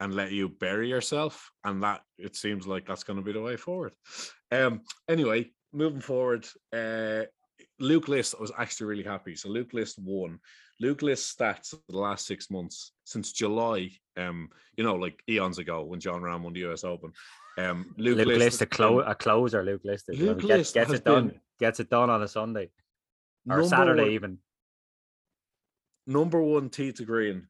and 0.00 0.14
let 0.14 0.32
you 0.32 0.48
bury 0.48 0.88
yourself, 0.88 1.50
and 1.64 1.82
that 1.82 2.02
it 2.18 2.36
seems 2.36 2.66
like 2.66 2.86
that's 2.86 3.04
gonna 3.04 3.22
be 3.22 3.32
the 3.32 3.42
way 3.42 3.56
forward. 3.56 3.92
Um. 4.50 4.82
Anyway, 5.08 5.50
moving 5.72 6.00
forward, 6.00 6.46
uh, 6.72 7.22
Luke 7.80 8.08
List 8.08 8.34
I 8.36 8.40
was 8.40 8.52
actually 8.58 8.86
really 8.86 9.04
happy. 9.04 9.36
So 9.36 9.48
Luke 9.48 9.72
List 9.72 9.98
won. 9.98 10.38
Luke 10.80 11.02
List 11.02 11.36
stats 11.36 11.74
the 11.88 11.98
last 11.98 12.26
six 12.26 12.50
months 12.50 12.92
since 13.04 13.32
July. 13.32 13.90
Um, 14.16 14.48
you 14.76 14.84
know, 14.84 14.94
like 14.94 15.22
eons 15.28 15.58
ago 15.58 15.84
when 15.84 16.00
Jon 16.00 16.22
Rahm 16.22 16.42
won 16.42 16.52
the 16.52 16.70
US 16.70 16.84
Open. 16.84 17.12
Um, 17.56 17.94
Luke, 17.96 18.18
Luke 18.18 18.26
List 18.28 18.40
List, 18.40 18.62
a, 18.62 18.66
clo- 18.66 19.00
a 19.00 19.14
closer. 19.14 19.64
Luke 19.64 19.82
List, 19.84 20.06
is, 20.08 20.18
you 20.18 20.26
know, 20.26 20.32
Luke 20.32 20.42
gets, 20.42 20.50
List 20.50 20.74
gets 20.74 20.92
it 20.92 21.04
done. 21.04 21.28
been 21.28 21.40
Gets 21.58 21.80
it 21.80 21.90
done 21.90 22.08
on 22.08 22.22
a 22.22 22.28
Sunday 22.28 22.70
or 23.48 23.56
number 23.58 23.68
Saturday 23.68 24.02
one- 24.02 24.10
even. 24.12 24.38
number 26.06 26.40
one 26.42 26.70
tee 26.70 26.92
to 26.92 27.04
green 27.04 27.46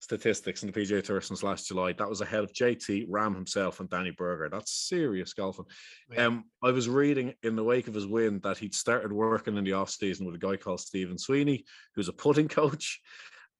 statistics 0.00 0.62
in 0.62 0.70
the 0.70 0.78
PGA 0.78 1.02
Tour 1.02 1.20
since 1.22 1.42
last 1.42 1.66
July. 1.68 1.92
That 1.94 2.10
was 2.10 2.20
ahead 2.20 2.44
of 2.44 2.52
JT, 2.52 3.08
Rahm 3.08 3.34
himself, 3.34 3.80
and 3.80 3.88
Danny 3.88 4.10
Berger. 4.10 4.50
That's 4.50 4.70
serious 4.70 5.32
golfing. 5.32 5.64
Yeah. 6.12 6.26
Um, 6.26 6.44
I 6.62 6.72
was 6.72 6.90
reading 6.90 7.32
in 7.42 7.56
the 7.56 7.64
wake 7.64 7.88
of 7.88 7.94
his 7.94 8.06
win 8.06 8.38
that 8.40 8.58
he'd 8.58 8.74
started 8.74 9.12
working 9.12 9.56
in 9.56 9.64
the 9.64 9.72
off 9.72 9.88
season 9.88 10.26
with 10.26 10.34
a 10.34 10.38
guy 10.38 10.56
called 10.56 10.80
Stephen 10.80 11.16
Sweeney, 11.16 11.64
who's 11.94 12.08
a 12.08 12.12
putting 12.12 12.48
coach, 12.60 13.00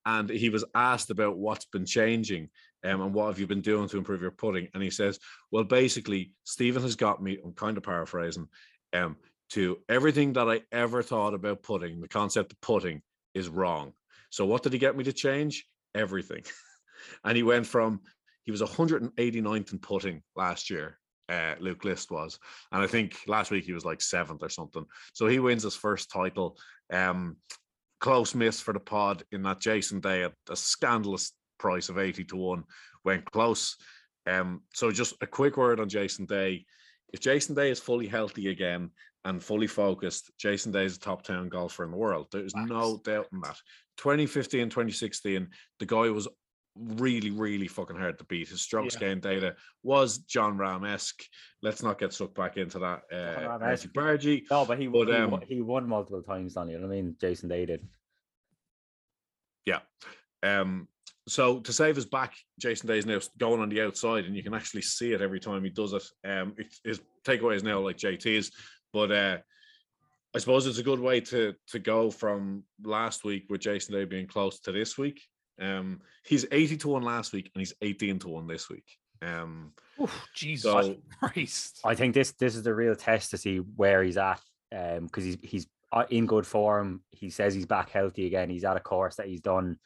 and 0.05 0.29
he 0.29 0.51
was 0.51 0.67
asked 0.75 1.11
about 1.11 1.39
what's 1.39 1.65
been 1.65 1.87
changing. 1.87 2.51
Um, 2.85 3.01
and 3.01 3.15
what 3.15 3.29
have 3.29 3.39
you 3.39 3.47
been 3.47 3.63
doing 3.63 3.89
to 3.89 3.97
improve 3.97 4.21
your 4.21 4.31
putting? 4.31 4.69
And 4.75 4.83
he 4.83 4.91
says, 4.91 5.19
Well, 5.51 5.65
basically, 5.65 6.33
Stephen 6.45 6.83
has 6.83 6.97
got 6.97 7.23
me, 7.23 7.39
I'm 7.43 7.55
kind 7.55 7.79
of 7.79 7.83
paraphrasing, 7.83 8.47
um, 8.93 9.17
to 9.51 9.79
everything 9.89 10.33
that 10.35 10.49
I 10.49 10.63
ever 10.73 11.03
thought 11.03 11.35
about 11.35 11.63
putting, 11.63 12.01
the 12.01 12.09
concept 12.09 12.53
of 12.53 12.61
putting 12.61 13.03
is 13.35 13.49
wrong. 13.49 13.93
So 14.31 14.47
what 14.47 14.63
did 14.63 14.73
he 14.73 14.79
get 14.79 14.97
me 14.97 15.05
to 15.05 15.13
change? 15.13 15.67
Everything. 15.95 16.43
and 17.25 17.37
he 17.37 17.43
went 17.43 17.67
from 17.67 18.01
he 18.45 18.51
was 18.51 18.63
189th 18.63 19.73
in 19.73 19.79
putting 19.79 20.23
last 20.37 20.71
year. 20.71 20.99
Uh, 21.31 21.55
Luke 21.59 21.85
List 21.85 22.11
was, 22.11 22.39
and 22.71 22.83
I 22.83 22.87
think 22.87 23.17
last 23.27 23.51
week 23.51 23.65
he 23.65 23.73
was 23.73 23.87
like 23.87 24.03
seventh 24.03 24.43
or 24.43 24.51
something. 24.51 24.85
So 25.15 25.27
he 25.27 25.39
wins 25.39 25.63
his 25.63 25.75
first 25.75 26.11
title. 26.11 26.59
Um, 26.93 27.37
close 28.01 28.35
miss 28.35 28.61
for 28.61 28.75
the 28.75 28.81
pod 28.81 29.23
in 29.33 29.43
that 29.45 29.61
Jason 29.61 30.01
Day 30.01 30.25
at 30.25 30.35
a 30.51 30.57
scandalous 30.57 31.33
price 31.59 31.89
of 31.89 31.99
80 31.99 32.25
to 32.25 32.37
1 32.37 32.65
went 33.05 33.25
close. 33.25 33.77
Um, 34.27 34.61
so 34.75 34.91
just 34.91 35.15
a 35.23 35.27
quick 35.27 35.57
word 35.57 35.81
on 35.81 35.89
Jason 35.89 36.27
Day. 36.27 36.67
If 37.15 37.21
Jason 37.21 37.55
Day 37.55 37.71
is 37.71 37.81
fully 37.81 38.07
healthy 38.07 38.49
again 38.49 38.91
and 39.25 39.43
fully 39.43 39.67
focused, 39.67 40.31
Jason 40.39 40.73
Day 40.73 40.85
is 40.85 40.97
a 40.97 41.01
top 41.01 41.23
10 41.23 41.49
golfer 41.49 41.85
in 41.85 41.91
the 41.91 41.97
world. 41.97 42.29
There's 42.31 42.55
no 42.55 42.99
doubt 43.05 43.29
in 43.33 43.41
that. 43.41 43.57
2015, 43.99 44.69
2016, 44.69 45.49
the 45.79 45.87
guy 45.87 46.11
was 46.11 46.29
really, 46.77 47.31
really 47.31 47.69
fucking 47.69 47.97
hard 47.97 48.19
to 48.19 48.25
beat. 48.25 48.49
His 48.49 48.61
strokes 48.61 48.95
Yeah. 48.95 49.01
gain 49.09 49.21
data 49.21 49.55
was 49.83 50.19
Jon 50.19 50.59
Rahm 50.59 50.87
esque. 50.89 51.23
Let's 51.63 51.83
not 51.83 51.99
get 51.99 52.13
sucked 52.13 52.35
back 52.35 52.57
into 52.57 52.81
that. 52.81 53.03
Uh, 53.11 53.59
Bargy. 53.95 54.43
No, 54.51 54.67
but 54.67 54.79
he, 54.79 54.89
But, 54.89 55.09
he, 55.09 55.15
um, 55.15 55.31
won- 55.31 55.43
he 55.43 55.61
won 55.63 55.89
multiple 55.89 56.23
times, 56.23 56.55
Donny. 56.55 56.73
You 56.73 56.79
know 56.79 56.89
what 56.89 56.93
I 56.95 56.97
mean? 57.03 57.17
Jason 57.21 57.49
Day 57.49 57.65
did. 57.65 57.87
Yeah. 59.65 59.81
Um, 60.43 60.89
so 61.27 61.61
to 61.61 61.73
save 61.73 61.97
his 61.97 62.05
back, 62.07 62.35
Jason 62.59 62.89
Day 62.89 62.99
is 62.99 63.07
now 63.07 63.21
going 63.39 63.61
on 63.63 63.69
the 63.71 63.81
outside, 63.81 64.25
and 64.27 64.37
you 64.37 64.43
can 64.43 64.53
actually 64.53 64.83
see 64.83 65.13
it 65.13 65.23
every 65.23 65.41
time 65.41 65.65
he 65.65 65.71
does 65.71 65.93
it. 65.95 66.03
Um, 66.29 66.55
it, 66.59 66.75
his 66.85 67.01
takeaway 67.25 67.55
is 67.57 67.63
now 67.63 67.81
like 67.81 67.97
JT's, 67.97 68.51
but 68.95 69.13
uh, 69.13 69.39
I 70.35 70.39
suppose 70.39 70.67
it's 70.67 70.79
a 70.79 70.83
good 70.83 71.01
way 71.01 71.21
to 71.21 71.55
to 71.69 71.79
go 71.79 72.11
from 72.11 72.63
last 72.83 73.25
week 73.25 73.45
with 73.51 73.61
Jason 73.61 73.95
Day 73.95 74.05
being 74.07 74.27
close 74.27 74.61
to 74.61 74.73
this 74.73 74.97
week. 74.97 75.21
Um, 75.61 76.01
he's 76.25 76.47
eighty 76.51 76.77
to 76.79 76.89
one 76.89 77.03
last 77.03 77.35
week, 77.35 77.51
and 77.55 77.61
he's 77.61 77.75
eighteen 77.83 78.19
to 78.21 78.29
one 78.29 78.47
this 78.47 78.71
week. 78.71 78.87
Um, 79.21 79.73
Oof, 80.01 80.27
Jesus 80.35 80.63
so 80.71 80.97
Christ. 81.19 81.81
I 81.85 81.95
think 81.95 82.15
this 82.15 82.33
this 82.33 82.57
is 82.57 82.63
the 82.63 82.75
real 82.75 82.95
test 82.97 83.33
to 83.33 83.37
see 83.37 83.59
where 83.59 84.03
he's 84.03 84.17
at. 84.17 84.41
Um, 84.75 85.07
because 85.07 85.25
he's 85.25 85.39
he's 85.43 85.67
uh, 85.93 86.05
in 86.11 86.27
good 86.27 86.47
form. 86.47 87.03
He 87.11 87.31
says 87.31 87.55
he's 87.55 87.67
back 87.67 87.91
healthy 87.91 88.27
again. 88.27 88.49
He's 88.49 88.65
at 88.65 88.77
a 88.77 88.81
course 88.81 89.17
that 89.17 89.27
he's 89.27 89.41
done 89.41 89.79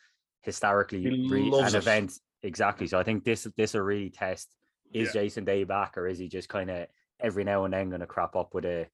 historically, 0.43 1.03
He 1.03 1.29
re- 1.29 1.49
an 1.53 1.67
it. 1.67 1.75
event 1.75 2.13
exactly. 2.43 2.87
So 2.87 2.99
I 2.99 3.03
think 3.03 3.25
this 3.25 3.47
this 3.57 3.75
will 3.75 3.83
really 3.83 4.11
test 4.11 4.49
is 4.93 5.09
Yeah. 5.15 5.23
Jason 5.23 5.45
Day 5.45 5.65
back 5.65 5.99
or 5.99 6.07
is 6.07 6.19
he 6.19 6.29
just 6.29 6.49
kind 6.49 6.71
of 6.71 6.87
every 7.21 7.45
now 7.45 7.65
and 7.65 7.73
then 7.75 7.89
going 7.89 8.01
to 8.01 8.07
crop 8.07 8.37
up 8.37 8.55
with 8.55 8.65
a, 8.65 8.87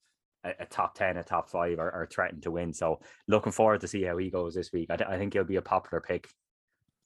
a 0.45 0.53
a 0.61 0.67
top 0.67 0.95
ten, 0.95 1.17
a 1.17 1.23
top 1.25 1.49
five, 1.49 1.79
or, 1.79 1.91
or 1.91 2.07
threaten 2.11 2.41
to 2.43 2.51
win. 2.51 2.73
So 2.73 3.01
looking 3.29 3.53
forward 3.53 3.81
to 3.83 3.89
see 3.89 4.03
how 4.03 4.17
he 4.17 4.31
goes 4.31 4.55
this 4.55 4.73
week. 4.73 4.91
I, 4.91 4.95
I 4.95 5.19
think 5.19 5.33
he'll 5.33 5.45
be 5.45 5.57
a 5.57 5.63
popular 5.63 6.01
pick. 6.01 6.29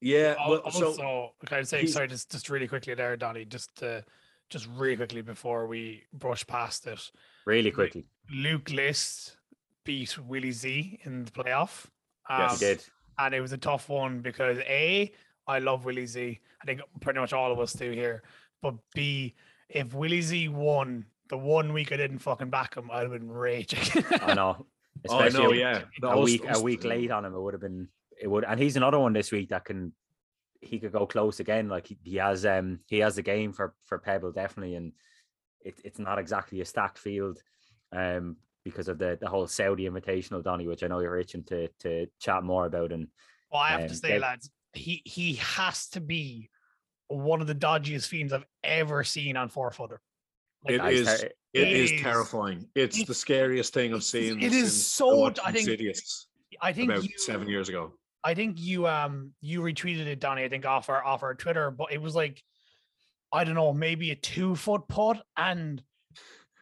yeah, 0.00 0.34
well, 0.48 0.58
also, 0.58 0.92
so 0.92 1.30
can 1.46 1.58
I 1.58 1.62
say 1.62 1.80
he's- 1.80 1.92
sorry, 1.92 2.08
just 2.08 2.30
just 2.30 2.48
really 2.50 2.68
quickly 2.68 2.94
there, 2.94 3.16
Donny, 3.16 3.44
just 3.44 3.74
to 3.78 4.04
just 4.50 4.66
really 4.76 4.96
quickly 4.96 5.22
before 5.22 5.66
we 5.66 6.04
brush 6.12 6.46
past 6.46 6.86
it. 6.86 7.00
Really 7.46 7.70
quickly, 7.70 8.06
Luke 8.30 8.70
List 8.70 9.36
beat 9.84 10.18
Willie 10.18 10.52
Z 10.52 11.00
in 11.04 11.24
the 11.24 11.30
playoff. 11.30 11.86
Yes. 12.30 12.52
Um, 12.52 12.58
he 12.58 12.64
did. 12.64 12.84
and 13.18 13.34
it 13.34 13.40
was 13.40 13.52
a 13.52 13.58
tough 13.58 13.88
one 13.88 14.20
because 14.20 14.58
A, 14.58 15.12
I 15.46 15.58
love 15.60 15.84
Willie 15.84 16.06
Z. 16.06 16.38
I 16.60 16.64
think 16.66 16.80
pretty 17.00 17.20
much 17.20 17.32
all 17.32 17.50
of 17.52 17.58
us 17.60 17.72
do 17.72 17.90
here. 17.90 18.22
But 18.60 18.74
B, 18.94 19.34
if 19.68 19.94
Willie 19.94 20.22
Z 20.22 20.48
won 20.48 21.06
the 21.28 21.36
one 21.38 21.72
week 21.72 21.92
I 21.92 21.96
didn't 21.96 22.18
fucking 22.20 22.50
back 22.50 22.74
him, 22.76 22.90
I'd 22.90 23.02
have 23.02 23.10
been 23.12 23.30
raging. 23.30 24.04
I 24.22 24.34
know. 24.34 24.66
Oh, 25.08 25.20
Especially 25.20 25.44
know, 25.44 25.52
a- 25.52 25.56
yeah. 25.56 25.82
No, 26.02 26.08
I 26.08 26.12
a 26.14 26.18
was- 26.18 26.24
week 26.32 26.44
was- 26.48 26.58
a 26.58 26.62
week 26.62 26.82
late 26.82 27.12
on 27.12 27.24
him, 27.24 27.32
it 27.32 27.40
would 27.40 27.54
have 27.54 27.60
been 27.60 27.86
it 28.20 28.26
would 28.26 28.42
and 28.44 28.58
he's 28.58 28.74
another 28.76 28.98
one 28.98 29.12
this 29.12 29.30
week 29.30 29.50
that 29.50 29.64
can 29.64 29.92
he 30.60 30.80
could 30.80 30.90
go 30.90 31.06
close 31.06 31.38
again. 31.38 31.68
Like 31.68 31.86
he, 31.86 31.98
he 32.02 32.16
has 32.16 32.44
um 32.44 32.80
he 32.88 32.98
has 32.98 33.14
the 33.14 33.22
game 33.22 33.52
for 33.52 33.74
for 33.84 33.98
Pebble 34.00 34.32
definitely 34.32 34.74
and 34.74 34.92
it, 35.64 35.80
it's 35.84 36.00
not 36.00 36.18
exactly 36.18 36.60
a 36.62 36.64
stacked 36.64 36.98
field 36.98 37.38
um 37.92 38.38
because 38.64 38.88
of 38.88 38.98
the 38.98 39.16
the 39.20 39.28
whole 39.28 39.46
Saudi 39.46 39.88
invitational 39.88 40.42
Donny, 40.42 40.66
which 40.66 40.82
I 40.82 40.88
know 40.88 40.98
you're 40.98 41.16
itching 41.20 41.44
to 41.44 41.68
to 41.78 42.08
chat 42.18 42.42
more 42.42 42.66
about 42.66 42.90
and 42.90 43.06
well, 43.52 43.62
I 43.62 43.68
have 43.68 43.82
Um, 43.82 43.88
to 43.88 43.94
say, 43.94 44.08
they- 44.08 44.18
lads, 44.18 44.50
he 44.72 45.00
he 45.04 45.34
has 45.34 45.86
to 45.90 46.00
be 46.00 46.50
one 47.08 47.40
of 47.40 47.46
the 47.46 47.54
dodgiest 47.54 48.06
fiends 48.08 48.32
I've 48.32 48.46
ever 48.64 49.02
seen 49.04 49.36
on 49.36 49.48
four 49.48 49.70
footer. 49.70 50.00
It 50.66 50.80
I 50.80 50.90
is. 50.90 51.08
It 51.22 51.36
It 51.54 51.68
is 51.72 51.92
is- 51.92 52.00
terrifying. 52.02 52.68
It's 52.74 52.96
it's- 52.96 53.08
the 53.08 53.14
scariest 53.14 53.72
thing 53.74 53.94
I've 53.94 54.04
seen. 54.04 54.40
it 54.42 54.52
is 54.52 54.86
so- 54.90 55.26
I 55.26 55.52
think 55.52 55.68
Insidious 55.68 56.26
I 56.60 56.72
think 56.72 56.90
about 56.90 57.04
you, 57.04 57.16
seven 57.18 57.48
years 57.48 57.68
ago. 57.68 57.92
I 58.24 58.34
think 58.34 58.60
you 58.60 58.86
um 58.86 59.32
you 59.40 59.60
retweeted 59.60 60.06
it, 60.06 60.20
Donny. 60.20 60.42
I 60.44 60.48
think 60.48 60.66
off 60.66 60.88
our 60.88 61.02
off 61.04 61.22
our 61.22 61.34
Twitter, 61.34 61.70
but 61.70 61.92
it 61.92 62.02
was 62.02 62.14
like 62.14 62.42
I 63.32 63.44
don't 63.44 63.54
know, 63.54 63.72
maybe 63.72 64.10
a 64.10 64.16
two 64.16 64.56
foot 64.56 64.88
putt, 64.88 65.22
and 65.36 65.82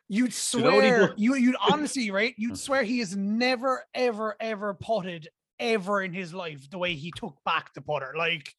you'd 0.08 0.34
You 0.52 0.60
know 0.60 0.74
what 0.74 0.84
he 0.84 0.90
swear 0.90 1.14
you 1.16 1.34
you'd 1.36 1.56
honestly 1.60 2.10
right, 2.12 2.34
you'd 2.36 2.58
swear 2.58 2.82
he 2.82 2.98
has 2.98 3.16
never 3.16 3.84
ever 3.94 4.36
ever 4.40 4.74
putted 4.74 5.28
ever 5.58 6.02
in 6.02 6.12
his 6.12 6.34
life 6.34 6.68
the 6.70 6.78
way 6.78 6.94
he 6.94 7.10
took 7.16 7.36
back 7.44 7.72
the 7.74 7.80
putter. 7.80 8.14
Like 8.16 8.52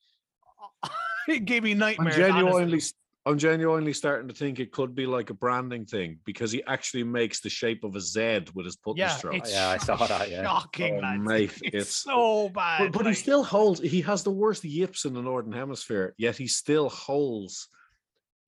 it 1.28 1.46
gave 1.46 1.64
me 1.64 1.72
I'm 1.74 1.80
nightmares. 1.80 2.16
genuinely, 2.16 2.62
honestly. 2.74 2.94
I'm 3.26 3.38
genuinely 3.38 3.92
starting 3.92 4.30
to 4.30 4.34
think 4.34 4.60
it 4.62 4.72
could 4.72 4.96
be 4.96 5.06
like 5.06 5.30
a 5.30 5.34
branding 5.34 5.86
thing 5.86 6.20
because 6.26 6.50
he 6.50 6.64
actually 6.64 7.04
makes 7.04 7.42
the 7.42 7.50
shape 7.50 7.84
of 7.84 7.94
a 7.98 8.00
Z 8.00 8.46
with 8.54 8.66
his 8.66 8.78
putting 8.78 9.00
Yeah, 9.00 9.18
stroke. 9.18 9.36
it's 9.36 9.52
Yeah, 9.52 9.68
I 9.70 9.78
saw 9.78 9.98
that, 9.98 10.32
yeah. 10.32 10.44
shocking, 10.44 10.96
Oh, 10.98 11.02
lads. 11.02 11.24
mate, 11.28 11.52
it's, 11.56 11.62
it's- 11.64 11.96
so 11.98 12.48
bad. 12.50 12.92
But, 12.94 13.04
but 13.04 13.08
he 13.08 13.14
still 13.14 13.44
holds. 13.44 13.82
He 13.82 14.00
has 14.02 14.24
the 14.24 14.32
worst 14.32 14.64
yips 14.64 15.04
in 15.04 15.14
the 15.14 15.22
northern 15.22 15.52
hemisphere, 15.52 16.16
yet 16.18 16.38
he 16.38 16.48
still 16.48 16.88
holds. 16.90 17.68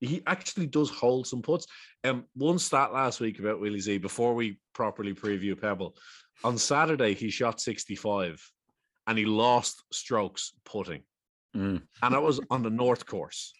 He 0.00 0.22
actually 0.26 0.66
does 0.66 0.88
hold 0.88 1.26
some 1.26 1.42
puts. 1.42 1.66
Um, 2.04 2.24
one 2.34 2.58
stat 2.58 2.90
last 2.94 3.20
week 3.20 3.38
about 3.38 3.60
Willie 3.60 3.80
Z 3.80 3.98
before 3.98 4.34
we 4.34 4.58
properly 4.72 5.12
preview 5.12 5.60
Pebble. 5.60 5.94
On 6.42 6.56
Saturday, 6.56 7.12
he 7.12 7.28
shot 7.28 7.60
65 7.60 8.42
and 9.06 9.18
he 9.18 9.26
lost 9.26 9.82
strokes 9.92 10.54
putting. 10.64 11.02
Mm. 11.56 11.82
And 12.02 12.14
that 12.14 12.22
was 12.22 12.40
on 12.50 12.62
the 12.62 12.70
North 12.70 13.06
course. 13.06 13.52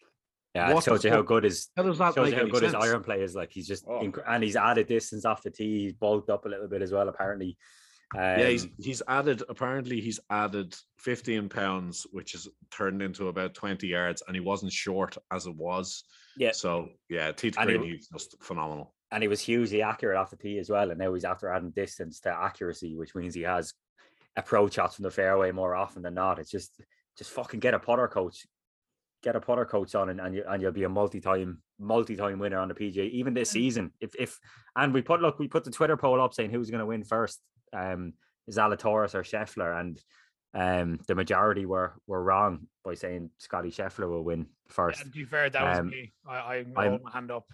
yeah, 0.54 0.70
it 0.70 0.74
What 0.74 0.84
the 0.84 0.90
shows 0.92 1.04
you 1.04 1.10
how 1.10 1.22
good 1.22 1.44
his 1.44 1.68
How 1.76 1.82
does 1.82 1.98
that 1.98 2.14
shows 2.14 2.24
make 2.24 2.32
you 2.32 2.36
how 2.36 2.42
any 2.42 2.50
good 2.50 2.62
his 2.62 2.72
sense? 2.72 2.84
iron 2.84 3.02
play 3.02 3.22
is. 3.22 3.34
Like 3.34 3.50
he's 3.52 3.66
just 3.66 3.84
Oh. 3.88 4.00
inc- 4.00 4.22
and 4.26 4.42
he's 4.44 4.56
added 4.56 4.86
distance 4.86 5.24
off 5.24 5.42
the 5.42 5.50
tee. 5.50 5.80
He's 5.84 5.92
bulked 5.94 6.30
up 6.30 6.44
a 6.46 6.48
little 6.48 6.68
bit 6.68 6.82
as 6.82 6.92
well, 6.92 7.08
apparently. 7.08 7.56
Um, 8.12 8.20
yeah, 8.22 8.48
he's 8.48 8.66
he's 8.78 9.02
added 9.06 9.42
apparently 9.48 10.00
he's 10.00 10.18
added 10.30 10.74
15 10.98 11.48
pounds, 11.48 12.06
which 12.10 12.34
is 12.34 12.48
turned 12.72 13.02
into 13.02 13.28
about 13.28 13.54
20 13.54 13.86
yards, 13.86 14.22
and 14.26 14.34
he 14.34 14.40
wasn't 14.40 14.72
short 14.72 15.16
as 15.30 15.46
it 15.46 15.54
was. 15.54 16.02
Yeah. 16.36 16.50
So 16.52 16.88
yeah, 17.08 17.30
T 17.32 17.48
And 17.48 17.56
he 17.58 17.64
Green, 17.66 17.76
w- 17.78 17.96
he's 17.96 18.08
just 18.08 18.36
phenomenal. 18.42 18.94
and 19.12 19.22
he 19.22 19.28
was 19.28 19.40
hugely 19.40 19.82
accurate 19.82 20.16
off 20.16 20.30
the 20.30 20.36
tee 20.36 20.58
as 20.58 20.68
well. 20.70 20.90
And 20.90 20.98
now 20.98 21.14
he's 21.14 21.24
after 21.24 21.52
adding 21.52 21.70
distance 21.70 22.18
to 22.20 22.30
accuracy, 22.32 22.96
which 22.96 23.14
means 23.14 23.34
he 23.34 23.42
has 23.42 23.74
approach 24.36 24.74
shots 24.74 24.96
from 24.96 25.04
the 25.04 25.10
fairway 25.12 25.52
more 25.52 25.76
often 25.76 26.02
than 26.02 26.14
not. 26.14 26.38
It's 26.40 26.50
just 26.50 26.80
just 27.20 27.32
fucking 27.32 27.60
get 27.60 27.74
a 27.74 27.78
Potter 27.78 28.08
coach, 28.08 28.46
get 29.22 29.36
a 29.36 29.40
Potter 29.40 29.66
coach 29.66 29.94
on, 29.94 30.08
and, 30.08 30.20
and 30.20 30.34
you 30.34 30.42
and 30.48 30.62
you'll 30.62 30.72
be 30.72 30.84
a 30.84 30.88
multi-time 30.88 31.58
multi-time 31.78 32.38
winner 32.38 32.58
on 32.58 32.68
the 32.68 32.74
PGA 32.74 33.10
even 33.10 33.34
this 33.34 33.50
season. 33.50 33.92
If 34.00 34.14
if 34.18 34.38
and 34.74 34.94
we 34.94 35.02
put 35.02 35.20
look 35.20 35.38
we 35.38 35.46
put 35.46 35.64
the 35.64 35.70
Twitter 35.70 35.98
poll 35.98 36.18
up 36.18 36.32
saying 36.32 36.50
who's 36.50 36.70
going 36.70 36.80
to 36.80 36.86
win 36.86 37.04
first, 37.04 37.40
um, 37.74 38.14
Zalatoris 38.50 39.14
or 39.14 39.22
Scheffler, 39.22 39.78
and 39.78 40.00
um 40.54 40.98
the 41.06 41.14
majority 41.14 41.66
were 41.66 41.92
were 42.06 42.24
wrong 42.24 42.66
by 42.84 42.94
saying 42.94 43.30
Scottie 43.36 43.70
Scheffler 43.70 44.08
will 44.08 44.24
win 44.24 44.46
first. 44.68 45.00
Yeah, 45.00 45.04
to 45.04 45.10
be 45.10 45.24
fair, 45.24 45.50
that 45.50 45.62
was 45.62 45.78
Um, 45.78 45.90
me. 45.90 46.12
I, 46.26 46.64
I 46.74 46.88
hold 46.88 47.02
my 47.02 47.10
hand 47.12 47.30
up. 47.30 47.44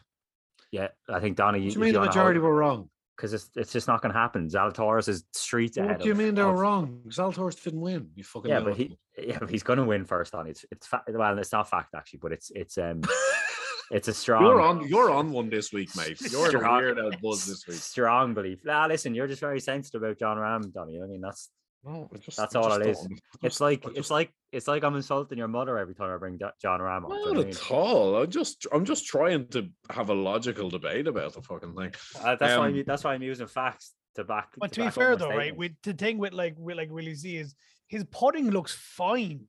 Yeah, 0.70 0.88
I 1.08 1.18
think 1.18 1.36
Donny. 1.36 1.58
What 1.58 1.72
do 1.72 1.74
you 1.74 1.84
mean 1.86 1.94
the 1.94 2.00
majority 2.00 2.38
were 2.38 2.54
wrong? 2.54 2.88
Because 3.16 3.32
it's 3.32 3.50
it's 3.56 3.72
just 3.72 3.88
not 3.88 4.02
going 4.02 4.12
to 4.12 4.18
happen. 4.18 4.46
Zalatoris 4.48 5.08
is 5.08 5.24
streets 5.32 5.76
ahead. 5.78 5.92
What 5.92 6.00
do 6.00 6.06
you 6.06 6.12
of- 6.12 6.18
mean 6.18 6.34
they 6.34 6.42
were 6.42 6.50
of- 6.52 6.58
wrong? 6.58 7.00
Zalatoris 7.08 7.62
didn't 7.62 7.80
win. 7.80 8.10
You 8.14 8.22
fucking 8.24 8.50
Yeah, 8.50 8.60
but 8.60 8.76
he 8.76 8.98
yeah, 9.18 9.38
but 9.38 9.48
he's 9.48 9.62
going 9.62 9.78
to 9.78 9.84
win 9.84 10.04
first 10.04 10.34
on 10.34 10.46
it's 10.46 10.64
it's 10.70 10.86
fa- 10.86 11.02
well, 11.08 11.38
it's 11.38 11.52
not 11.52 11.70
fact 11.70 11.94
actually, 11.94 12.18
but 12.20 12.32
it's 12.32 12.50
it's 12.54 12.76
um 12.76 13.00
it's 13.90 14.08
a 14.08 14.12
strong. 14.14 14.42
You're 14.44 14.60
on. 14.60 14.86
You're 14.86 15.10
on 15.10 15.32
one 15.32 15.48
this 15.48 15.72
week, 15.72 15.94
mate. 15.96 16.20
You're 16.30 16.50
in 16.50 16.56
a 16.56 16.58
strong- 16.58 16.76
weird 16.76 16.98
out 16.98 17.20
buzz 17.22 17.46
this 17.46 17.66
week. 17.66 17.76
Strong 17.78 18.34
belief. 18.34 18.58
Ah, 18.68 18.86
listen, 18.86 19.14
you're 19.14 19.28
just 19.28 19.40
very 19.40 19.60
sensitive 19.60 20.02
about 20.02 20.18
Jon 20.18 20.36
Rahm, 20.36 20.72
Donny. 20.72 21.00
I 21.02 21.06
mean, 21.06 21.20
that's 21.22 21.48
No, 21.86 22.10
just, 22.20 22.36
That's 22.36 22.56
all 22.56 22.68
just 22.68 22.80
it 22.80 22.86
is. 22.88 22.98
don't- 22.98 23.20
it's 23.42 23.60
like 23.60 23.86
I 23.86 23.90
it's 23.94 24.10
like 24.10 24.32
it's 24.50 24.66
like 24.66 24.82
I'm 24.82 24.96
insulting 24.96 25.38
your 25.38 25.46
mother 25.48 25.78
every 25.78 25.94
time 25.94 26.12
I 26.12 26.16
bring 26.16 26.36
Jo- 26.38 26.50
Jon 26.60 26.80
Rahm 26.80 27.04
on. 27.04 27.10
do 27.10 27.16
you 27.16 27.20
know 27.26 27.32
not 27.32 27.40
I 27.40 27.44
mean? 27.44 27.48
at 27.54 27.70
all. 27.70 28.16
I'm 28.16 28.30
just, 28.30 28.66
I'm 28.72 28.84
just 28.84 29.06
trying 29.06 29.46
to 29.48 29.68
have 29.90 30.08
a 30.10 30.14
logical 30.14 30.68
debate 30.68 31.06
about 31.06 31.34
the 31.34 31.42
fucking 31.42 31.74
thing. 31.76 31.92
Uh, 32.20 32.34
that's 32.36 32.56
why 32.58 32.66
Um, 32.68 32.74
I'm, 32.74 32.84
that's 32.84 33.04
why 33.04 33.14
I'm 33.14 33.22
using 33.22 33.46
facts 33.46 33.92
to 34.16 34.24
back. 34.24 34.48
But 34.58 34.72
to 34.72 34.80
be 34.80 34.84
back 34.86 34.88
up 34.88 34.94
fair 34.94 35.10
my 35.12 35.16
though, 35.16 35.28
right? 35.28 35.56
With 35.56 35.72
the 35.84 35.92
thing 35.92 36.18
with 36.18 36.32
like 36.32 36.54
with 36.58 36.76
like 36.76 36.90
Willie 36.90 37.14
Z 37.14 37.36
is 37.36 37.54
his 37.86 38.04
putting 38.10 38.50
looks 38.50 38.74
fine 38.74 39.42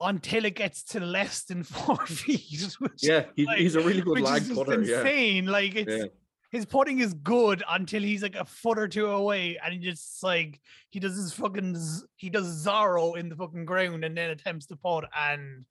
until 0.00 0.44
it 0.44 0.54
gets 0.56 0.82
to 0.84 1.00
less 1.00 1.44
than 1.44 1.62
four 1.74 2.06
feet. 2.06 2.74
Which, 2.78 3.02
Yeah, 3.02 3.26
he, 3.36 3.44
like, 3.46 3.58
he's 3.58 3.74
a 3.74 3.80
really 3.80 4.00
good 4.00 4.20
lag 4.20 4.42
is 4.42 4.48
just 4.48 4.58
putter. 4.58 4.80
Yeah. 4.82 5.50
Like 5.50 5.74
it's 5.76 5.92
Yeah. 5.92 6.04
His 6.54 6.66
putting 6.66 7.00
is 7.00 7.14
good 7.14 7.62
until 7.68 8.02
he's 8.02 8.22
like 8.22 8.36
a 8.36 8.44
foot 8.44 8.78
or 8.78 8.88
two 8.88 9.06
away, 9.06 9.58
and 9.62 9.72
he 9.72 9.78
just 9.78 10.22
like 10.22 10.60
he 10.90 11.00
does 11.00 11.16
his 11.16 11.32
fucking 11.32 11.76
he 12.16 12.30
does 12.30 12.66
Zorro 12.66 13.16
in 13.16 13.28
the 13.28 13.36
fucking 13.36 13.64
ground 13.64 14.04
and 14.04 14.16
then 14.16 14.30
attempts 14.30 14.66
to 14.66 14.76
putt, 14.76 15.08
and 15.16 15.64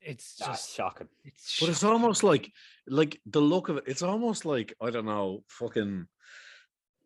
it's 0.00 0.36
That's 0.36 0.50
just 0.50 0.74
shocking. 0.76 1.08
it's 1.24 1.60
but 1.60 1.68
it's 1.68 1.84
almost 1.84 2.22
like, 2.22 2.52
like 2.86 3.20
the 3.26 3.40
look 3.40 3.68
of 3.68 3.78
it. 3.78 3.84
It's 3.86 4.02
almost 4.02 4.44
like 4.44 4.74
I 4.80 4.90
don't 4.90 5.06
know, 5.06 5.44
fucking, 5.48 6.06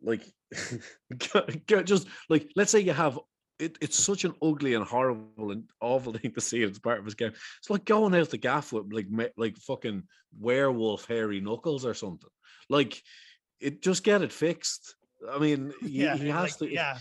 like, 0.03 0.23
just 1.85 2.09
like 2.29 2.51
let's 2.57 2.71
say 2.71 2.81
you 2.81 2.93
have. 2.93 3.19
It, 3.59 3.77
it's 3.81 3.99
such 3.99 4.25
an 4.25 4.35
ugly 4.41 4.75
and 4.75 4.85
horrible 4.85 5.51
and 5.51 5.65
awful 5.81 6.13
thing 6.15 6.33
to 6.33 6.41
see 6.41 6.63
It's 6.63 6.79
part 6.79 6.99
of 6.99 7.05
his 7.05 7.15
game. 7.15 7.33
It's 7.59 7.71
like 7.71 7.85
going 7.85 8.15
out 8.15 8.31
the 8.31 8.39
gaff 8.39 8.73
with 8.73 8.93
like 8.93 9.07
like 9.37 9.57
fucking 9.57 10.05
werewolf 10.39 11.07
hairy 11.07 11.41
knuckles 11.41 11.85
or 11.85 11.95
something. 11.95 12.31
Like, 12.69 13.03
it 13.61 13.83
just 13.83 14.05
get 14.05 14.23
it 14.23 14.33
fixed. 14.33 14.95
I 15.31 15.39
mean, 15.39 15.73
he, 15.81 16.05
yeah, 16.05 16.17
he 16.17 16.29
has 16.29 16.61
like, 16.61 16.71
to. 16.71 16.75
yeah. 16.75 16.99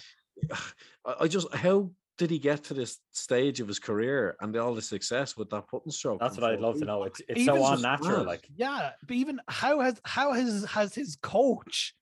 I 1.06 1.16
I 1.22 1.28
just 1.28 1.54
how 1.54 1.92
did 2.18 2.32
he 2.32 2.40
get 2.40 2.64
to 2.64 2.74
this 2.74 2.98
stage 3.12 3.60
of 3.60 3.68
his 3.68 3.80
career 3.80 4.36
and 4.42 4.56
all 4.58 4.74
the 4.74 4.82
success 4.82 5.38
with 5.38 5.50
that 5.52 5.68
putting 5.68 5.92
stroke? 5.92 6.20
That's 6.20 6.38
in 6.38 6.42
what 6.42 6.52
I'd 6.54 6.60
love 6.60 6.80
to 6.80 6.86
know. 6.86 7.04
It's 7.04 7.22
it's 7.22 7.42
Even 7.42 7.56
so 7.56 7.62
just 7.62 7.74
unnatural. 7.76 8.18
mad. 8.18 8.26
Like 8.26 8.48
Yeah, 8.56 8.92
but 9.06 9.16
even 9.16 9.40
how 9.48 9.80
has 9.82 10.02
how 10.04 10.34
has 10.34 10.66
has 10.66 10.96
his 10.96 11.16
coach 11.22 11.94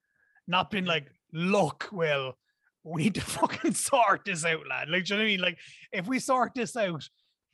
not 0.47 0.71
been 0.71 0.85
like, 0.85 1.11
look, 1.33 1.89
Will, 1.91 2.37
we 2.85 3.03
need 3.03 3.15
to 3.15 3.21
fucking 3.39 3.73
sort 3.73 4.21
this 4.25 4.45
out, 4.45 4.67
lad. 4.69 4.89
Like, 4.89 5.05
do 5.05 5.13
you 5.13 5.17
know 5.17 5.23
what 5.23 5.27
I 5.27 5.31
mean? 5.31 5.39
Like, 5.41 5.57
if 5.91 6.07
we 6.07 6.19
sort 6.19 6.53
this 6.55 6.75
out, 6.77 7.07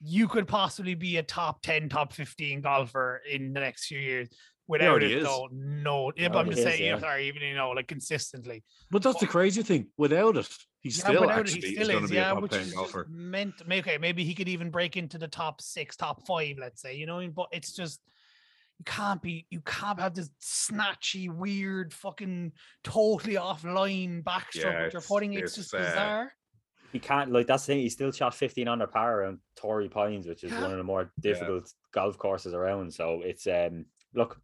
you 0.03 0.27
could 0.27 0.47
possibly 0.47 0.93
be 0.95 1.17
a 1.17 1.23
top 1.23 1.61
10, 1.61 1.89
top 1.89 2.13
15 2.13 2.61
golfer 2.61 3.21
in 3.29 3.53
the 3.53 3.59
next 3.59 3.85
few 3.85 3.99
years. 3.99 4.29
Without 4.67 5.03
it, 5.03 5.11
is. 5.11 5.23
though, 5.25 5.49
no. 5.51 6.11
Yeah, 6.15 6.29
but 6.29 6.39
I'm 6.39 6.45
just 6.47 6.59
is, 6.59 6.63
saying, 6.63 6.83
yeah. 6.83 6.99
sorry, 6.99 7.27
even 7.27 7.41
you 7.41 7.55
know, 7.55 7.71
like 7.71 7.87
consistently. 7.87 8.63
But 8.89 9.03
that's 9.03 9.19
the 9.19 9.27
crazy 9.27 9.63
thing. 9.63 9.87
Without 9.97 10.37
it, 10.37 10.47
he's 10.79 10.97
Yeah, 10.99 11.05
still 11.05 11.21
without 11.21 11.49
it, 11.49 11.53
he 11.55 11.75
still 11.75 11.87
going 11.87 12.03
is, 12.05 12.09
be 12.09 12.15
yeah, 12.15 12.31
a 12.31 12.33
top 12.35 12.43
which 12.43 12.51
10 12.51 12.61
is 12.61 12.73
golfer. 12.73 13.07
meant. 13.09 13.55
Okay, 13.69 13.97
maybe 13.97 14.23
he 14.23 14.33
could 14.33 14.47
even 14.47 14.69
break 14.69 14.95
into 14.95 15.17
the 15.17 15.27
top 15.27 15.61
six, 15.61 15.97
top 15.97 16.25
five, 16.25 16.55
let's 16.57 16.81
say. 16.81 16.95
You 16.95 17.05
know, 17.05 17.15
what 17.15 17.21
I 17.21 17.23
mean? 17.23 17.33
but 17.35 17.47
it's 17.51 17.73
just 17.73 17.99
you 18.81 18.91
can't 18.91 19.21
be, 19.21 19.45
you 19.51 19.61
can't 19.61 19.99
have 19.99 20.15
this 20.15 20.31
snatchy, 20.41 21.29
weird, 21.29 21.93
fucking 21.93 22.51
totally 22.83 23.35
offline 23.35 24.23
backstroke 24.23 24.55
Yeah, 24.63 24.83
with 24.85 24.93
your 24.93 24.99
it's- 25.01 25.07
putting. 25.07 25.33
It's, 25.33 25.55
it's, 25.55 25.69
just 25.69 25.75
uh, 25.75 25.77
bizarre. 25.77 26.33
he 26.91 26.97
can't 26.97 27.31
like 27.31 27.45
that's 27.45 27.63
the 27.67 27.73
thing. 27.73 27.81
He 27.81 27.89
still 27.89 28.11
shot 28.11 28.33
15 28.33 28.67
under 28.67 28.87
par 28.87 29.21
around 29.21 29.37
Torrey 29.55 29.87
Pines, 29.87 30.25
which 30.25 30.43
is 30.43 30.51
Yeah. 30.51 30.61
one 30.63 30.71
of 30.71 30.77
the 30.79 30.83
more 30.83 31.11
difficult 31.19 31.71
golf 31.93 32.17
courses 32.17 32.55
around. 32.55 32.91
So 32.91 33.21
it's 33.23 33.45
um 33.45 33.85
look, 34.15 34.41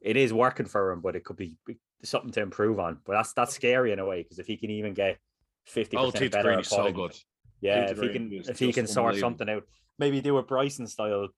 it 0.00 0.16
is 0.16 0.32
working 0.32 0.66
for 0.66 0.90
him, 0.90 1.00
but 1.00 1.14
it 1.14 1.22
could 1.24 1.36
be 1.36 1.56
be 1.64 1.78
something 2.02 2.32
to 2.32 2.42
improve 2.42 2.80
on. 2.80 2.98
But 3.04 3.12
that's 3.12 3.32
that's 3.34 3.54
scary 3.54 3.92
in 3.92 4.00
a 4.00 4.04
way 4.06 4.22
because 4.24 4.40
if 4.40 4.48
he 4.48 4.56
can 4.56 4.70
even 4.70 4.94
get 4.94 5.18
50 5.66 5.96
Oh, 5.96 6.10
percent 6.10 6.32
better 6.32 6.48
Green 6.48 6.58
at 6.58 6.64
is 6.64 6.70
so 6.70 6.90
good. 6.92 7.14
yeah, 7.60 7.88
if 7.90 8.00
he 8.00 8.08
can 8.08 8.32
if 8.32 8.58
he 8.58 8.72
can 8.72 8.88
sort 8.88 9.14
something 9.16 9.48
out, 9.48 9.62
maybe 9.96 10.20
do 10.20 10.38
a 10.38 10.42
Bryson 10.42 10.88
style 10.88 11.28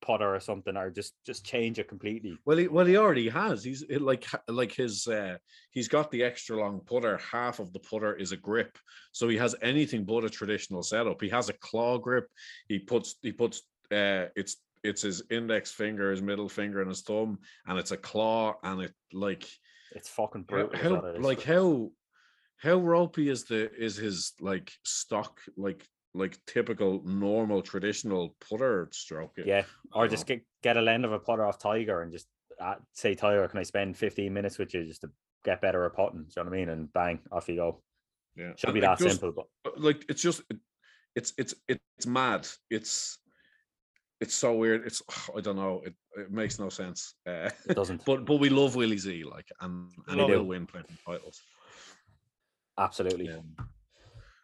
putter 0.00 0.34
or 0.34 0.40
something, 0.40 0.76
or 0.76 0.90
just 0.90 1.14
just 1.26 1.44
change 1.44 1.78
it 1.78 1.88
completely. 1.88 2.38
Well, 2.44 2.56
he 2.58 2.68
well 2.68 2.86
he 2.86 2.96
already 2.96 3.28
has. 3.28 3.64
He's 3.64 3.82
it 3.82 4.00
like 4.02 4.26
like 4.48 4.72
his 4.72 5.06
uh 5.06 5.36
he's 5.70 5.88
got 5.88 6.10
the 6.10 6.22
extra 6.22 6.56
long 6.58 6.80
putter. 6.86 7.18
Half 7.18 7.58
of 7.58 7.72
the 7.72 7.80
putter 7.80 8.14
is 8.14 8.32
a 8.32 8.36
grip, 8.36 8.78
so 9.12 9.28
he 9.28 9.36
has 9.36 9.54
anything 9.62 10.04
but 10.04 10.24
a 10.24 10.30
traditional 10.30 10.82
setup. 10.82 11.20
He 11.20 11.28
has 11.30 11.48
a 11.48 11.54
claw 11.54 11.98
grip. 11.98 12.28
He 12.68 12.78
puts 12.78 13.16
he 13.22 13.32
puts 13.32 13.62
uh 13.92 14.26
it's 14.36 14.56
it's 14.84 15.02
his 15.02 15.22
index 15.30 15.72
finger, 15.72 16.10
his 16.10 16.22
middle 16.22 16.48
finger, 16.48 16.80
and 16.80 16.88
his 16.88 17.02
thumb, 17.02 17.38
and 17.66 17.78
it's 17.78 17.90
a 17.90 17.96
claw, 17.96 18.54
and 18.62 18.82
it 18.82 18.92
like 19.12 19.44
It's 19.92 20.08
fucking 20.08 20.42
brutal. 20.44 20.78
how 20.78 20.94
what 20.94 21.04
it 21.04 21.16
is. 21.18 21.24
like 21.24 21.42
how 21.42 21.90
how 22.58 22.76
ropey 22.76 23.28
is 23.28 23.44
the 23.44 23.70
is 23.76 23.96
his 23.96 24.32
like 24.40 24.72
stock 24.84 25.40
like 25.56 25.84
like 26.18 26.38
typical 26.46 27.02
normal 27.04 27.62
traditional 27.62 28.36
putter 28.40 28.88
stroke? 28.92 29.32
yeah, 29.44 29.62
or 29.92 30.08
just 30.08 30.26
get 30.26 30.42
get 30.62 30.76
a 30.76 30.80
lend 30.80 31.04
of 31.04 31.12
a 31.12 31.18
putter 31.18 31.44
off 31.44 31.58
Tiger 31.58 32.02
and 32.02 32.12
just 32.12 32.26
uh, 32.60 32.74
say 32.92 33.14
Tiger, 33.14 33.46
can 33.48 33.60
I 33.60 33.62
spend 33.62 33.96
15 33.96 34.32
minutes 34.32 34.58
with 34.58 34.74
you 34.74 34.84
just 34.84 35.02
to 35.02 35.10
get 35.44 35.60
better 35.60 35.84
at 35.84 35.94
putting? 35.94 36.24
Do 36.24 36.26
you 36.36 36.44
know 36.44 36.50
what 36.50 36.56
I 36.56 36.60
mean? 36.60 36.68
And 36.68 36.92
bang, 36.92 37.20
off 37.30 37.48
you 37.48 37.56
go. 37.56 37.82
Yeah, 38.36 38.52
Should 38.56 38.70
and, 38.70 38.74
be 38.74 38.80
that 38.80 38.98
just- 38.98 39.20
simple, 39.20 39.32
but 39.32 39.72
uh, 39.72 39.74
like 39.76 40.04
it's 40.08 40.22
just 40.22 40.42
it's 41.16 41.32
it's 41.38 41.54
it's 41.66 42.06
mad 42.06 42.46
it's 42.70 43.18
it's 44.20 44.34
so 44.34 44.54
weird 44.54 44.86
it's 44.86 45.02
i 45.36 45.40
don't 45.40 45.56
know 45.56 45.80
it, 45.84 45.94
it 46.16 46.30
makes 46.30 46.58
no 46.58 46.68
sense 46.68 47.14
uh, 47.26 47.48
it 47.68 47.74
doesn't. 47.74 48.04
but 48.08 48.24
but 48.24 48.36
we 48.36 48.48
love 48.50 48.76
willie 48.76 48.98
z 48.98 49.24
like 49.24 49.48
and, 49.60 49.90
and 50.06 50.20
he'll 50.20 50.44
win 50.44 50.66
plenty 50.66 50.92
of 50.92 51.04
titles 51.04 51.40
Absolutely. 52.78 53.28
Um, 53.28 53.56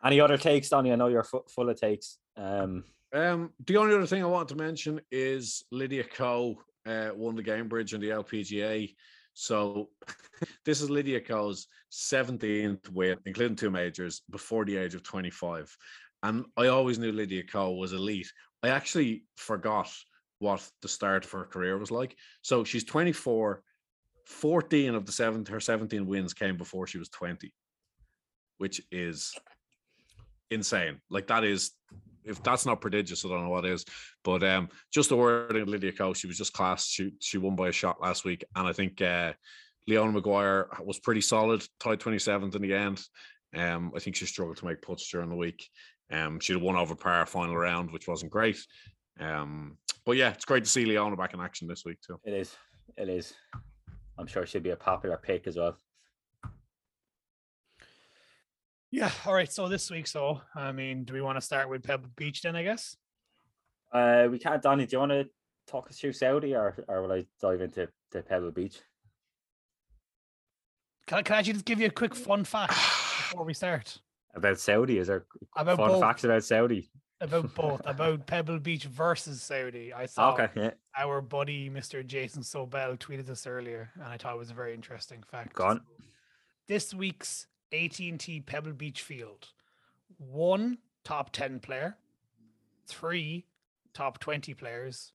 Any 0.05 0.21
other 0.21 0.37
takes, 0.37 0.69
Donny? 0.69 0.93
I 0.93 0.97
know 0.97 1.09
you're 1.09 1.25
fu- 1.25 1.45
full 1.49 1.71
of 1.71 1.81
takes. 1.81 2.19
Um, 2.37 2.85
um 3.15 3.51
the 3.67 3.77
only 3.77 3.95
other 3.95 4.07
thing 4.07 4.25
i 4.25 4.27
want 4.27 4.49
to 4.49 4.57
mention 4.57 5.01
is 5.13 5.63
lydia 5.71 6.03
ko 6.03 6.57
uh 6.85 7.11
won 7.15 7.37
the 7.37 7.45
Gainbridge 7.45 7.95
in 7.95 8.01
the 8.01 8.09
lpga 8.09 8.93
so 9.35 9.89
this 10.65 10.81
is 10.81 10.91
lydia 10.91 11.21
ko's 11.21 11.69
17th 11.93 12.89
win 12.89 13.17
including 13.25 13.55
two 13.55 13.71
majors 13.71 14.23
before 14.31 14.65
the 14.65 14.77
age 14.77 14.97
of 14.97 15.05
25 15.05 15.77
and 16.25 16.45
i 16.57 16.67
always 16.67 16.99
knew 16.99 17.13
lydia 17.13 17.45
ko 17.45 17.71
was 17.71 17.93
elite 17.93 18.33
I 18.65 18.69
actually 18.69 19.25
forgot 19.37 19.93
what 20.39 20.67
the 20.81 20.89
start 20.89 21.27
of 21.27 21.31
her 21.33 21.45
career 21.45 21.77
was 21.77 21.91
like. 21.91 22.17
So 22.41 22.65
she's 22.65 22.83
24, 22.83 23.63
14 24.25 24.95
of 24.95 25.05
the 25.05 25.13
seven, 25.13 25.45
her 25.45 25.61
17 25.61 26.07
wins 26.07 26.33
came 26.33 26.57
before 26.57 26.87
she 26.87 26.97
was 26.97 27.11
20, 27.11 27.53
which 28.57 28.81
is 28.91 29.35
insane. 30.51 31.01
Like 31.11 31.27
that 31.29 31.45
is, 31.45 31.73
if 32.25 32.43
that's 32.43 32.67
not 32.67 32.81
prodigious, 32.81 33.25
I 33.25 33.29
don't 33.29 33.45
know 33.45 33.51
what 33.51 33.67
is. 33.67 33.85
But 34.23 34.43
um, 34.43 34.69
just 34.93 35.11
a 35.11 35.17
word 35.17 35.57
on 35.57 35.67
Lydia 35.67 35.93
Ko, 35.93 36.15
she 36.15 36.27
was 36.27 36.39
just 36.39 36.53
class. 36.53 36.87
She 36.87 37.13
she 37.21 37.39
won 37.39 37.57
by 37.57 37.69
a 37.69 37.73
shot 37.73 38.01
last 38.01 38.25
week, 38.25 38.45
and 38.57 38.67
I 38.67 38.73
think 38.73 39.01
uh, 39.03 39.33
Leona 39.87 40.13
Maguire 40.13 40.69
was 40.83 40.99
pretty 40.99 41.21
solid, 41.21 41.65
tied 41.81 42.01
27th 42.01 42.55
in 42.55 42.63
the 42.63 42.75
end. 42.75 43.03
Um, 43.55 43.93
I 43.95 44.01
think 44.01 44.17
she 44.17 44.27
struggled 44.27 44.57
to 44.59 44.65
make 44.65 44.83
putts 44.83 45.09
during 45.11 45.29
the 45.29 45.37
week. 45.37 45.69
Um, 46.11 46.41
she'd 46.41 46.55
have 46.55 46.63
won 46.63 46.77
over 46.77 46.95
par 46.95 47.25
final 47.27 47.57
round, 47.57 47.91
which 47.91 48.09
wasn't 48.09 48.33
great. 48.33 48.59
Um, 49.21 49.79
but 50.05 50.17
yeah, 50.17 50.31
it's 50.31 50.45
great 50.45 50.65
to 50.65 50.71
see 50.71 50.85
Leona 50.85 51.17
back 51.17 51.35
in 51.35 51.41
action 51.41 51.69
this 51.69 51.85
week 51.85 51.99
too. 52.01 52.19
it 52.25 52.35
is. 52.35 52.57
It 52.97 53.09
is. 53.09 53.35
I'm 54.19 54.27
sure 54.27 54.47
she'd 54.47 54.63
be 54.63 54.71
a 54.71 54.77
popular 54.77 55.17
pick 55.17 55.47
as 55.47 55.57
well. 55.57 55.79
Yeah. 58.95 59.11
All 59.27 59.35
right. 59.35 59.51
So 59.53 59.67
this 59.69 59.91
week, 59.91 60.07
so 60.07 60.41
I 60.55 60.71
mean, 60.71 61.03
do 61.03 61.15
we 61.15 61.21
want 61.21 61.37
to 61.37 61.41
start 61.41 61.69
with 61.69 61.83
Pebble 61.83 62.11
Beach 62.15 62.43
then? 62.43 62.55
I 62.55 62.63
guess. 62.63 62.97
Uh, 63.93 64.29
we 64.31 64.39
can't, 64.39 64.63
Donny. 64.63 64.87
Do 64.87 64.95
you 64.95 65.01
want 65.01 65.11
to 65.11 65.29
talk 65.67 65.91
us 65.91 65.99
through 65.99 66.13
Saudi, 66.13 66.55
or 66.55 66.77
or 66.87 67.03
will 67.03 67.11
I 67.11 67.27
dive 67.43 67.61
into 67.61 67.89
the 68.13 68.23
Pebble 68.23 68.53
Beach? 68.53 68.79
Can 71.09 71.19
I, 71.19 71.23
can 71.23 71.35
I 71.35 71.39
actually 71.41 71.55
just 71.55 71.65
give 71.65 71.81
you 71.81 71.87
a 71.89 71.91
quick 71.91 72.15
fun 72.15 72.45
fact 72.45 72.71
before 73.31 73.45
we 73.45 73.53
start 73.53 73.99
About 74.33 74.61
Saudi, 74.61 74.99
is 74.99 75.09
there 75.09 75.27
about 75.57 75.77
fun 75.77 75.89
both? 75.89 76.01
facts 76.01 76.23
about 76.23 76.45
Saudi? 76.45 76.89
About 77.21 77.53
both. 77.57 77.81
about 77.85 78.27
Pebble 78.29 78.61
Beach 78.61 78.85
versus 78.85 79.43
Saudi. 79.43 79.93
I 79.93 80.07
saw 80.07 80.35
Okay, 80.35 80.49
yeah, 80.55 80.71
our 80.97 81.21
buddy 81.21 81.69
Mr. 81.69 82.07
Jason 82.07 82.43
Sobel 82.43 82.97
tweeted 82.97 83.27
this 83.27 83.45
earlier, 83.45 83.91
and 83.97 84.05
I 84.05 84.17
thought 84.19 84.35
it 84.35 84.39
was 84.39 84.51
a 84.53 84.55
very 84.55 84.73
interesting 84.73 85.25
fact. 85.29 85.55
Gone. 85.55 85.79
on. 85.79 85.81
This 86.69 86.95
week's 86.95 87.49
AT&T 87.75 88.41
Pebble 88.47 88.73
Beach 88.73 89.03
field: 89.03 89.49
one 90.19 90.79
top 91.03 91.31
ten 91.33 91.61
player, 91.61 91.97
three 92.87 93.47
top 93.93 94.19
twenty 94.19 94.55
players, 94.55 95.13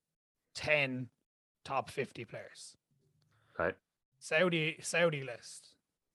ten 0.54 1.10
top 1.64 1.90
fifty 1.90 2.26
players. 2.26 2.76
Okay, 3.60 3.76
Saudi 4.20 4.78
Saudi 4.82 5.24
list: 5.24 5.70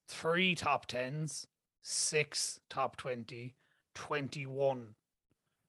three 0.07 0.55
top 0.55 0.87
tens, 0.87 1.47
six 1.83 2.61
top 2.69 2.97
20, 2.97 3.55
21 3.95 4.95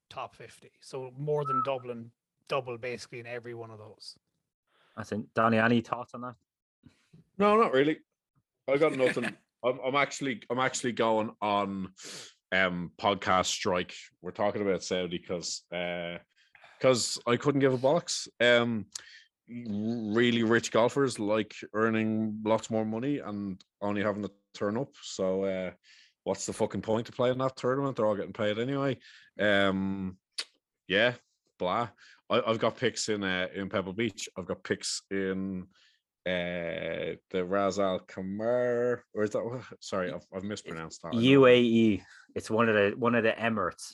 top 0.10 0.36
fifty. 0.36 0.72
So 0.82 1.12
more 1.18 1.46
than 1.46 1.62
doubling, 1.66 2.12
double 2.48 2.78
basically 2.78 3.20
in 3.20 3.28
every 3.28 3.54
one 3.54 3.72
of 3.72 3.80
those. 3.80 4.16
I 4.98 5.04
think 5.04 5.34
Donny. 5.34 5.58
Any 5.58 5.82
thoughts 5.82 6.14
on 6.14 6.22
that? 6.22 6.36
No, 7.38 7.58
not 7.58 7.74
really. 7.74 8.00
I 8.68 8.78
got 8.78 8.96
nothing. 8.96 9.36
I'm, 9.65 9.80
I'm 9.86 9.95
actually 9.95 10.41
I'm 10.49 10.60
actually 10.60 10.91
going 10.91 11.32
on 11.41 11.89
um 12.51 12.91
podcast 12.99 13.47
strike. 13.47 13.93
We're 14.21 14.32
talking 14.32 14.62
about 14.62 14.84
Saudi 14.84 15.17
because 15.17 15.63
uh 15.73 16.17
because 16.80 17.19
I 17.25 17.38
couldn't 17.38 17.62
give 17.62 17.73
a 17.73 17.78
bollocks. 17.78 18.28
Um 18.39 18.86
really 19.49 20.43
rich 20.43 20.71
golfers 20.71 21.19
like 21.19 21.54
earning 21.73 22.41
lots 22.43 22.69
more 22.69 22.86
money 22.86 23.19
and 23.19 23.63
only 23.82 24.01
having 24.04 24.23
to 24.23 24.32
turn 24.54 24.78
up. 24.78 24.89
So 25.01 25.43
uh 25.43 25.71
what's 26.23 26.45
the 26.45 26.54
fucking 26.54 26.82
point 26.82 27.10
of 27.10 27.15
playing 27.15 27.39
that 27.39 27.56
tournament? 27.56 27.95
They're 27.95 28.06
all 28.06 28.15
getting 28.15 28.34
paid 28.34 28.60
anyway. 28.60 28.97
Um 29.39 30.17
yeah, 30.88 31.13
blah. 31.58 31.89
I, 32.30 32.41
I've 32.45 32.60
got 32.60 32.78
picks 32.78 33.10
in 33.10 33.23
uh, 33.23 33.47
in 33.56 33.69
Pebble 33.69 33.93
Beach. 33.93 34.30
I've 34.38 34.45
got 34.45 34.63
picks 34.63 35.01
in 35.12 35.65
uh 36.26 37.16
the 37.30 37.46
Ras 37.46 37.78
Al 37.80 38.00
Khaimah, 38.00 39.00
or 39.14 39.24
is 39.24 39.30
that 39.32 39.64
sorry, 39.80 40.12
I've, 40.12 40.26
I've 40.36 40.44
mispronounced 40.44 41.02
that. 41.04 41.14
UAE. 41.14 42.02
It's 42.36 42.50
one 42.50 42.68
of 42.70 42.76
the 42.76 42.94
one 42.98 43.16
of 43.16 43.24
the 43.24 43.32
Emirates. 43.32 43.94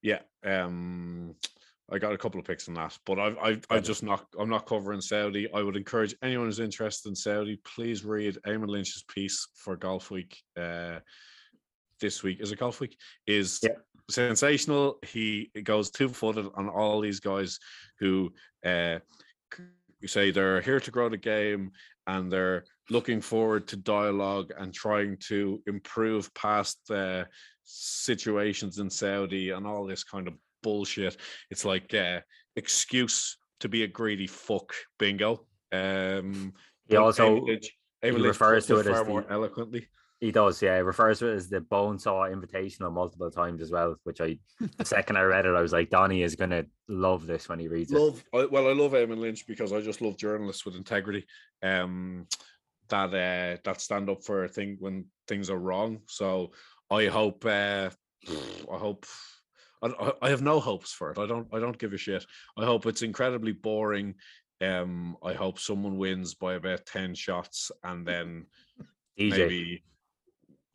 Yeah, 0.00 0.20
um, 0.44 1.34
I 1.90 1.98
got 1.98 2.12
a 2.12 2.18
couple 2.18 2.40
of 2.40 2.46
picks 2.46 2.68
on 2.68 2.74
that, 2.74 2.98
but 3.04 3.18
I've 3.18 3.36
I've, 3.38 3.64
I've 3.70 3.84
just 3.84 4.02
not 4.02 4.26
I'm 4.38 4.48
not 4.48 4.66
covering 4.66 5.00
Saudi. 5.02 5.52
I 5.52 5.62
would 5.62 5.76
encourage 5.76 6.14
anyone 6.22 6.46
who's 6.46 6.58
interested 6.58 7.10
in 7.10 7.14
Saudi, 7.14 7.60
please 7.64 8.04
read 8.04 8.38
Eamon 8.46 8.68
Lynch's 8.68 9.04
piece 9.04 9.46
for 9.54 9.76
Golf 9.76 10.10
Week. 10.10 10.42
Uh, 10.56 11.00
this 12.00 12.22
week 12.22 12.40
is 12.40 12.50
a 12.50 12.56
Golf 12.56 12.80
Week? 12.80 12.96
Is 13.26 13.60
Yeah. 13.62 13.76
sensational. 14.10 14.98
He 15.06 15.50
goes 15.62 15.90
two 15.90 16.08
footed 16.08 16.46
on 16.54 16.68
all 16.68 17.00
these 17.00 17.20
guys 17.20 17.58
who 18.00 18.32
uh 18.64 18.98
c- 20.02 20.06
say 20.08 20.30
they're 20.30 20.60
here 20.60 20.80
to 20.80 20.90
grow 20.90 21.08
the 21.08 21.16
game 21.16 21.70
and 22.06 22.30
they're 22.32 22.64
looking 22.90 23.20
forward 23.20 23.66
to 23.68 23.76
dialogue 23.76 24.52
and 24.58 24.74
trying 24.74 25.16
to 25.28 25.62
improve 25.66 26.32
past 26.34 26.78
uh, 26.90 27.24
situations 27.64 28.78
in 28.78 28.90
Saudi 28.90 29.50
and 29.50 29.66
all 29.66 29.86
this 29.86 30.04
kind 30.04 30.28
of 30.28 30.34
bullshit. 30.62 31.16
It's 31.50 31.64
like 31.64 31.94
uh, 31.94 32.20
excuse 32.56 33.36
to 33.60 33.68
be 33.68 33.84
a 33.84 33.88
greedy 33.88 34.26
fuck. 34.26 34.74
Bingo. 34.98 35.46
Um, 35.72 36.52
He 36.88 36.96
also 36.96 37.34
David 37.36 37.42
Lynch- 37.48 37.76
David 38.02 38.20
he 38.20 38.26
refers 38.26 38.66
to 38.66 38.76
it 38.78 38.86
as 38.86 38.92
far 38.96 39.04
more 39.04 39.22
the- 39.22 39.32
eloquently. 39.32 39.86
He 40.22 40.30
does, 40.30 40.62
yeah. 40.62 40.76
He 40.76 40.82
refers 40.82 41.18
to 41.18 41.26
it 41.26 41.34
as 41.34 41.48
the 41.48 41.60
bone 41.60 41.98
saw 41.98 42.28
invitational 42.28 42.92
multiple 42.92 43.28
times 43.28 43.60
as 43.60 43.72
well, 43.72 43.96
which 44.04 44.20
I 44.20 44.38
the 44.78 44.84
second 44.84 45.16
I 45.16 45.22
read 45.22 45.46
it, 45.46 45.56
I 45.56 45.60
was 45.60 45.72
like, 45.72 45.90
Donny 45.90 46.22
is 46.22 46.36
gonna 46.36 46.64
love 46.86 47.26
this 47.26 47.48
when 47.48 47.58
he 47.58 47.66
reads 47.66 47.90
it. 47.90 47.98
love 47.98 48.22
I, 48.32 48.44
well 48.44 48.68
i 48.68 48.72
love 48.72 48.92
Eamon 48.92 49.18
lynch 49.18 49.46
because 49.48 49.72
i 49.72 49.80
just 49.80 50.00
love 50.00 50.16
journalists 50.16 50.64
with 50.64 50.76
integrity 50.76 51.26
um 51.62 52.28
that 52.88 53.06
uh 53.08 53.58
that 53.64 53.80
stand 53.80 54.08
up 54.10 54.22
for 54.22 54.44
a 54.44 54.48
thing 54.48 54.76
when 54.78 55.06
things 55.26 55.50
are 55.50 55.58
wrong 55.58 56.00
so 56.06 56.52
i 56.90 57.06
hope 57.06 57.44
uh 57.44 57.90
i 58.72 58.76
hope 58.78 59.06
I, 59.82 59.88
I- 59.88 60.12
I 60.22 60.28
have 60.30 60.42
no 60.42 60.60
hopes 60.60 60.92
for 60.92 61.10
it 61.10 61.18
i 61.18 61.26
don't 61.26 61.48
i 61.52 61.58
don't 61.58 61.78
give 61.78 61.94
a 61.94 61.98
shit 61.98 62.24
i 62.56 62.64
hope 62.64 62.86
it's 62.86 63.02
incredibly 63.02 63.52
boring 63.52 64.14
um 64.60 65.16
i 65.24 65.32
hope 65.32 65.58
someone 65.58 65.96
wins 65.98 66.34
by 66.34 66.54
about 66.54 66.86
10 66.86 67.16
shots 67.16 67.72
and 67.82 68.06
then 68.06 68.46
DJ. 69.18 69.30
maybe 69.38 69.82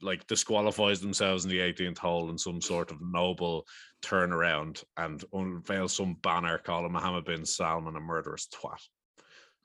like 0.01 0.27
disqualifies 0.27 1.01
themselves 1.01 1.43
in 1.43 1.49
the 1.49 1.59
18th 1.59 1.97
hole 1.97 2.29
in 2.29 2.37
some 2.37 2.61
sort 2.61 2.91
of 2.91 2.97
noble 3.01 3.65
turnaround 4.03 4.83
and 4.97 5.23
unveil 5.33 5.87
some 5.87 6.15
banner 6.21 6.57
calling 6.57 6.91
Mohammed 6.91 7.25
bin 7.25 7.45
Salman 7.45 7.95
a 7.95 7.99
murderous 7.99 8.47
twat. 8.47 8.79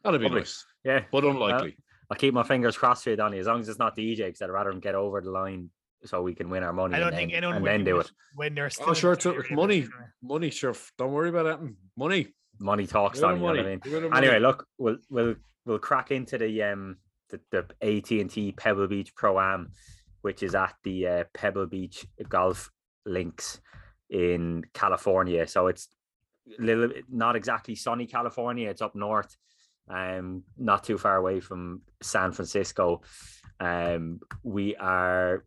That'd 0.02 0.20
be 0.20 0.24
Lovely. 0.26 0.40
nice, 0.40 0.64
Yeah. 0.84 1.04
but 1.12 1.24
unlikely. 1.24 1.76
I'll 2.10 2.16
keep 2.16 2.34
my 2.34 2.42
fingers 2.42 2.76
crossed 2.76 3.04
for 3.04 3.10
you, 3.10 3.16
Donny, 3.16 3.38
as 3.38 3.46
long 3.46 3.60
as 3.60 3.68
it's 3.68 3.78
not 3.78 3.96
DJ, 3.96 4.26
because 4.26 4.42
I'd 4.42 4.50
rather 4.50 4.70
him 4.70 4.80
get 4.80 4.94
over 4.94 5.20
the 5.20 5.30
line 5.30 5.70
so 6.04 6.20
we 6.20 6.34
can 6.34 6.50
win 6.50 6.62
our 6.62 6.72
money 6.72 6.94
I 6.96 6.98
don't 6.98 7.08
and, 7.08 7.16
think 7.16 7.30
then, 7.32 7.38
anyone 7.38 7.56
and 7.56 7.62
would 7.62 7.70
then 7.70 7.84
do 7.84 7.92
do 7.92 8.00
it. 8.00 8.10
when 8.34 8.54
they're 8.54 8.70
still 8.70 8.90
oh, 8.90 8.94
sure, 8.94 9.12
it's, 9.12 9.24
it's 9.24 9.50
money. 9.50 9.86
Money, 10.22 10.50
sure. 10.50 10.74
Don't 10.98 11.12
worry 11.12 11.28
about 11.28 11.44
that. 11.44 11.74
Money. 11.96 12.28
Money 12.58 12.86
talks, 12.86 13.20
Give 13.20 13.30
it 13.30 13.32
Donny, 13.32 13.36
you 13.36 13.40
know 13.40 13.46
what 13.46 13.58
I 13.58 13.62
money. 13.62 13.70
mean? 13.70 13.80
Give 13.84 14.10
money. 14.10 14.26
Anyway, 14.26 14.40
look, 14.40 14.66
we'll 14.78 14.96
we'll 15.10 15.34
we'll 15.64 15.78
crack 15.78 16.10
into 16.10 16.38
the 16.38 16.62
um 16.64 16.96
the, 17.30 17.40
the 17.50 17.64
AT&T 17.80 18.52
Pebble 18.52 18.88
Beach 18.88 19.14
Pro 19.14 19.40
Am, 19.40 19.70
which 20.22 20.42
is 20.42 20.54
at 20.54 20.74
the 20.82 21.06
uh, 21.06 21.24
Pebble 21.34 21.66
Beach 21.66 22.06
Golf 22.28 22.70
Links 23.04 23.60
in 24.10 24.64
California. 24.72 25.46
So 25.46 25.66
it's 25.68 25.88
little 26.58 26.90
not 27.10 27.36
exactly 27.36 27.74
sunny 27.74 28.06
California. 28.06 28.68
It's 28.68 28.82
up 28.82 28.94
north, 28.94 29.36
um, 29.88 30.44
not 30.56 30.84
too 30.84 30.98
far 30.98 31.16
away 31.16 31.40
from 31.40 31.82
San 32.02 32.32
Francisco. 32.32 33.02
Um, 33.60 34.20
we 34.42 34.74
are 34.76 35.44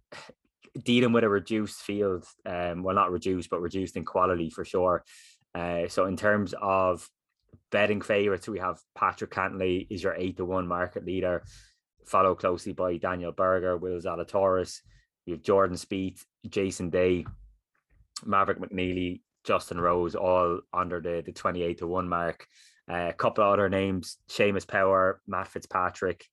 dealing 0.83 1.13
with 1.13 1.23
a 1.23 1.29
reduced 1.29 1.81
field. 1.81 2.25
Um, 2.45 2.83
well, 2.83 2.95
not 2.95 3.11
reduced, 3.11 3.49
but 3.49 3.61
reduced 3.61 3.95
in 3.95 4.05
quality 4.05 4.49
for 4.49 4.65
sure. 4.65 5.03
Uh, 5.53 5.87
so 5.87 6.05
in 6.05 6.17
terms 6.17 6.53
of 6.61 7.09
betting 7.71 8.01
favorites, 8.01 8.47
we 8.47 8.59
have 8.59 8.79
Patrick 8.93 9.31
Cantlay 9.31 9.87
is 9.89 10.03
your 10.03 10.15
eight 10.15 10.37
to 10.37 10.45
one 10.45 10.67
market 10.67 11.05
leader, 11.05 11.43
followed 12.07 12.35
closely 12.35 12.73
by 12.73 12.97
Daniel 12.97 13.31
Berger, 13.31 13.77
Will 13.77 13.99
Zalatoris. 13.99 14.81
We 15.25 15.33
have 15.33 15.41
Jordan 15.41 15.77
Spieth, 15.77 16.23
Jason 16.47 16.89
Day, 16.89 17.25
Maverick 18.25 18.59
McNealy, 18.59 19.21
Justin 19.43 19.79
Rose, 19.79 20.15
all 20.15 20.61
under 20.73 20.99
the, 20.99 21.23
the 21.25 21.31
28 21.31 21.79
to 21.79 21.87
1 21.87 22.07
mark. 22.07 22.47
Uh, 22.89 23.07
a 23.09 23.13
couple 23.13 23.43
of 23.43 23.51
other 23.51 23.69
names 23.69 24.17
Seamus 24.29 24.67
Power, 24.67 25.21
Matt 25.27 25.47
Fitzpatrick, 25.47 26.25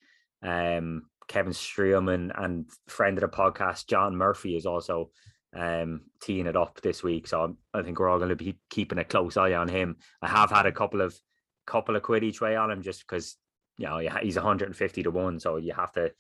um, 0.43 1.05
Kevin 1.29 1.53
Streelman, 1.53 2.31
and 2.37 2.69
friend 2.89 3.17
of 3.17 3.23
the 3.23 3.37
podcast, 3.37 3.87
John 3.87 4.17
Murphy, 4.17 4.57
is 4.57 4.67
also 4.67 5.11
um, 5.57 6.03
teeing 6.21 6.47
it 6.47 6.57
up 6.57 6.81
this 6.83 7.03
week. 7.03 7.27
So 7.27 7.57
I 7.73 7.83
think 7.83 7.99
we're 7.99 8.09
all 8.09 8.19
going 8.19 8.31
to 8.31 8.37
be 8.37 8.59
keeping 8.71 8.99
a 8.99 9.05
close 9.05 9.37
eye 9.37 9.55
on 9.55 9.69
him. 9.69 9.97
I 10.21 10.29
have 10.29 10.51
had 10.51 10.67
a 10.67 10.73
couple 10.73 11.01
of 11.01 11.19
couple 11.65 11.95
of 11.95 12.03
quid 12.03 12.25
each 12.25 12.41
way 12.41 12.57
on 12.57 12.71
him 12.71 12.83
just 12.83 13.07
because 13.07 13.37
you 13.83 13.89
know 13.89 13.99
he's 14.23 14.37
150 14.37 15.03
to 15.03 15.11
one, 15.11 15.41
so 15.41 15.57
you 15.57 15.73
have 15.75 15.93
to 15.93 16.13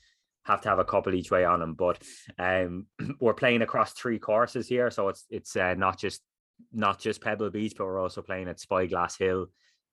have 0.44 0.60
to 0.62 0.68
have 0.68 0.80
a 0.80 0.84
couple 0.84 1.14
each 1.14 1.30
way 1.30 1.44
on 1.44 1.62
him. 1.62 1.74
But 1.74 2.02
um, 2.38 2.86
we're 3.20 3.34
playing 3.34 3.62
across 3.62 3.92
three 3.92 4.18
courses 4.18 4.66
here, 4.66 4.90
so 4.90 5.08
it's 5.08 5.24
it's 5.30 5.56
uh, 5.56 5.74
not 5.74 5.98
just 5.98 6.20
not 6.72 6.98
just 6.98 7.22
Pebble 7.22 7.50
Beach, 7.50 7.74
but 7.78 7.86
we're 7.86 8.02
also 8.02 8.20
playing 8.20 8.48
at 8.48 8.60
Spyglass 8.60 9.16
Hill 9.16 9.46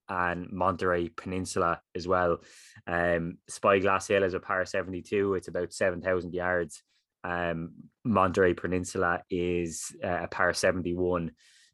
and 0.09 0.51
Monterey 0.51 1.09
Peninsula 1.09 1.79
as 1.95 2.07
well. 2.07 2.39
Um, 2.87 3.37
Spyglass 3.47 4.07
Hill 4.07 4.23
is 4.23 4.33
a 4.33 4.39
par 4.39 4.65
72. 4.65 5.35
It's 5.35 5.47
about 5.47 5.71
7,000 5.71 6.33
yards. 6.33 6.81
Um, 7.23 7.73
Monterey 8.03 8.55
Peninsula 8.55 9.21
is 9.29 9.95
uh, 10.03 10.23
a 10.23 10.27
par 10.27 10.53
71 10.53 11.31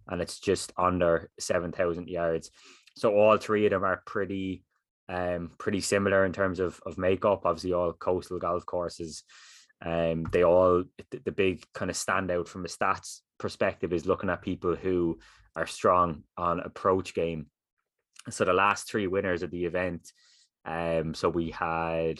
and 0.07 0.21
it's 0.21 0.39
just 0.39 0.73
under 0.77 1.29
7,000 1.39 2.09
yards. 2.09 2.51
So 2.97 3.13
all 3.13 3.37
three 3.37 3.65
of 3.65 3.71
them 3.71 3.83
are 3.83 4.03
pretty 4.05 4.63
um 5.07 5.51
pretty 5.57 5.81
similar 5.81 6.25
in 6.25 6.33
terms 6.33 6.59
of 6.59 6.79
of 6.85 6.97
makeup. 6.97 7.41
Obviously 7.45 7.73
all 7.73 7.93
coastal 7.93 8.39
golf 8.39 8.65
courses 8.65 9.23
um 9.85 10.25
they 10.31 10.43
all 10.43 10.83
the, 11.11 11.19
the 11.25 11.31
big 11.31 11.63
kind 11.73 11.91
of 11.91 11.97
standout 11.97 12.47
from 12.47 12.65
a 12.65 12.67
stats 12.67 13.19
perspective 13.37 13.91
is 13.91 14.05
looking 14.05 14.29
at 14.29 14.41
people 14.41 14.75
who 14.75 15.19
are 15.55 15.67
strong 15.67 16.23
on 16.37 16.59
approach 16.59 17.13
game. 17.13 17.47
So 18.29 18.45
the 18.45 18.53
last 18.53 18.89
three 18.89 19.07
winners 19.07 19.43
of 19.43 19.51
the 19.51 19.65
event 19.65 20.11
um 20.65 21.13
so 21.13 21.29
we 21.29 21.51
had 21.51 22.19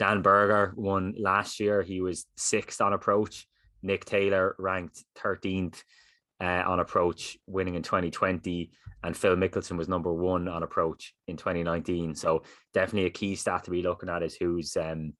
Dan 0.00 0.22
Berger 0.22 0.72
won 0.76 1.14
last 1.18 1.60
year. 1.60 1.82
He 1.82 2.00
was 2.00 2.24
sixth 2.38 2.80
on 2.80 2.94
approach. 2.94 3.46
Nick 3.82 4.06
Taylor 4.06 4.56
ranked 4.58 5.04
13th 5.18 5.82
uh, 6.40 6.62
on 6.66 6.80
approach 6.80 7.36
winning 7.46 7.74
in 7.74 7.82
2020 7.82 8.70
and 9.02 9.16
Phil 9.16 9.36
Mickelson 9.36 9.76
was 9.76 9.88
number 9.88 10.12
one 10.12 10.48
on 10.48 10.62
approach 10.62 11.14
in 11.28 11.36
2019 11.36 12.14
so 12.14 12.42
definitely 12.74 13.06
a 13.06 13.10
key 13.10 13.34
stat 13.36 13.64
to 13.64 13.70
be 13.70 13.82
looking 13.82 14.08
at 14.08 14.22
is 14.22 14.36
who's 14.36 14.76
um 14.76 15.12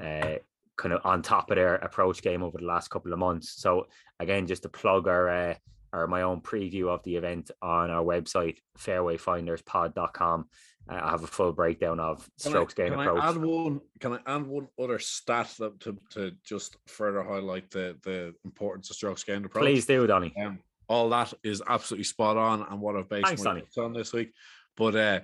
uh 0.00 0.36
kind 0.76 0.94
of 0.94 1.00
on 1.04 1.22
top 1.22 1.50
of 1.50 1.56
their 1.56 1.74
approach 1.76 2.22
game 2.22 2.42
over 2.42 2.58
the 2.58 2.64
last 2.64 2.88
couple 2.88 3.12
of 3.12 3.18
months 3.18 3.54
so 3.60 3.86
again 4.20 4.46
just 4.46 4.62
to 4.62 4.68
plug 4.68 5.08
our 5.08 5.28
uh, 5.28 5.54
or 5.92 6.06
my 6.06 6.22
own 6.22 6.40
preview 6.40 6.88
of 6.88 7.02
the 7.04 7.16
event 7.16 7.50
on 7.62 7.90
our 7.90 8.04
website 8.04 8.58
fairwayfinderspod.com 8.78 10.46
uh, 10.90 11.00
I 11.02 11.10
have 11.10 11.22
a 11.22 11.26
full 11.26 11.52
breakdown 11.52 12.00
of 12.00 12.18
Can 12.40 12.48
I- 12.48 12.50
strokes 12.50 12.74
gain 12.74 12.90
can 12.92 13.00
approach 13.00 13.22
I 13.22 13.28
add 13.28 13.36
one? 13.36 13.80
Can 14.00 14.12
I 14.14 14.18
add 14.26 14.46
one 14.46 14.68
other 14.80 14.98
stat 14.98 15.52
that 15.58 15.80
to, 15.80 15.98
to 16.12 16.32
just 16.44 16.76
further 16.86 17.22
highlight 17.22 17.70
the 17.70 17.96
the 18.04 18.34
importance 18.44 18.88
of 18.90 18.96
strokes 18.96 19.24
game 19.24 19.44
approach? 19.44 19.64
please 19.64 19.86
do 19.86 20.06
Donny 20.06 20.32
Um, 20.42 20.60
all 20.88 21.08
that 21.10 21.32
is 21.44 21.62
absolutely 21.68 22.04
spot 22.04 22.36
on 22.36 22.66
and 22.70 22.80
what 22.80 22.96
I've 22.96 23.08
based 23.08 23.26
Thanks, 23.26 23.44
my 23.44 23.62
on 23.82 23.92
this 23.92 24.12
week. 24.12 24.32
But 24.76 24.96
uh, 24.96 25.20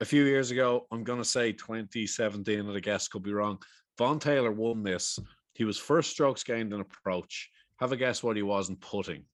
a 0.00 0.04
few 0.04 0.24
years 0.24 0.50
ago, 0.50 0.86
I'm 0.92 1.04
going 1.04 1.18
to 1.18 1.24
say 1.24 1.52
2017, 1.52 2.60
and 2.60 2.76
I 2.76 2.80
guess 2.80 3.08
could 3.08 3.22
be 3.22 3.32
wrong. 3.32 3.58
Vaughn 3.96 4.18
Taylor 4.18 4.52
won 4.52 4.82
this. 4.82 5.18
He 5.54 5.64
was 5.64 5.78
first 5.78 6.10
strokes 6.10 6.42
gained 6.42 6.72
in 6.72 6.80
approach. 6.80 7.50
Have 7.80 7.92
a 7.92 7.96
guess 7.96 8.22
what 8.22 8.36
he 8.36 8.42
was 8.42 8.68
in 8.68 8.76
putting 8.76 9.24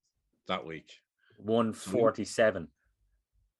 that 0.46 0.64
week? 0.64 0.92
147 1.38 2.68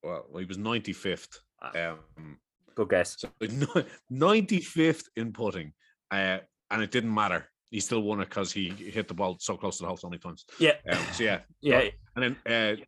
Well, 0.03 0.27
he 0.39 0.45
was 0.45 0.59
95th. 0.59 1.39
Ah. 1.61 1.95
Um, 2.17 2.39
good 2.75 2.89
guess 2.89 3.17
so 3.19 3.29
95th 4.13 5.05
in 5.17 5.33
putting, 5.33 5.73
uh, 6.11 6.39
and 6.71 6.83
it 6.83 6.91
didn't 6.91 7.13
matter. 7.13 7.49
He 7.73 7.81
still 7.81 8.03
won 8.03 8.21
it 8.21 8.29
because 8.29 8.53
he 8.53 8.69
hit 8.69 9.09
the 9.09 9.15
ball 9.15 9.39
so 9.41 9.57
close 9.57 9.79
to 9.79 9.83
the 9.83 9.89
hole 9.89 9.97
so 9.97 10.09
many 10.09 10.21
times. 10.21 10.45
yeah 10.61 10.75
Um, 10.89 10.99
so 11.13 11.25
yeah, 11.25 11.41
yeah 11.63 11.89
and 12.15 12.37
then 12.45 12.79
uh, 12.81 12.83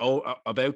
oh, 0.00 0.34
about 0.46 0.74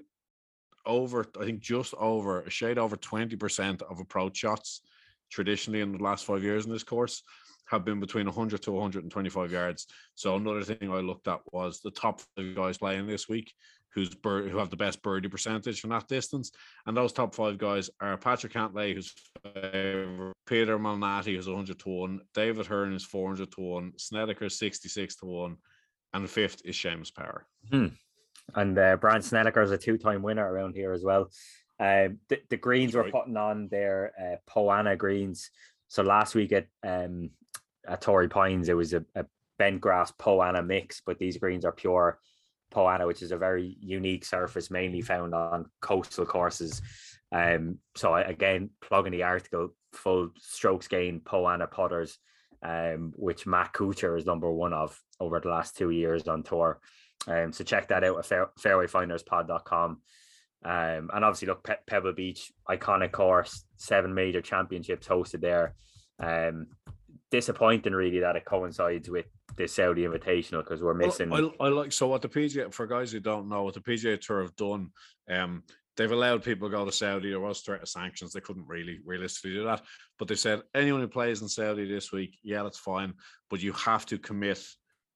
over, 0.86 1.26
I 1.40 1.44
think 1.46 1.60
just 1.60 1.94
over 1.94 2.42
a 2.42 2.50
shade 2.50 2.76
over 2.76 2.94
20% 2.96 3.80
of 3.82 4.00
approach 4.00 4.36
shots 4.36 4.82
traditionally 5.30 5.80
in 5.80 5.92
the 5.92 6.04
last 6.04 6.26
five 6.26 6.42
years 6.42 6.66
in 6.66 6.72
this 6.72 6.84
course 6.84 7.22
have 7.66 7.86
been 7.86 8.00
between 8.00 8.26
100 8.26 8.60
to 8.62 8.72
125 8.72 9.50
yards. 9.50 9.86
So 10.14 10.36
another 10.36 10.62
thing 10.62 10.90
I 10.90 11.00
looked 11.00 11.26
at 11.26 11.40
was 11.52 11.80
the 11.80 11.90
top 11.90 12.20
five 12.36 12.54
guys 12.54 12.76
playing 12.76 13.06
this 13.06 13.30
week 13.30 13.50
who's 13.94 14.14
bir- 14.14 14.48
who 14.48 14.58
have 14.58 14.70
the 14.70 14.76
best 14.76 15.02
birdie 15.02 15.28
percentage 15.28 15.80
from 15.80 15.90
that 15.90 16.08
distance. 16.08 16.50
And 16.86 16.96
those 16.96 17.12
top 17.12 17.34
five 17.34 17.58
guys 17.58 17.90
are 18.00 18.16
Patrick 18.16 18.52
Cantlay, 18.52 18.94
who's 18.94 19.14
favourite, 19.42 20.34
Peter 20.46 20.78
Malnati, 20.78 21.36
who's 21.36 21.48
100 21.48 21.78
to 21.78 21.88
1, 21.88 22.20
David 22.34 22.66
Hearn 22.66 22.92
is 22.92 23.04
400 23.04 23.50
to 23.52 23.60
1, 23.60 23.92
Snedeker 23.96 24.48
66 24.48 25.16
to 25.16 25.26
1, 25.26 25.56
and 26.14 26.30
fifth 26.30 26.62
is 26.64 26.76
Seamus 26.76 27.14
Power. 27.14 27.46
and 28.54 28.78
uh, 28.78 28.96
Brandt 28.96 29.24
Snedeker 29.24 29.62
is 29.62 29.70
a 29.70 29.78
two-time 29.78 30.22
winner 30.22 30.50
around 30.50 30.74
here 30.74 30.92
as 30.92 31.02
well. 31.02 31.30
Um, 31.80 32.18
the, 32.28 32.40
the 32.50 32.56
greens 32.56 32.94
were 32.94 33.10
putting 33.10 33.36
on 33.36 33.68
their 33.68 34.12
uh, 34.20 34.36
Poa 34.46 34.76
annua 34.76 34.96
greens. 34.96 35.50
So 35.88 36.02
last 36.02 36.34
week 36.34 36.52
at 36.52 36.66
um, 36.86 37.30
at 37.86 38.00
Torrey 38.00 38.28
Pines, 38.28 38.68
it 38.68 38.76
was 38.76 38.94
a, 38.94 39.04
a 39.14 39.24
bent 39.58 39.80
grass 39.80 40.12
Poa 40.18 40.46
annua 40.46 40.64
mix, 40.64 41.02
but 41.04 41.18
these 41.18 41.36
greens 41.36 41.64
are 41.64 41.72
pure 41.72 42.20
Poa 42.74 42.90
annua, 42.98 43.06
which 43.06 43.22
is 43.22 43.32
a 43.32 43.38
very 43.38 43.76
unique 43.80 44.24
surface, 44.24 44.70
mainly 44.70 45.00
found 45.02 45.32
on 45.34 45.66
coastal 45.80 46.26
courses. 46.26 46.82
Um, 47.32 47.78
so 47.96 48.12
I, 48.12 48.22
again, 48.22 48.70
plugging 48.80 49.12
the 49.12 49.22
article, 49.22 49.68
full 49.92 50.30
strokes 50.38 50.88
gain 50.88 51.20
Poa 51.20 51.56
annua 51.56 51.70
putters. 51.70 52.18
um, 52.64 53.12
which 53.16 53.46
Matt 53.46 53.72
Kuchar 53.74 54.16
is 54.18 54.24
number 54.26 54.50
one 54.50 54.72
of 54.72 54.98
over 55.20 55.38
the 55.38 55.50
last 55.50 55.76
two 55.76 55.90
years 55.90 56.26
on 56.26 56.42
tour. 56.42 56.80
Um, 57.28 57.52
so 57.52 57.62
check 57.62 57.88
that 57.88 58.04
out 58.04 58.18
at 58.18 58.26
fair, 58.26 58.50
fairwayfinderspod.com. 58.58 60.00
Um, 60.64 61.10
and 61.12 61.24
obviously, 61.24 61.48
look, 61.48 61.62
Pe- 61.62 61.84
Pebble 61.86 62.14
Beach, 62.14 62.52
iconic 62.68 63.12
course, 63.12 63.64
seven 63.76 64.14
major 64.14 64.40
championships 64.40 65.06
hosted 65.06 65.42
there. 65.42 65.74
Um, 66.18 66.68
disappointing, 67.34 67.92
really, 67.92 68.20
that 68.20 68.36
it 68.36 68.44
coincides 68.44 69.10
with 69.10 69.26
the 69.56 69.66
Saudi 69.66 70.02
Invitational 70.02 70.62
because 70.62 70.82
we're 70.82 70.94
missing. 70.94 71.30
Well, 71.30 71.52
I, 71.58 71.64
I 71.64 71.68
like 71.68 71.92
so 71.92 72.06
what 72.06 72.22
the 72.22 72.28
PGA 72.28 72.72
for 72.72 72.86
guys 72.86 73.10
who 73.10 73.18
don't 73.18 73.48
know 73.48 73.64
what 73.64 73.74
the 73.74 73.80
PGA 73.80 74.20
Tour 74.20 74.42
have 74.42 74.54
done. 74.54 74.90
Um, 75.28 75.64
they've 75.96 76.10
allowed 76.10 76.44
people 76.44 76.68
to 76.68 76.76
go 76.76 76.84
to 76.84 76.92
Saudi. 76.92 77.30
There 77.30 77.40
was 77.40 77.60
threat 77.60 77.82
of 77.82 77.88
sanctions. 77.88 78.32
They 78.32 78.40
couldn't 78.40 78.68
really 78.68 79.00
realistically 79.04 79.54
do 79.54 79.64
that, 79.64 79.82
but 80.18 80.28
they 80.28 80.36
said 80.36 80.62
anyone 80.74 81.00
who 81.00 81.08
plays 81.08 81.42
in 81.42 81.48
Saudi 81.48 81.86
this 81.88 82.12
week, 82.12 82.38
yeah, 82.44 82.62
that's 82.62 82.78
fine, 82.78 83.14
but 83.50 83.62
you 83.62 83.72
have 83.72 84.06
to 84.06 84.18
commit 84.18 84.64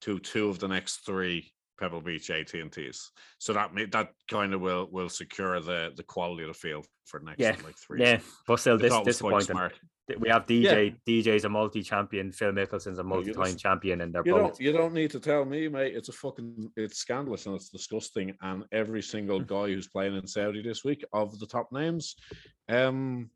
to 0.01 0.19
two 0.19 0.49
of 0.49 0.59
the 0.59 0.69
next 0.69 1.07
three 1.07 1.53
Pebble 1.79 2.01
Beach 2.01 2.31
AT&Ts. 2.31 3.12
So 3.39 3.53
that 3.53 3.71
that 3.93 4.11
kind 4.29 4.55
of 4.55 4.61
will 4.61 4.89
will 4.91 5.09
secure 5.09 5.61
the 5.61 5.93
the 5.97 6.03
quality 6.03 6.43
of 6.43 6.49
the 6.49 6.55
field 6.55 6.87
for 7.05 7.21
the 7.21 7.27
next 7.27 7.39
Yeah, 7.41 7.55
like 7.64 7.77
three. 7.77 8.01
yeah, 8.01 8.19
but 8.47 8.59
still, 8.59 8.77
this 8.77 8.91
thought 8.91 9.03
it 9.03 9.07
was 9.07 9.21
quite 9.21 9.39
disappointing. 9.39 9.79
We 10.18 10.28
have 10.30 10.46
DJ. 10.46 10.96
DJ's 11.06 11.44
a 11.44 11.48
multi-champion. 11.48 12.32
Phil 12.32 12.52
Mickelson's 12.52 12.98
a 12.98 13.04
multi-time 13.04 13.56
champion, 13.56 14.00
and 14.00 14.14
they're 14.14 14.22
You 14.24 14.32
both. 14.32 14.42
don't 14.42 14.61
you 14.61 14.72
don't 14.72 14.94
need 14.94 15.11
to 15.11 15.20
tell 15.20 15.44
me, 15.44 15.68
mate. 15.68 15.94
It's 15.94 16.09
a 16.09 16.12
fucking 16.12 16.70
it's 16.76 16.98
scandalous 16.98 17.44
and 17.46 17.54
it's 17.56 17.68
disgusting. 17.68 18.34
And 18.40 18.64
every 18.72 19.02
single 19.02 19.40
guy 19.54 19.66
who's 19.68 19.88
playing 19.88 20.16
in 20.16 20.26
Saudi 20.26 20.62
this 20.62 20.82
week 20.84 21.04
of 21.12 21.38
the 21.38 21.46
top 21.46 21.70
names, 21.72 22.16
um, 22.70 23.30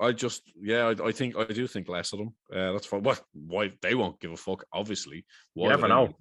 I 0.00 0.10
just 0.10 0.42
yeah, 0.60 0.86
I, 0.98 1.06
I 1.08 1.12
think 1.12 1.36
I 1.36 1.44
do 1.44 1.66
think 1.68 1.88
less 1.88 2.12
of 2.12 2.18
them. 2.18 2.34
Uh, 2.52 2.72
that's 2.72 2.86
fine. 2.86 3.04
What 3.04 3.22
why 3.32 3.72
they 3.80 3.94
won't 3.94 4.18
give 4.20 4.32
a 4.32 4.36
fuck? 4.36 4.64
Obviously, 4.72 5.24
why 5.52 5.68
never 5.68 5.86
know. 5.86 6.14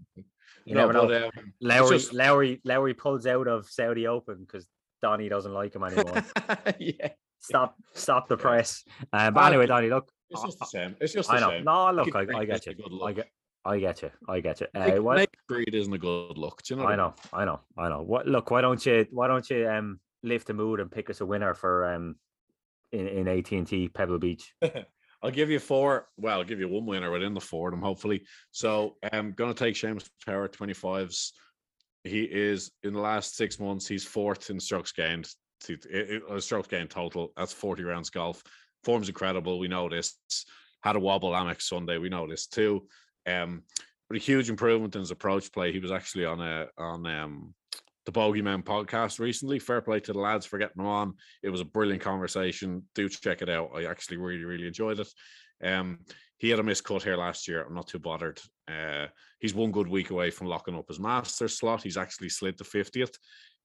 You 0.65 0.75
No, 0.75 0.81
never 0.81 0.93
know. 0.93 1.07
but, 1.07 1.23
um, 1.23 1.53
Lowry, 1.59 1.97
just- 1.97 2.13
Lowry, 2.13 2.61
Lowry 2.63 2.93
pulls 2.93 3.25
out 3.25 3.47
of 3.47 3.65
Saudi 3.67 4.05
Open 4.07 4.37
because 4.45 4.65
Donny 5.01 5.27
doesn't 5.27 5.51
like 5.53 5.75
him 5.75 5.83
anymore. 5.83 6.23
yeah, 6.79 7.09
stop, 7.43 7.75
stop 7.93 8.27
the 8.27 8.37
press. 8.37 8.83
Um, 9.11 9.33
but 9.33 9.45
anyway, 9.45 9.67
Donny, 9.67 9.89
look, 9.89 10.09
it's 10.29 10.43
just 10.43 10.59
the 10.59 10.65
same. 10.65 10.95
It's 10.99 11.13
just 11.13 11.29
the 11.29 11.35
I 11.35 11.39
know. 11.39 11.49
same. 11.49 11.63
No, 11.63 11.91
look, 11.91 12.15
I, 12.15 12.21
I 12.39 12.45
get 12.45 12.65
you. 12.65 12.73
I 13.03 13.13
get, 13.13 13.29
I 13.65 13.79
get 13.79 14.01
you. 14.01 14.11
I 14.27 14.39
get 14.39 14.61
you. 14.61 14.67
Uh, 14.73 15.01
what, 15.01 15.17
make 15.17 15.29
greed 15.47 15.73
isn't 15.73 15.93
a 15.93 15.97
good 15.97 16.37
look. 16.37 16.63
Do 16.63 16.75
you 16.75 16.81
know? 16.81 16.87
I 16.87 16.95
know, 16.95 17.13
I 17.31 17.45
know, 17.45 17.61
I 17.77 17.89
know. 17.89 18.01
What? 18.01 18.27
Look, 18.27 18.51
why 18.51 18.61
don't 18.61 18.83
you, 18.85 19.05
why 19.11 19.27
don't 19.27 19.47
you 19.49 19.69
um 19.69 19.99
lift 20.23 20.47
the 20.47 20.53
mood 20.53 20.79
and 20.79 20.91
pick 20.91 21.09
us 21.09 21.21
a 21.21 21.25
winner 21.25 21.53
for 21.53 21.93
um 21.93 22.15
in 22.91 23.07
in 23.07 23.27
AT 23.27 23.51
and 23.51 23.67
T 23.67 23.89
Pebble 23.89 24.19
Beach? 24.19 24.53
I'll 25.23 25.31
give 25.31 25.49
you 25.49 25.59
four. 25.59 26.07
Well, 26.17 26.39
I'll 26.39 26.43
give 26.43 26.59
you 26.59 26.67
one 26.67 26.85
winner 26.85 27.09
within 27.09 27.33
the 27.33 27.39
four 27.39 27.69
of 27.69 27.73
them, 27.73 27.81
hopefully. 27.81 28.25
So 28.51 28.97
I'm 29.13 29.31
going 29.31 29.53
to 29.53 29.57
take 29.57 29.75
Seamus 29.75 30.09
Power 30.25 30.49
25s. 30.49 31.31
He 32.03 32.23
is 32.23 32.71
in 32.83 32.91
the 32.91 32.99
last 32.99 33.37
six 33.37 33.57
months, 33.57 33.87
he's 33.87 34.03
fourth 34.03 34.49
in 34.49 34.59
strokes 34.59 34.91
gained. 34.91 35.29
To- 35.63 35.73
it- 35.89 36.23
it- 36.23 36.89
total. 36.89 37.33
That's 37.35 37.53
40 37.53 37.83
rounds 37.83 38.09
golf. 38.09 38.43
Form's 38.83 39.09
incredible. 39.09 39.59
We 39.59 39.67
know 39.67 39.89
this. 39.89 40.17
Had 40.81 40.95
a 40.95 40.99
wobble 40.99 41.31
Amex 41.31 41.63
Sunday. 41.63 41.97
We 41.97 42.09
know 42.09 42.27
this 42.27 42.47
too. 42.47 42.87
Um, 43.25 43.63
but 44.09 44.17
a 44.17 44.19
huge 44.19 44.49
improvement 44.49 44.95
in 44.95 45.01
his 45.01 45.11
approach 45.11 45.51
play. 45.51 45.71
He 45.71 45.79
was 45.79 45.91
actually 45.91 46.25
on 46.25 46.41
a 46.41 46.67
on 46.77 47.05
um 47.05 47.55
the 48.05 48.11
Bogeyman 48.11 48.63
podcast 48.63 49.19
recently. 49.19 49.59
Fair 49.59 49.81
play 49.81 50.01
to 50.01 50.11
the 50.13 50.19
lads 50.19 50.45
for 50.45 50.57
getting 50.57 50.81
him 50.81 50.87
on. 50.87 51.13
It 51.41 51.49
was 51.49 51.61
a 51.61 51.65
brilliant 51.65 52.01
conversation. 52.03 52.83
Do 52.95 53.07
check 53.07 53.41
it 53.41 53.49
out. 53.49 53.71
I 53.73 53.85
actually 53.85 54.17
really, 54.17 54.43
really 54.43 54.67
enjoyed 54.67 54.99
it. 54.99 55.07
Um, 55.63 55.99
he 56.37 56.49
had 56.49 56.59
a 56.59 56.63
miscut 56.63 57.03
here 57.03 57.15
last 57.15 57.47
year. 57.47 57.63
I'm 57.63 57.73
not 57.73 57.87
too 57.87 57.99
bothered. 57.99 58.41
Uh, 58.67 59.07
he's 59.39 59.53
one 59.53 59.71
good 59.71 59.87
week 59.87 60.09
away 60.09 60.31
from 60.31 60.47
locking 60.47 60.75
up 60.75 60.89
his 60.89 60.99
master 60.99 61.47
slot. 61.47 61.83
He's 61.83 61.95
actually 61.95 62.27
slid 62.29 62.57
to 62.57 62.65
50th 62.65 63.15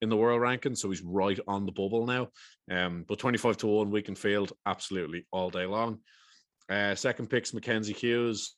in 0.01 0.09
the 0.09 0.17
world 0.17 0.41
ranking, 0.41 0.75
so 0.75 0.89
he's 0.89 1.01
right 1.01 1.39
on 1.47 1.65
the 1.65 1.71
bubble 1.71 2.05
now. 2.05 2.29
Um, 2.71 3.05
but 3.07 3.19
25 3.19 3.57
to 3.57 3.67
1 3.67 3.91
week 3.91 4.07
in 4.07 4.15
field, 4.15 4.53
absolutely 4.65 5.25
all 5.31 5.49
day 5.49 5.65
long. 5.65 5.99
Uh, 6.69 6.95
second 6.95 7.29
picks 7.29 7.53
Mackenzie 7.53 7.93
Hughes. 7.93 8.55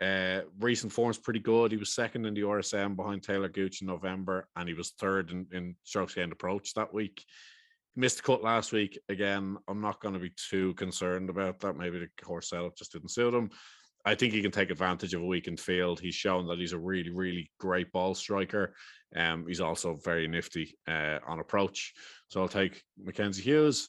Uh, 0.00 0.40
recent 0.60 0.92
form's 0.92 1.18
pretty 1.18 1.40
good. 1.40 1.70
He 1.70 1.78
was 1.78 1.94
second 1.94 2.26
in 2.26 2.34
the 2.34 2.42
RSM 2.42 2.96
behind 2.96 3.22
Talor 3.22 3.52
Gooch 3.52 3.80
in 3.80 3.86
November, 3.86 4.48
and 4.56 4.68
he 4.68 4.74
was 4.74 4.90
third 4.98 5.30
in, 5.30 5.46
in 5.52 5.76
strokes 5.84 6.16
End 6.16 6.32
approach 6.32 6.74
that 6.74 6.92
week. 6.92 7.24
Missed 7.96 8.18
the 8.18 8.22
cut 8.24 8.42
last 8.42 8.72
week. 8.72 8.98
Again, 9.08 9.56
I'm 9.68 9.80
not 9.80 10.00
going 10.00 10.14
to 10.14 10.20
be 10.20 10.32
too 10.50 10.74
concerned 10.74 11.30
about 11.30 11.60
that. 11.60 11.76
Maybe 11.76 12.00
the 12.00 12.08
course 12.22 12.50
setup 12.50 12.76
just 12.76 12.92
didn't 12.92 13.10
suit 13.12 13.34
him. 13.34 13.50
I 14.04 14.14
think 14.14 14.32
he 14.32 14.42
can 14.42 14.50
take 14.50 14.70
advantage 14.70 15.14
of 15.14 15.22
a 15.22 15.26
weakened 15.26 15.60
field. 15.60 15.98
He's 15.98 16.14
shown 16.14 16.46
that 16.48 16.58
he's 16.58 16.72
a 16.72 16.78
really, 16.78 17.10
really 17.10 17.50
great 17.58 17.90
ball 17.90 18.14
striker. 18.14 18.74
Um, 19.16 19.46
he's 19.46 19.60
also 19.60 19.94
very 19.94 20.28
nifty 20.28 20.76
uh, 20.86 21.18
on 21.26 21.40
approach. 21.40 21.94
So 22.28 22.42
I'll 22.42 22.48
take 22.48 22.82
Mackenzie 23.02 23.42
Hughes. 23.42 23.88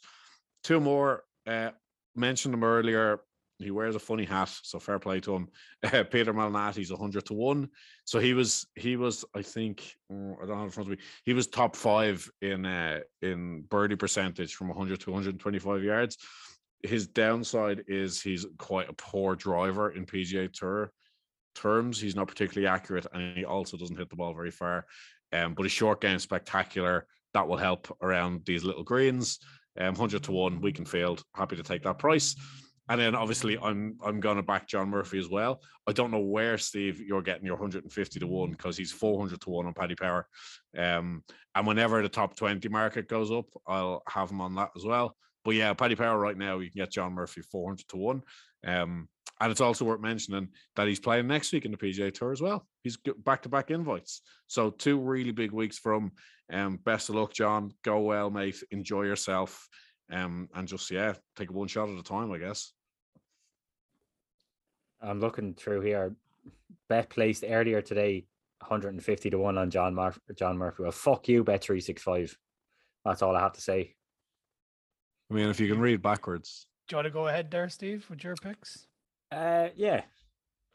Two 0.63 0.79
more. 0.79 1.23
Uh, 1.45 1.71
mentioned 2.15 2.53
him 2.53 2.63
earlier. 2.63 3.19
He 3.59 3.71
wears 3.71 3.95
a 3.95 3.99
funny 3.99 4.25
hat, 4.25 4.51
so 4.63 4.79
fair 4.79 4.99
play 4.99 5.19
to 5.21 5.35
him. 5.35 5.47
Uh, 5.93 6.03
Peter 6.03 6.33
Malnati's 6.33 6.89
100 6.89 7.27
to 7.27 7.35
1. 7.35 7.69
So 8.05 8.19
he 8.19 8.33
was, 8.33 8.65
he 8.73 8.95
was, 8.95 9.23
I 9.35 9.43
think, 9.43 9.95
mm, 10.11 10.35
I 10.41 10.47
don't 10.47 10.57
have 10.57 10.65
in 10.65 10.71
front 10.71 10.89
of 10.89 10.97
me. 10.97 11.03
He 11.25 11.33
was 11.33 11.45
top 11.45 11.75
five 11.75 12.27
in 12.41 12.65
uh, 12.65 13.01
in 13.21 13.61
birdie 13.69 13.95
percentage 13.95 14.55
from 14.55 14.69
100 14.69 14.99
to 15.01 15.11
125 15.11 15.83
yards. 15.83 16.17
His 16.83 17.07
downside 17.07 17.85
is 17.87 18.21
he's 18.21 18.45
quite 18.57 18.89
a 18.89 18.93
poor 18.93 19.35
driver 19.35 19.91
in 19.91 20.05
PGA 20.05 20.51
Tour 20.51 20.91
terms. 21.55 21.99
He's 21.99 22.15
not 22.15 22.27
particularly 22.27 22.67
accurate, 22.67 23.07
and 23.13 23.37
he 23.37 23.45
also 23.45 23.77
doesn't 23.77 23.97
hit 23.97 24.09
the 24.09 24.15
ball 24.15 24.33
very 24.33 24.51
far. 24.51 24.85
Um, 25.33 25.53
but 25.53 25.63
his 25.63 25.71
short 25.71 26.01
game 26.01 26.15
is 26.15 26.23
spectacular. 26.23 27.07
That 27.33 27.47
will 27.47 27.57
help 27.57 27.95
around 28.01 28.45
these 28.45 28.63
little 28.63 28.83
greens. 28.83 29.39
Um, 29.77 29.87
100 29.87 30.23
to 30.23 30.31
1 30.31 30.61
week 30.61 30.79
in 30.79 30.85
field. 30.85 31.23
Happy 31.33 31.55
to 31.57 31.63
take 31.63 31.83
that 31.83 31.99
price. 31.99 32.35
And 32.87 33.01
then 33.01 33.15
obviously 33.15 33.57
I'm 33.57 33.97
I'm 34.05 34.19
gonna 34.19 34.43
back 34.43 34.67
John 34.67 34.89
Murphy 34.89 35.17
as 35.17 35.27
well. 35.27 35.61
I 35.87 35.91
don't 35.91 36.11
know 36.11 36.19
where 36.19 36.57
Steve 36.57 37.01
you're 37.01 37.21
getting 37.21 37.45
your 37.45 37.55
150 37.55 38.19
to 38.19 38.27
one 38.27 38.51
because 38.51 38.77
he's 38.77 38.91
400 38.91 39.41
to 39.41 39.49
one 39.49 39.65
on 39.65 39.73
Paddy 39.73 39.95
Power. 39.95 40.27
Um, 40.77 41.23
and 41.55 41.65
whenever 41.65 42.01
the 42.01 42.09
top 42.09 42.35
20 42.35 42.69
market 42.69 43.07
goes 43.07 43.31
up, 43.31 43.45
I'll 43.67 44.03
have 44.07 44.29
him 44.29 44.41
on 44.41 44.55
that 44.55 44.69
as 44.75 44.85
well. 44.85 45.17
But 45.45 45.55
yeah, 45.55 45.73
Paddy 45.73 45.95
Power 45.95 46.19
right 46.19 46.37
now 46.37 46.57
you 46.59 46.71
can 46.71 46.81
get 46.81 46.91
John 46.91 47.13
Murphy 47.13 47.41
400 47.41 47.87
to 47.89 47.97
one. 47.97 48.23
Um, 48.65 49.07
and 49.39 49.51
it's 49.51 49.61
also 49.61 49.85
worth 49.85 50.01
mentioning 50.01 50.49
that 50.75 50.87
he's 50.87 50.99
playing 50.99 51.27
next 51.27 51.53
week 51.53 51.65
in 51.65 51.71
the 51.71 51.77
PGA 51.77 52.13
Tour 52.13 52.31
as 52.31 52.41
well. 52.41 52.65
He's 52.83 52.97
back 53.17 53.43
to 53.43 53.49
back 53.49 53.69
invites. 53.69 54.21
So 54.47 54.71
two 54.71 54.99
really 54.99 55.31
big 55.31 55.51
weeks 55.51 55.77
from. 55.77 56.11
Um, 56.51 56.77
best 56.77 57.09
of 57.09 57.15
luck, 57.15 57.33
John. 57.33 57.71
Go 57.83 57.99
well, 58.01 58.29
mate. 58.29 58.63
Enjoy 58.71 59.03
yourself. 59.03 59.67
Um, 60.11 60.49
and 60.53 60.67
just 60.67 60.89
yeah, 60.89 61.13
take 61.35 61.51
one 61.51 61.67
shot 61.67 61.89
at 61.89 61.99
a 61.99 62.03
time, 62.03 62.31
I 62.31 62.37
guess. 62.37 62.71
I'm 65.01 65.19
looking 65.19 65.53
through 65.53 65.81
here. 65.81 66.15
Bet 66.87 67.09
placed 67.09 67.43
earlier 67.47 67.81
today, 67.81 68.25
150 68.59 69.29
to 69.31 69.37
one 69.37 69.57
on 69.57 69.69
John 69.69 69.95
Murphy. 69.95 70.21
John 70.37 70.57
Murphy. 70.57 70.83
Well, 70.83 70.91
fuck 70.91 71.27
you, 71.27 71.43
bet 71.43 71.61
three 71.61 71.81
six 71.81 72.01
five. 72.01 72.35
That's 73.03 73.21
all 73.21 73.35
I 73.35 73.41
have 73.41 73.53
to 73.53 73.61
say. 73.61 73.95
I 75.29 75.33
mean, 75.33 75.49
if 75.49 75.59
you 75.59 75.67
can 75.67 75.79
read 75.79 76.01
backwards. 76.01 76.67
Do 76.87 76.93
you 76.93 76.97
want 76.97 77.05
to 77.05 77.11
go 77.11 77.27
ahead 77.27 77.49
there, 77.49 77.67
Steve, 77.69 78.05
with 78.09 78.23
your 78.23 78.35
picks? 78.35 78.85
Uh, 79.31 79.69
yeah, 79.75 80.01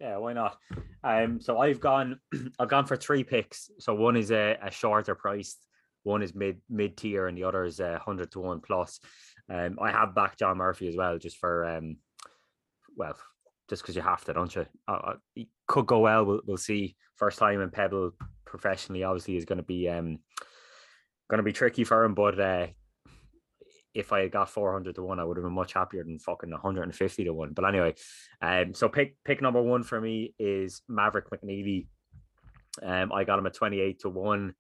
yeah, 0.01 0.17
why 0.17 0.33
not? 0.33 0.59
Um, 1.05 1.41
so 1.41 1.59
I've 1.59 1.81
gone, 1.81 2.19
I've 2.59 2.69
gone 2.69 2.87
for 2.87 2.97
three 2.97 3.23
picks. 3.23 3.71
So 3.79 3.95
one 3.95 4.17
is 4.17 4.33
a, 4.33 4.59
a 4.63 4.71
shorter 4.71 5.15
priced, 5.15 5.65
one 6.03 6.23
is 6.23 6.35
mid 6.35 6.61
mid 6.69 6.97
tier, 6.97 7.27
and 7.27 7.37
the 7.37 7.45
other 7.45 7.65
is 7.65 7.81
a 7.81 7.99
hundred 7.99 8.33
to 8.33 8.41
one 8.41 8.61
plus. 8.61 8.99
Um, 9.49 9.79
I 9.81 9.91
have 9.93 10.15
back 10.15 10.37
John 10.37 10.57
Murphy 10.57 10.89
as 10.89 10.97
well, 10.97 11.19
just 11.19 11.37
for 11.37 11.65
um, 11.67 11.97
well, 12.97 13.17
just 13.69 13.83
because 13.83 13.95
you 13.95 14.03
have 14.03 14.25
to, 14.25 14.33
don't 14.33 14.55
you? 14.55 14.67
Uh, 14.89 14.93
uh, 14.93 15.15
he 15.35 15.49
could 15.69 15.87
go 15.87 16.01
well. 16.01 16.25
We'll, 16.25 16.41
we'll 16.47 16.57
see. 16.57 16.97
First 17.17 17.39
time 17.39 17.61
in 17.61 17.71
Pebble 17.71 18.13
professionally, 18.45 19.05
obviously, 19.05 19.37
is 19.37 19.45
going 19.45 19.59
to 19.59 19.63
be 19.63 19.89
um, 19.89 20.19
going 21.29 21.39
to 21.39 21.43
be 21.43 21.53
tricky 21.53 21.85
for 21.85 22.05
him, 22.05 22.15
but 22.15 22.41
uh, 22.41 22.67
if 23.95 24.13
I 24.13 24.21
had 24.21 24.33
got 24.33 24.51
400 24.51 24.95
to 24.95 25.03
one, 25.03 25.19
I 25.19 25.25
would 25.25 25.37
have 25.37 25.45
been 25.45 25.53
much 25.53 25.73
happier 25.73 26.05
than 26.05 26.19
fucking 26.19 26.51
150 26.51 27.25
to 27.25 27.33
one. 27.33 27.53
But 27.53 27.67
anyway, 27.67 27.95
um, 28.41 28.75
so 28.75 28.89
pick 28.89 29.17
pick 29.25 29.43
number 29.43 29.61
one 29.61 29.83
for 29.83 30.01
me 30.01 30.35
is 30.39 30.83
Maverick 30.89 31.31
McNealy. 31.31 31.87
Um, 32.83 33.13
I 33.13 33.25
got 33.25 33.39
him 33.39 33.47
at 33.47 33.55
28 33.55 34.01
to 34.01 34.09
one, 34.09 34.55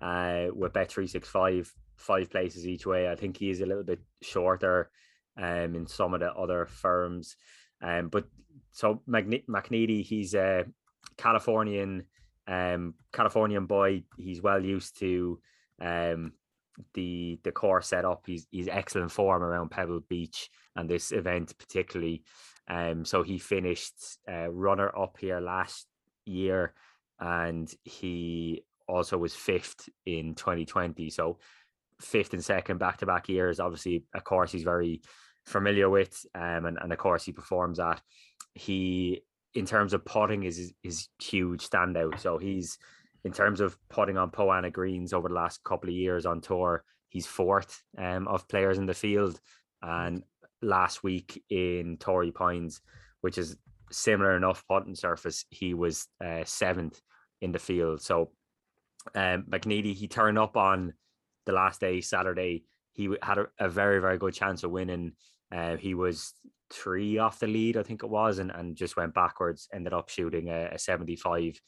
uh, 0.00 0.46
with 0.52 0.74
bet 0.74 0.90
365, 0.90 1.72
five 1.96 2.30
places 2.30 2.66
each 2.66 2.86
way. 2.86 3.10
I 3.10 3.16
think 3.16 3.38
he 3.38 3.50
is 3.50 3.60
a 3.60 3.66
little 3.66 3.82
bit 3.82 4.00
shorter, 4.22 4.90
um, 5.38 5.74
in 5.74 5.86
some 5.86 6.14
of 6.14 6.20
the 6.20 6.32
other 6.32 6.66
firms. 6.66 7.36
Um, 7.80 8.08
but 8.08 8.26
so 8.72 9.02
Magne- 9.06 9.44
McNealy, 9.48 10.02
he's 10.02 10.34
a 10.34 10.66
Californian, 11.16 12.04
um, 12.46 12.94
Californian 13.12 13.64
boy. 13.66 14.02
He's 14.18 14.42
well 14.42 14.62
used 14.62 14.98
to, 14.98 15.40
um, 15.80 16.32
the 16.94 17.38
the 17.42 17.52
core 17.52 17.82
setup. 17.82 18.22
He's 18.26 18.46
he's 18.50 18.68
excellent 18.68 19.12
form 19.12 19.42
around 19.42 19.70
Pebble 19.70 20.00
Beach 20.08 20.50
and 20.74 20.88
this 20.88 21.12
event 21.12 21.56
particularly. 21.58 22.22
Um, 22.68 23.04
so 23.04 23.22
he 23.22 23.38
finished 23.38 23.94
uh, 24.30 24.50
runner 24.50 24.90
up 24.96 25.16
here 25.20 25.40
last 25.40 25.86
year, 26.24 26.74
and 27.20 27.72
he 27.84 28.64
also 28.88 29.18
was 29.18 29.34
fifth 29.34 29.88
in 30.04 30.34
2020. 30.34 31.10
So 31.10 31.38
fifth 32.00 32.32
and 32.32 32.44
second 32.44 32.78
back 32.78 32.98
to 32.98 33.06
back 33.06 33.28
years. 33.28 33.60
Obviously, 33.60 34.04
a 34.14 34.20
course 34.20 34.52
he's 34.52 34.64
very 34.64 35.02
familiar 35.46 35.88
with, 35.88 36.24
um, 36.34 36.66
and, 36.66 36.78
and 36.80 36.92
of 36.92 36.98
course 36.98 37.24
he 37.24 37.32
performs 37.32 37.78
at. 37.78 38.00
He, 38.54 39.22
in 39.54 39.66
terms 39.66 39.92
of 39.92 40.04
putting, 40.04 40.42
is 40.42 40.72
is 40.82 41.08
huge 41.20 41.68
standout. 41.68 42.18
So 42.20 42.38
he's 42.38 42.78
in 43.24 43.32
terms 43.32 43.60
of 43.60 43.76
putting 43.88 44.16
on 44.16 44.30
Poa 44.30 44.60
annua 44.60 44.72
greens 44.72 45.12
over 45.12 45.28
the 45.28 45.34
last 45.34 45.62
couple 45.64 45.88
of 45.88 45.94
years 45.94 46.26
on 46.26 46.40
tour. 46.40 46.84
He's 47.08 47.26
fourth 47.26 47.82
um, 47.98 48.28
of 48.28 48.48
players 48.48 48.78
in 48.78 48.86
the 48.86 48.94
field, 48.94 49.40
and 49.82 50.22
last 50.62 51.02
week 51.02 51.42
in 51.50 51.96
Torrey 51.98 52.32
Pines, 52.32 52.80
which 53.20 53.38
is 53.38 53.56
similar 53.90 54.36
enough 54.36 54.64
putting 54.68 54.94
surface, 54.94 55.44
he 55.50 55.74
was 55.74 56.06
uh, 56.24 56.44
seventh 56.44 57.00
in 57.40 57.52
the 57.52 57.58
field. 57.58 58.02
So 58.02 58.30
um, 59.14 59.44
McNealy, 59.48 59.94
he 59.94 60.08
turned 60.08 60.38
up 60.38 60.56
on 60.56 60.94
the 61.44 61.52
last 61.52 61.80
day, 61.80 62.00
Saturday. 62.00 62.64
He 62.92 63.14
had 63.22 63.38
a, 63.38 63.46
a 63.58 63.68
very, 63.68 64.00
very 64.00 64.18
good 64.18 64.34
chance 64.34 64.64
of 64.64 64.70
winning. 64.70 65.12
Uh, 65.52 65.76
he 65.76 65.94
was 65.94 66.32
three 66.70 67.18
off 67.18 67.38
the 67.38 67.46
lead, 67.46 67.76
I 67.76 67.82
think 67.82 68.02
it 68.02 68.10
was, 68.10 68.38
and, 68.38 68.50
and 68.50 68.76
just 68.76 68.96
went 68.96 69.14
backwards, 69.14 69.68
ended 69.72 69.92
up 69.92 70.08
shooting 70.08 70.48
a, 70.48 70.70
a 70.72 70.78
75 70.78 71.60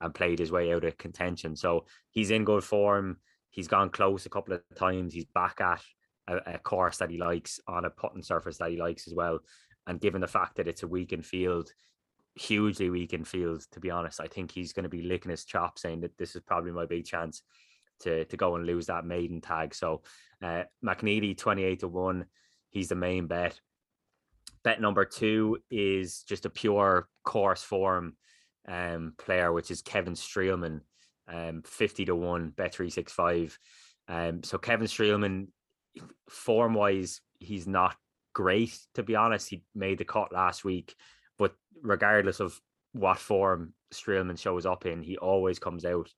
and 0.00 0.14
played 0.14 0.38
his 0.38 0.52
way 0.52 0.72
out 0.72 0.84
of 0.84 0.98
contention. 0.98 1.56
So 1.56 1.86
he's 2.10 2.30
in 2.30 2.44
good 2.44 2.64
form. 2.64 3.18
He's 3.50 3.68
gone 3.68 3.90
close 3.90 4.26
a 4.26 4.30
couple 4.30 4.54
of 4.54 4.62
times. 4.76 5.12
He's 5.12 5.26
back 5.26 5.60
at 5.60 5.82
a, 6.28 6.54
a 6.54 6.58
course 6.58 6.98
that 6.98 7.10
he 7.10 7.18
likes 7.18 7.60
on 7.66 7.84
a 7.84 7.90
putting 7.90 8.22
surface 8.22 8.58
that 8.58 8.70
he 8.70 8.76
likes 8.76 9.06
as 9.06 9.14
well. 9.14 9.40
And 9.86 10.00
given 10.00 10.20
the 10.20 10.28
fact 10.28 10.56
that 10.56 10.68
it's 10.68 10.82
a 10.82 10.88
weakened 10.88 11.26
field, 11.26 11.72
hugely 12.34 12.90
weakened 12.90 13.26
field, 13.26 13.64
to 13.72 13.80
be 13.80 13.90
honest, 13.90 14.20
I 14.20 14.26
think 14.26 14.52
he's 14.52 14.72
going 14.72 14.84
to 14.84 14.88
be 14.88 15.02
licking 15.02 15.30
his 15.30 15.44
chops 15.44 15.82
saying 15.82 16.00
that 16.02 16.16
this 16.16 16.36
is 16.36 16.42
probably 16.42 16.72
my 16.72 16.86
big 16.86 17.04
chance 17.04 17.42
to, 18.00 18.24
to 18.24 18.36
go 18.36 18.56
and 18.56 18.66
lose 18.66 18.86
that 18.86 19.04
maiden 19.04 19.40
tag. 19.40 19.74
So 19.74 20.02
uh, 20.42 20.64
McNealy, 20.84 21.36
28 21.36 21.80
to 21.80 21.88
1, 21.88 22.24
he's 22.70 22.88
the 22.88 22.94
main 22.94 23.26
bet. 23.26 23.60
Bet 24.62 24.80
number 24.80 25.04
two 25.04 25.58
is 25.70 26.22
just 26.22 26.44
a 26.44 26.50
pure 26.50 27.08
course 27.24 27.62
form 27.62 28.16
um, 28.68 29.14
player, 29.18 29.52
which 29.52 29.70
is 29.70 29.82
Kevin 29.82 30.14
Streelman, 30.14 30.80
um, 31.28 31.62
50 31.64 32.06
to 32.06 32.14
1, 32.14 32.50
bet 32.50 32.74
365. 32.74 33.58
Um, 34.08 34.42
so 34.42 34.58
Kevin 34.58 34.86
Streelman, 34.86 35.48
form 36.28 36.74
wise, 36.74 37.20
he's 37.38 37.66
not 37.66 37.96
great, 38.32 38.78
to 38.94 39.02
be 39.02 39.16
honest. 39.16 39.48
He 39.48 39.62
made 39.74 39.98
the 39.98 40.04
cut 40.04 40.32
last 40.32 40.64
week, 40.64 40.94
but 41.38 41.54
regardless 41.82 42.40
of 42.40 42.60
what 42.92 43.18
form 43.18 43.72
Streelman 43.92 44.38
shows 44.38 44.66
up 44.66 44.86
in, 44.86 45.02
he 45.02 45.16
always 45.16 45.58
comes 45.58 45.84
out 45.84 46.10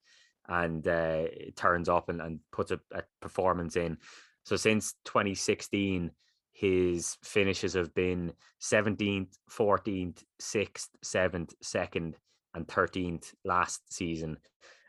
and 0.49 0.87
uh, 0.87 1.25
turns 1.57 1.89
up 1.89 2.09
and, 2.09 2.21
and 2.21 2.41
puts 2.51 2.71
a, 2.71 2.81
a 2.93 3.03
performance 3.21 3.77
in. 3.77 3.99
So 4.45 4.57
since 4.57 4.95
2016, 5.05 6.11
his 6.53 7.17
finishes 7.23 7.75
have 7.75 7.95
been 7.95 8.33
17th, 8.61 9.35
14th, 9.51 10.23
6th, 10.41 10.89
7th, 11.05 11.55
2nd, 11.65 12.15
and 12.55 12.67
13th 12.67 13.33
last 13.45 13.81
season. 13.93 14.37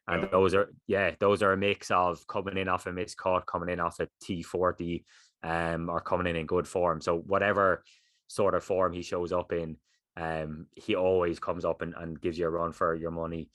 And 0.07 0.26
oh. 0.26 0.30
those 0.32 0.53
are, 0.53 0.70
yeah, 0.88 1.11
those 1.20 1.41
are 1.41 1.53
a 1.53 1.57
mix 1.57 1.91
of 1.91 2.26
coming 2.28 2.57
in 2.57 2.68
off 2.68 2.88
a 2.88 2.91
miscut, 2.91 3.45
coming 3.45 3.70
in 3.70 3.80
off 3.80 3.99
a 3.99 4.07
T40, 4.24 5.03
um, 5.43 5.89
or 5.89 6.01
coming 6.01 6.28
in 6.28 6.36
in 6.36 6.45
good 6.45 6.68
form. 6.68 7.01
So 7.01 7.18
whatever 7.18 7.84
sort 8.28 8.55
of 8.55 8.64
form 8.64 8.93
he 8.93 9.01
shows 9.01 9.32
up 9.32 9.53
in, 9.53 9.78
um, 10.18 10.68
he 10.76 10.95
always 10.95 11.39
comes 11.39 11.66
up 11.66 11.82
and, 11.82 11.93
and 11.97 12.20
gives 12.20 12.38
you 12.38 12.47
a 12.47 12.49
run 12.49 12.72
for 12.72 12.95
your 12.95 13.11
money 13.11 13.49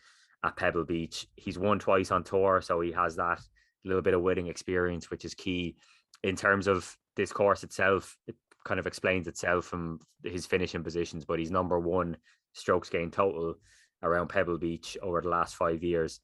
at 0.44 0.56
Pebble 0.56 0.84
Beach. 0.84 1.26
He's 1.36 1.58
won 1.58 1.78
twice 1.78 2.10
on 2.10 2.24
tour, 2.24 2.60
so 2.62 2.80
he 2.80 2.92
has 2.92 3.16
that 3.16 3.40
little 3.84 4.02
bit 4.02 4.14
of 4.14 4.22
winning 4.22 4.48
experience, 4.48 5.10
which 5.10 5.24
is 5.24 5.34
key 5.34 5.76
in 6.22 6.36
terms 6.36 6.66
of 6.66 6.96
this 7.16 7.32
course 7.32 7.62
itself. 7.62 8.16
It 8.26 8.36
kind 8.64 8.80
of 8.80 8.86
explains 8.86 9.28
itself 9.28 9.66
from 9.66 10.00
his 10.24 10.46
finishing 10.46 10.82
positions, 10.82 11.24
but 11.24 11.38
he's 11.38 11.50
number 11.50 11.78
one 11.78 12.16
strokes 12.54 12.88
gained 12.88 13.12
total 13.12 13.54
around 14.02 14.28
Pebble 14.28 14.58
Beach 14.58 14.96
over 15.02 15.20
the 15.20 15.28
last 15.28 15.56
five 15.56 15.82
years. 15.82 16.20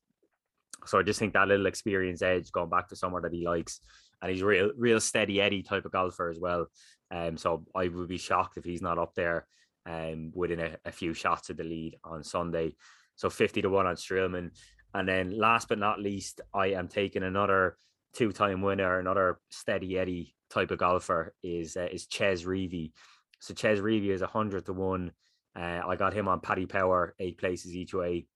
So 0.87 0.99
I 0.99 1.03
just 1.03 1.19
think 1.19 1.33
that 1.33 1.49
little 1.49 1.67
experience 1.67 2.23
edge 2.23 2.53
going 2.53 2.71
back 2.71 2.89
to 2.89 2.97
somewhere 2.97 3.23
that 3.23 3.33
he 3.33 3.47
likes, 3.47 3.81
and 4.21 4.31
he's 4.31 4.43
real, 4.43 4.71
real 4.77 5.01
steady 5.01 5.41
Eddie 5.41 5.63
type 5.63 5.85
of 5.85 5.93
golfer 5.93 6.29
as 6.29 6.39
well. 6.39 6.67
Um, 7.11 7.37
so 7.37 7.65
I 7.75 7.89
would 7.89 8.09
be 8.09 8.19
shocked 8.19 8.57
if 8.57 8.65
he's 8.65 8.83
not 8.83 8.99
up 8.99 9.15
there, 9.15 9.47
um, 9.87 10.33
within 10.35 10.61
a, 10.61 10.77
a 10.85 10.93
few 10.93 11.15
shots 11.15 11.51
of 11.51 11.57
the 11.57 11.65
lead 11.65 11.97
on 12.05 12.23
Sunday. 12.23 12.75
So 13.17 13.31
50 13.31 13.63
to 13.63 13.71
1 13.71 13.87
on 13.87 13.97
Streelman. 13.97 14.51
And 14.93 15.09
then 15.09 15.39
last 15.39 15.69
but 15.69 15.79
not 15.79 16.01
least, 16.01 16.41
I 16.53 16.69
am 16.69 16.89
taking 16.89 17.23
another 17.23 17.77
two-time 18.15 18.63
winner, 18.63 18.99
another 18.99 19.41
steady 19.51 19.99
Eddie 19.99 20.35
type 20.51 20.71
of 20.71 20.79
golfer 20.79 21.35
is 21.43 21.77
uh, 21.77 21.89
is 21.91 22.07
Chez 22.07 22.45
Reavie. 22.45 22.93
So 23.41 23.55
Chez 23.55 23.81
Reavie 23.81 24.11
is 24.11 24.21
100 24.21 24.67
to 24.67 24.73
1. 24.73 25.11
Uh, 25.57 25.81
I 25.87 25.97
got 25.97 26.15
him 26.15 26.29
on 26.29 26.41
Paddy 26.41 26.67
Power, 26.67 27.15
eight 27.19 27.39
places 27.39 27.75
each 27.75 27.95
way. 27.95 28.27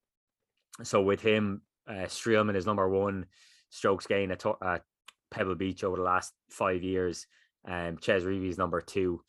So 0.83 1.03
with 1.03 1.21
him, 1.21 1.63
uh, 1.89 2.07
Streelman 2.07 2.57
is 2.57 2.67
number 2.67 2.89
one 2.89 3.27
strokes 3.71 4.07
gain 4.07 4.31
at, 4.31 4.45
at 4.63 4.83
Pebble 5.31 5.57
Beach 5.57 5.85
over 5.85 5.97
the 5.97 6.03
last 6.03 6.33
five 6.51 6.83
years. 6.83 7.27
Um, 7.67 7.99
Chez 8.01 8.25
Reavie 8.25 8.49
is 8.49 8.59
number 8.59 8.81
two 8.81 9.23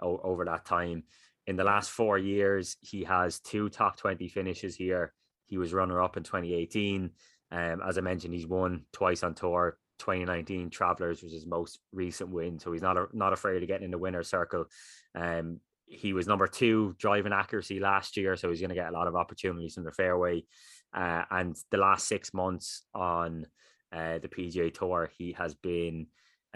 o- 0.00 0.20
over 0.22 0.44
that 0.46 0.64
time 0.64 1.04
in 1.46 1.56
the 1.56 1.64
last 1.64 1.90
four 1.90 2.18
years, 2.18 2.76
he 2.80 3.04
has 3.04 3.38
two 3.40 3.68
top 3.68 3.96
20 3.96 4.28
finishes 4.28 4.74
here. 4.74 5.12
He 5.46 5.58
was 5.58 5.72
runner 5.72 6.02
up 6.02 6.16
in 6.16 6.24
2018. 6.24 7.10
Um, 7.52 7.82
as 7.86 7.98
I 7.98 8.00
mentioned, 8.00 8.34
he's 8.34 8.46
won 8.46 8.84
twice 8.92 9.22
on 9.22 9.34
tour. 9.34 9.78
2019 10.00 10.70
Travelers 10.70 11.22
was 11.22 11.32
his 11.32 11.46
most 11.46 11.78
recent 11.92 12.30
win, 12.30 12.58
so 12.58 12.72
he's 12.72 12.82
not 12.82 12.96
a, 12.96 13.06
not 13.12 13.32
afraid 13.32 13.62
of 13.62 13.68
getting 13.68 13.84
in 13.84 13.90
the 13.90 13.98
winner's 13.98 14.28
circle. 14.28 14.66
Um, 15.14 15.60
he 15.86 16.12
was 16.12 16.26
number 16.26 16.46
two 16.46 16.94
driving 16.98 17.32
accuracy 17.32 17.80
last 17.80 18.16
year, 18.16 18.36
so 18.36 18.48
he's 18.48 18.60
going 18.60 18.70
to 18.70 18.74
get 18.74 18.88
a 18.88 18.92
lot 18.92 19.06
of 19.06 19.16
opportunities 19.16 19.76
in 19.76 19.84
the 19.84 19.92
fairway. 19.92 20.44
Uh, 20.92 21.22
and 21.30 21.56
the 21.70 21.78
last 21.78 22.08
six 22.08 22.34
months 22.34 22.82
on 22.94 23.46
uh, 23.92 24.18
the 24.18 24.28
PGA 24.28 24.72
Tour, 24.72 25.10
he 25.16 25.32
has 25.32 25.54
been 25.54 26.06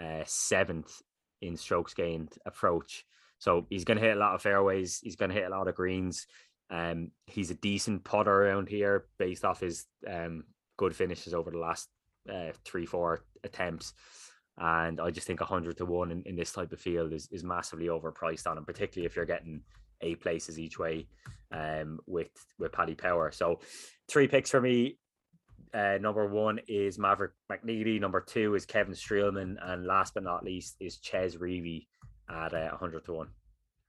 uh, 0.01 0.23
seventh 0.25 1.01
in 1.41 1.57
strokes 1.57 1.93
gained 1.93 2.33
approach. 2.45 3.05
So 3.39 3.65
he's 3.69 3.85
going 3.85 3.97
to 3.97 4.03
hit 4.05 4.17
a 4.17 4.19
lot 4.19 4.35
of 4.35 4.41
fairways. 4.41 4.99
He's 5.01 5.15
going 5.15 5.29
to 5.29 5.35
hit 5.35 5.47
a 5.47 5.57
lot 5.57 5.67
of 5.67 5.75
greens. 5.75 6.27
Um, 6.69 7.11
he's 7.25 7.51
a 7.51 7.55
decent 7.55 8.03
putter 8.03 8.31
around 8.31 8.69
here 8.69 9.05
based 9.17 9.43
off 9.43 9.59
his 9.59 9.85
um, 10.07 10.43
good 10.77 10.95
finishes 10.95 11.33
over 11.33 11.51
the 11.51 11.57
last 11.57 11.89
uh, 12.31 12.51
three, 12.63 12.85
four 12.85 13.23
attempts. 13.43 13.93
And 14.61 15.01
I 15.01 15.09
just 15.09 15.25
think 15.25 15.39
100 15.39 15.75
to 15.77 15.85
1 15.85 16.11
in, 16.11 16.21
in 16.27 16.35
this 16.35 16.51
type 16.51 16.71
of 16.71 16.79
field 16.79 17.13
is, 17.13 17.27
is 17.31 17.43
massively 17.43 17.87
overpriced 17.87 18.45
on 18.45 18.59
him, 18.59 18.63
particularly 18.63 19.07
if 19.07 19.15
you're 19.15 19.25
getting 19.25 19.61
eight 20.01 20.21
places 20.21 20.59
each 20.59 20.77
way 20.77 21.07
um, 21.51 21.99
with, 22.05 22.29
with 22.59 22.71
Paddy 22.71 22.93
Power. 22.93 23.31
So 23.31 23.59
three 24.07 24.27
picks 24.27 24.51
for 24.51 24.61
me. 24.61 24.99
Uh, 25.73 25.97
number 25.99 26.27
one 26.27 26.59
is 26.67 26.99
Maverick 26.99 27.31
McNealy. 27.51 27.99
Number 27.99 28.21
two 28.21 28.53
is 28.53 28.67
Kevin 28.67 28.93
Streelman. 28.93 29.55
And 29.63 29.87
last 29.87 30.13
but 30.13 30.21
not 30.21 30.43
least 30.43 30.75
is 30.79 30.97
Chez 30.97 31.37
Reavie 31.37 31.87
at 32.29 32.53
uh, 32.53 32.69
100 32.69 33.03
to 33.05 33.13
1. 33.13 33.27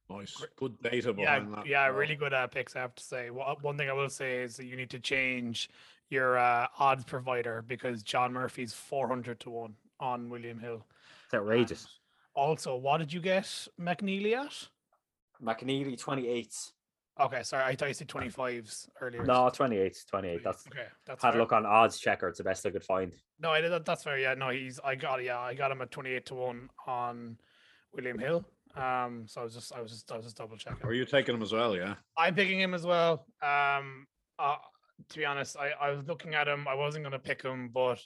Nice. 0.09 0.43
Good 0.57 0.81
data 0.81 1.15
yeah, 1.19 1.41
that. 1.55 1.67
Yeah, 1.67 1.87
really 1.89 2.17
good 2.17 2.33
uh, 2.33 2.47
picks, 2.47 2.77
I 2.77 2.81
have 2.81 2.95
to 2.95 3.05
say. 3.05 3.29
Well, 3.29 3.59
one 3.61 3.77
thing 3.77 3.91
I 3.91 3.93
will 3.93 4.09
say 4.09 4.43
is 4.43 4.57
that 4.57 4.65
you 4.65 4.77
need 4.77 4.91
to 4.91 5.01
change 5.01 5.69
your 6.09 6.39
uh, 6.39 6.69
odds 6.79 7.05
provider 7.05 7.63
because 7.67 8.03
John 8.03 8.33
Murphy's 8.33 8.73
400 8.73 9.39
to 9.41 9.51
1 9.51 9.75
on 10.03 10.29
William 10.29 10.59
Hill. 10.59 10.85
It's 11.25 11.35
outrageous. 11.35 11.87
And 12.37 12.45
also, 12.45 12.77
what 12.77 12.99
did 12.99 13.13
you 13.13 13.21
get 13.21 13.45
McNealy 13.81 14.35
at? 14.35 14.69
McNealy 15.43 15.99
28. 15.99 16.55
Okay, 17.21 17.43
sorry, 17.43 17.65
I 17.65 17.75
thought 17.75 17.89
you 17.89 17.95
said 17.95 18.09
25s 18.09 18.89
earlier. 19.01 19.25
No, 19.25 19.51
28, 19.51 20.05
28. 20.09 20.43
That's 20.43 20.67
okay. 20.67 20.87
That's 21.07 21.23
had 21.23 21.33
fair. 21.33 21.39
a 21.39 21.43
look 21.43 21.53
on 21.53 21.67
odds 21.67 21.99
checker. 22.01 22.29
It's 22.29 22.39
the 22.39 22.45
best 22.45 22.67
I 22.67 22.71
could 22.71 22.85
find. 22.85 23.13
No, 23.39 23.51
I 23.51 23.61
did. 23.61 23.85
That's 23.85 24.03
fair. 24.03 24.19
Yeah, 24.19 24.35
no, 24.35 24.49
he's. 24.49 24.81
I 24.83 24.95
got. 24.95 25.23
Yeah, 25.23 25.39
I 25.39 25.55
got 25.55 25.71
him 25.71 25.83
at 25.83 25.91
28 25.91 26.27
to 26.27 26.35
one 26.35 26.71
on 26.87 27.37
William 27.95 28.19
Hill. 28.19 28.45
Um, 28.75 29.25
so 29.27 29.43
I 29.43 29.45
was 29.45 29.55
just, 29.55 29.75
I 29.75 29.83
was 29.83 29.91
just, 29.91 30.11
I 30.11 30.17
was 30.17 30.25
just 30.25 30.39
double 30.39 30.57
checking. 30.57 30.87
Are 30.87 30.95
you 30.95 31.05
taking 31.05 31.35
him 31.35 31.43
as 31.43 31.53
well? 31.53 31.77
Yeah, 31.77 31.97
I'm 32.17 32.35
picking 32.35 32.59
him 32.59 32.73
as 32.73 32.87
well. 32.87 33.27
Um, 33.43 34.07
uh, 34.39 34.57
to 35.11 35.19
be 35.19 35.27
honest, 35.27 35.59
I, 35.59 35.73
I 35.79 35.91
was 35.91 36.07
looking 36.09 36.35
at 36.35 36.49
him. 36.49 36.67
I 36.67 36.75
wasn't 36.75 37.05
going 37.05 37.13
to 37.13 37.19
pick 37.19 37.43
him, 37.43 37.69
but 37.69 38.01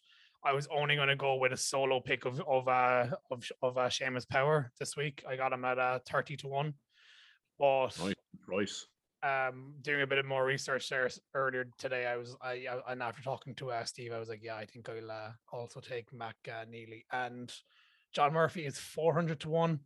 I 0.46 0.52
was 0.52 0.68
only 0.70 0.94
going 0.94 1.08
to 1.08 1.16
go 1.16 1.34
with 1.34 1.52
a 1.52 1.56
solo 1.56 1.98
pick 1.98 2.24
of 2.24 2.40
of 2.46 2.68
uh 2.68 3.06
of 3.32 3.44
of 3.62 3.76
uh, 3.76 3.88
Seamus 3.88 4.28
Power 4.28 4.70
this 4.78 4.96
week. 4.96 5.24
I 5.28 5.34
got 5.34 5.52
him 5.52 5.64
at 5.64 5.78
uh, 5.78 5.98
thirty 6.08 6.36
to 6.38 6.46
one. 6.46 6.74
But 7.58 7.98
nice. 8.48 8.86
Um, 9.22 9.74
doing 9.82 10.02
a 10.02 10.06
bit 10.06 10.18
of 10.18 10.26
more 10.26 10.44
research 10.44 10.88
there 10.88 11.10
earlier 11.34 11.66
today, 11.78 12.06
I 12.06 12.16
was 12.16 12.36
I, 12.40 12.66
I 12.70 12.92
and 12.92 13.02
after 13.02 13.22
talking 13.22 13.56
to 13.56 13.72
uh, 13.72 13.84
Steve, 13.84 14.12
I 14.12 14.20
was 14.20 14.28
like, 14.28 14.40
yeah, 14.42 14.54
I 14.54 14.66
think 14.66 14.88
I'll 14.88 15.10
uh, 15.10 15.30
also 15.52 15.80
take 15.80 16.12
Mac 16.12 16.36
uh, 16.48 16.64
Neely 16.70 17.04
and 17.10 17.52
John 18.12 18.32
Murphy 18.32 18.66
is 18.66 18.78
four 18.78 19.14
hundred 19.14 19.40
to 19.40 19.48
one 19.48 19.80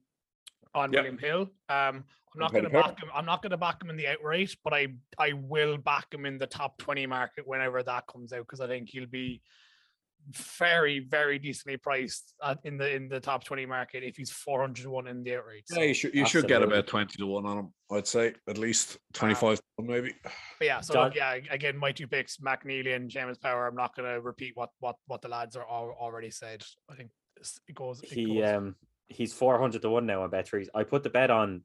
on 0.75 0.93
Yep. 0.93 1.03
William 1.03 1.19
Hill. 1.19 1.41
Um, 1.71 2.05
I'm 2.35 2.39
not 2.39 2.53
going 2.53 2.65
to 2.65 2.71
back 2.71 3.01
him. 3.01 3.09
I'm 3.15 3.25
not 3.25 3.41
going 3.43 3.51
to 3.51 3.57
back 3.57 3.83
him 3.83 3.89
in 3.89 3.97
the 3.97 4.09
outright, 4.09 4.55
but 4.63 4.75
I 4.75 4.89
I 5.19 5.33
will 5.33 5.79
back 5.79 6.13
him 6.13 6.27
in 6.27 6.37
the 6.37 6.47
top 6.47 6.77
20 6.79 7.07
market 7.07 7.47
whenever 7.47 7.83
that 7.83 8.07
comes 8.07 8.33
out 8.33 8.41
because 8.41 8.61
I 8.61 8.67
think 8.67 8.91
he'll 8.91 9.07
be 9.07 9.41
very 10.59 11.01
very 11.01 11.39
decently 11.39 11.77
priced 11.77 12.35
at, 12.45 12.59
in 12.65 12.77
the 12.77 12.95
in 12.95 13.09
the 13.09 13.19
top 13.19 13.43
20 13.43 13.67
market 13.67 14.05
if 14.05 14.17
he's 14.17 14.31
400 14.31 14.83
to 14.83 14.91
one 14.91 15.07
in 15.09 15.23
the 15.23 15.37
outright. 15.37 15.65
Yeah, 15.71 15.83
you 15.85 15.95
should 15.95 16.15
you 16.15 16.27
should 16.27 16.47
get 16.47 16.63
about 16.63 16.87
twenty 16.87 17.17
to 17.19 17.27
one 17.27 17.47
on 17.47 17.59
him. 17.59 17.73
I'd 17.91 18.07
say 18.07 18.35
at 18.49 18.59
least 18.59 18.99
twenty 19.13 19.35
five 19.35 19.57
to 19.59 19.63
one 19.77 19.89
maybe. 19.89 20.15
But 20.23 20.33
yeah, 20.67 20.81
so 20.81 20.95
John- 20.95 21.05
look, 21.07 21.15
yeah, 21.17 21.39
again, 21.51 21.77
my 21.77 21.91
two 21.93 22.07
picks, 22.07 22.37
McNealy 22.39 22.95
and 22.95 23.11
Seamus 23.11 23.41
Power. 23.41 23.67
I'm 23.67 23.75
not 23.75 23.97
going 23.97 24.09
to 24.13 24.21
repeat 24.21 24.53
what 24.55 24.71
what 24.79 24.97
what 25.07 25.23
the 25.23 25.29
lads 25.29 25.57
are 25.57 25.67
al- 25.69 25.97
already 26.01 26.31
said. 26.31 26.63
I 26.91 26.95
think 26.95 27.11
this- 27.37 27.59
it 27.69 27.75
goes. 27.75 28.03
It 28.03 28.11
He 28.13 28.41
goes. 28.41 28.51
um 28.55 28.77
he's 29.09 29.33
four 29.33 29.59
hundred 29.59 29.83
to 29.83 29.91
one 29.91 30.07
now 30.07 30.23
on 30.23 30.31
Bet3. 30.31 30.69
I 30.75 30.85
put 30.85 31.03
the 31.03 31.11
bet 31.11 31.31
on 31.31 31.63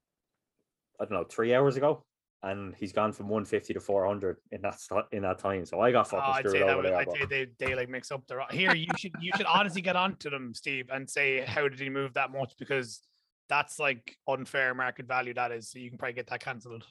I 0.99 1.03
don't 1.05 1.11
know 1.11 1.25
three 1.25 1.53
hours 1.53 1.75
ago, 1.77 2.03
and 2.45 2.75
he's 2.75 2.93
gone 2.93 3.11
from 3.11 3.27
one 3.27 3.43
fifty 3.43 3.73
to 3.73 3.79
four 3.79 4.05
hundred 4.05 4.37
in 4.51 4.61
that 4.61 4.79
st- 4.79 5.05
in 5.11 5.23
that 5.23 5.39
time. 5.39 5.65
So 5.65 5.81
I 5.81 5.91
got 5.91 6.07
Oh, 6.07 6.17
fucking 6.17 6.33
I'd 6.33 6.39
screwed 6.39 6.53
say 6.53 6.59
that 6.59 6.67
over 6.69 6.75
would, 6.77 6.85
there. 6.85 6.97
I'd 6.97 7.11
say 7.11 7.25
they, 7.25 7.47
they 7.59 7.75
like 7.75 7.89
mix 7.89 8.11
up 8.11 8.25
their 8.27 8.41
here. 8.51 8.73
You 8.75 8.87
should 8.97 9.11
you 9.19 9.31
should 9.35 9.45
honestly 9.47 9.81
get 9.81 9.95
onto 9.95 10.29
them, 10.29 10.53
Steve, 10.53 10.89
and 10.93 11.09
say 11.09 11.41
how 11.41 11.67
did 11.67 11.79
he 11.79 11.89
move 11.89 12.13
that 12.13 12.31
much 12.31 12.53
because 12.59 13.01
that's 13.49 13.79
like 13.79 14.15
unfair 14.27 14.73
market 14.73 15.07
value. 15.07 15.33
That 15.33 15.51
is, 15.51 15.69
so 15.71 15.79
you 15.79 15.89
can 15.89 15.97
probably 15.97 16.13
get 16.13 16.27
that 16.27 16.39
cancelled. 16.39 16.83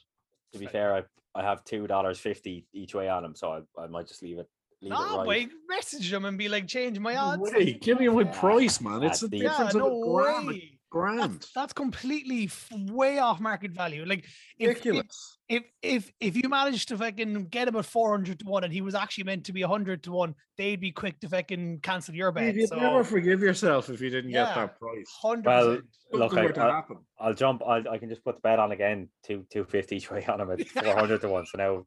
to 0.53 0.59
be 0.59 0.67
fair, 0.67 0.93
I, 0.95 1.03
I 1.39 1.43
have 1.43 1.63
two 1.63 1.87
dollars 1.87 2.19
fifty 2.19 2.65
each 2.73 2.93
way 2.93 3.07
on 3.09 3.23
him, 3.25 3.33
so 3.35 3.63
I, 3.77 3.81
I 3.81 3.87
might 3.87 4.07
just 4.07 4.21
leave 4.21 4.39
it. 4.39 4.47
Leave 4.81 4.91
it 4.91 4.95
No, 4.95 5.17
right. 5.19 5.27
wait, 5.27 5.49
message 5.69 6.11
them 6.11 6.25
and 6.25 6.37
be 6.37 6.49
like, 6.49 6.67
change 6.67 6.99
my 6.99 7.13
No 7.13 7.19
odds. 7.21 7.41
way, 7.53 7.73
give 7.73 7.97
me 7.99 8.09
my 8.09 8.25
price, 8.25 8.81
man. 8.81 9.03
It's 9.03 9.21
a 9.23 9.27
that's 9.27 9.31
the- 9.31 9.37
Yeah, 9.37 9.49
difference 9.51 9.73
no 9.75 9.87
of 9.87 9.93
a 10.09 10.11
grand. 10.23 10.45
a 10.49 10.51
way. 10.51 10.74
Grand. 10.95 11.19
That's, 11.33 11.51
that's 11.51 11.73
completely 11.73 12.45
f- 12.45 12.69
way 12.89 13.19
off 13.19 13.41
market 13.41 13.71
value. 13.71 14.05
Like 14.05 14.19
if, 14.19 14.29
if 14.59 14.67
Ridiculous. 14.69 15.37
if 15.49 15.63
if 15.81 16.13
if 16.21 16.37
you 16.37 16.47
managed 16.47 16.87
to 16.87 16.97
fucking 16.97 17.47
get 17.47 17.67
him 17.67 17.75
at 17.75 17.83
four 17.85 18.11
hundred 18.11 18.39
to 18.39 18.45
one 18.45 18.63
and 18.63 18.71
he 18.71 18.79
was 18.79 18.95
actually 18.95 19.25
meant 19.25 19.43
to 19.47 19.51
be 19.51 19.61
hundred 19.61 20.03
to 20.03 20.13
one, 20.13 20.35
they'd 20.57 20.79
be 20.79 20.93
quick 20.93 21.19
to 21.19 21.27
fucking 21.27 21.81
cancel 21.81 22.15
your 22.15 22.31
bet. 22.31 22.55
You'd 22.55 22.69
So 22.69 22.77
never 22.77 23.03
forgive 23.03 23.41
yourself 23.41 23.89
if 23.89 23.99
you 23.99 24.09
didn't 24.09 24.31
Yeah. 24.31 24.45
get 24.45 24.55
that 24.55 24.79
price. 24.79 25.05
hundred 25.21 25.45
Well. 25.45 25.79
Look, 26.13 26.37
I, 26.37 26.45
I, 26.47 26.83
I'll 27.19 27.33
jump. 27.33 27.61
I'll, 27.67 27.89
I 27.89 27.97
can 27.97 28.07
just 28.07 28.23
put 28.23 28.35
the 28.35 28.41
bet 28.41 28.59
on 28.59 28.71
again. 28.71 29.09
Two 29.25 29.45
two 29.51 29.65
fifty 29.65 29.95
each 29.97 30.09
way 30.09 30.23
on 30.27 30.39
him 30.39 30.49
at 30.49 30.65
four 30.69 30.95
hundred 30.95 31.19
to 31.21 31.27
one. 31.27 31.45
So 31.45 31.57
now 31.57 31.85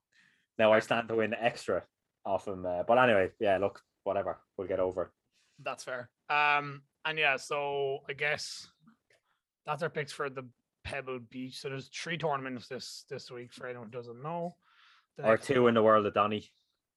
now 0.58 0.70
I 0.74 0.80
stand 0.80 1.08
to 1.08 1.14
win 1.16 1.32
extra 1.32 1.82
off 2.26 2.46
him. 2.46 2.66
Uh, 2.66 2.82
but 2.82 2.98
anyway, 2.98 3.30
yeah. 3.40 3.56
Look, 3.56 3.80
whatever. 4.04 4.36
We'll 4.58 4.68
get 4.68 4.80
over. 4.80 5.14
That's 5.64 5.82
fair. 5.84 6.10
Um, 6.28 6.82
and 7.06 7.18
yeah, 7.18 7.36
so 7.36 8.00
I 8.06 8.12
guess 8.12 8.68
that's 9.68 9.82
our 9.82 9.90
picks 9.90 10.12
for 10.12 10.30
the 10.30 10.44
Pebble 10.84 11.18
Beach. 11.30 11.60
So 11.60 11.68
there's 11.68 11.88
three 11.88 12.16
tournaments 12.16 12.68
this 12.68 13.04
this 13.10 13.30
week 13.30 13.52
for 13.52 13.66
anyone 13.66 13.86
who 13.88 13.92
doesn't 13.92 14.22
know. 14.22 14.56
The 15.18 15.24
Or 15.24 15.30
next 15.32 15.46
two 15.46 15.66
in 15.66 15.74
the 15.74 15.82
world 15.82 16.06
of 16.06 16.14
Donny. 16.14 16.50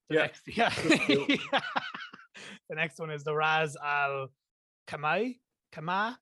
The 0.09 0.15
Yeah, 0.15 0.21
next, 0.21 0.41
yeah. 0.47 0.69
just 0.69 1.07
do. 1.07 1.25
the 2.69 2.75
next 2.75 2.99
one 2.99 3.11
is 3.11 3.23
the 3.23 3.35
Raz 3.35 3.75
Al 3.83 4.29
Kamai. 4.87 5.39
Kama. 5.73 6.17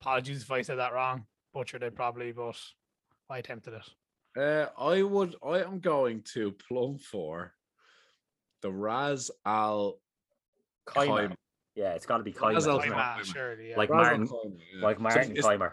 Apologies 0.00 0.42
if 0.42 0.50
I 0.50 0.62
said 0.62 0.78
that 0.78 0.92
wrong. 0.94 1.26
Butchered 1.52 1.82
it 1.82 1.94
probably, 1.94 2.32
but 2.32 2.56
I 3.28 3.38
attempted 3.38 3.74
it. 3.74 4.40
Uh, 4.40 4.68
I 4.80 5.02
would. 5.02 5.34
I 5.44 5.62
am 5.62 5.80
going 5.80 6.22
to 6.34 6.52
plumb 6.52 6.96
for 6.98 7.52
the 8.62 8.70
Raz 8.70 9.30
Al 9.44 9.98
Keimer. 10.88 11.28
Keimer. 11.30 11.34
Yeah, 11.74 11.92
it's 11.92 12.06
got 12.06 12.18
to 12.18 12.22
be 12.24 12.30
Raz 12.32 12.38
Keimer. 12.40 12.46
Al 12.46 12.52
doesn't 12.54 12.74
it? 12.84 12.88
Kama, 12.90 13.02
Keimer. 13.20 13.24
surely, 13.34 13.70
yeah. 13.70 13.76
Like 13.76 13.90
Raz 13.90 14.06
Al 14.06 14.18
Martin- 14.18 14.26
Keimer, 14.28 14.58
yeah. 14.76 14.84
Like 14.86 15.00
Martin 15.00 15.36
it's, 15.36 15.46
Keimer. 15.46 15.72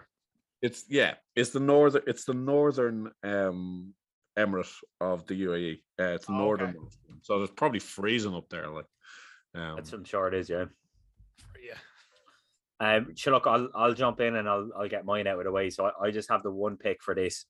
It's 0.62 0.84
yeah. 0.88 1.14
It's 1.36 1.50
the 1.50 1.60
northern. 1.60 2.02
It's 2.06 2.24
the 2.24 2.34
northern 2.34 3.10
um 3.22 3.94
emirate 4.38 4.72
of 5.00 5.26
the 5.26 5.42
UAE. 5.44 5.80
Uh, 6.00 6.14
it's 6.14 6.26
the 6.26 6.32
Oh, 6.32 6.38
northern. 6.38 6.74
one. 6.74 6.88
So 7.22 7.42
it's 7.42 7.52
probably 7.56 7.80
freezing 7.80 8.34
up 8.34 8.48
there. 8.48 8.68
Like, 8.68 8.86
um, 9.54 9.76
That's 9.76 9.92
I'm 9.92 10.04
sure 10.04 10.28
it 10.28 10.34
is. 10.34 10.48
Yeah. 10.48 10.66
yeah. 11.62 11.74
Um, 12.80 13.14
sure, 13.16 13.32
look, 13.32 13.46
I'll 13.46 13.68
I'll 13.74 13.94
jump 13.94 14.20
in 14.20 14.36
and 14.36 14.48
I'll 14.48 14.70
I'll 14.76 14.88
get 14.88 15.04
mine 15.04 15.26
out 15.26 15.38
of 15.38 15.44
the 15.44 15.50
way. 15.52 15.70
So 15.70 15.86
I, 15.86 16.06
I 16.06 16.10
just 16.10 16.30
have 16.30 16.42
the 16.44 16.50
one 16.52 16.76
pick 16.76 17.02
for 17.02 17.14
this. 17.14 17.46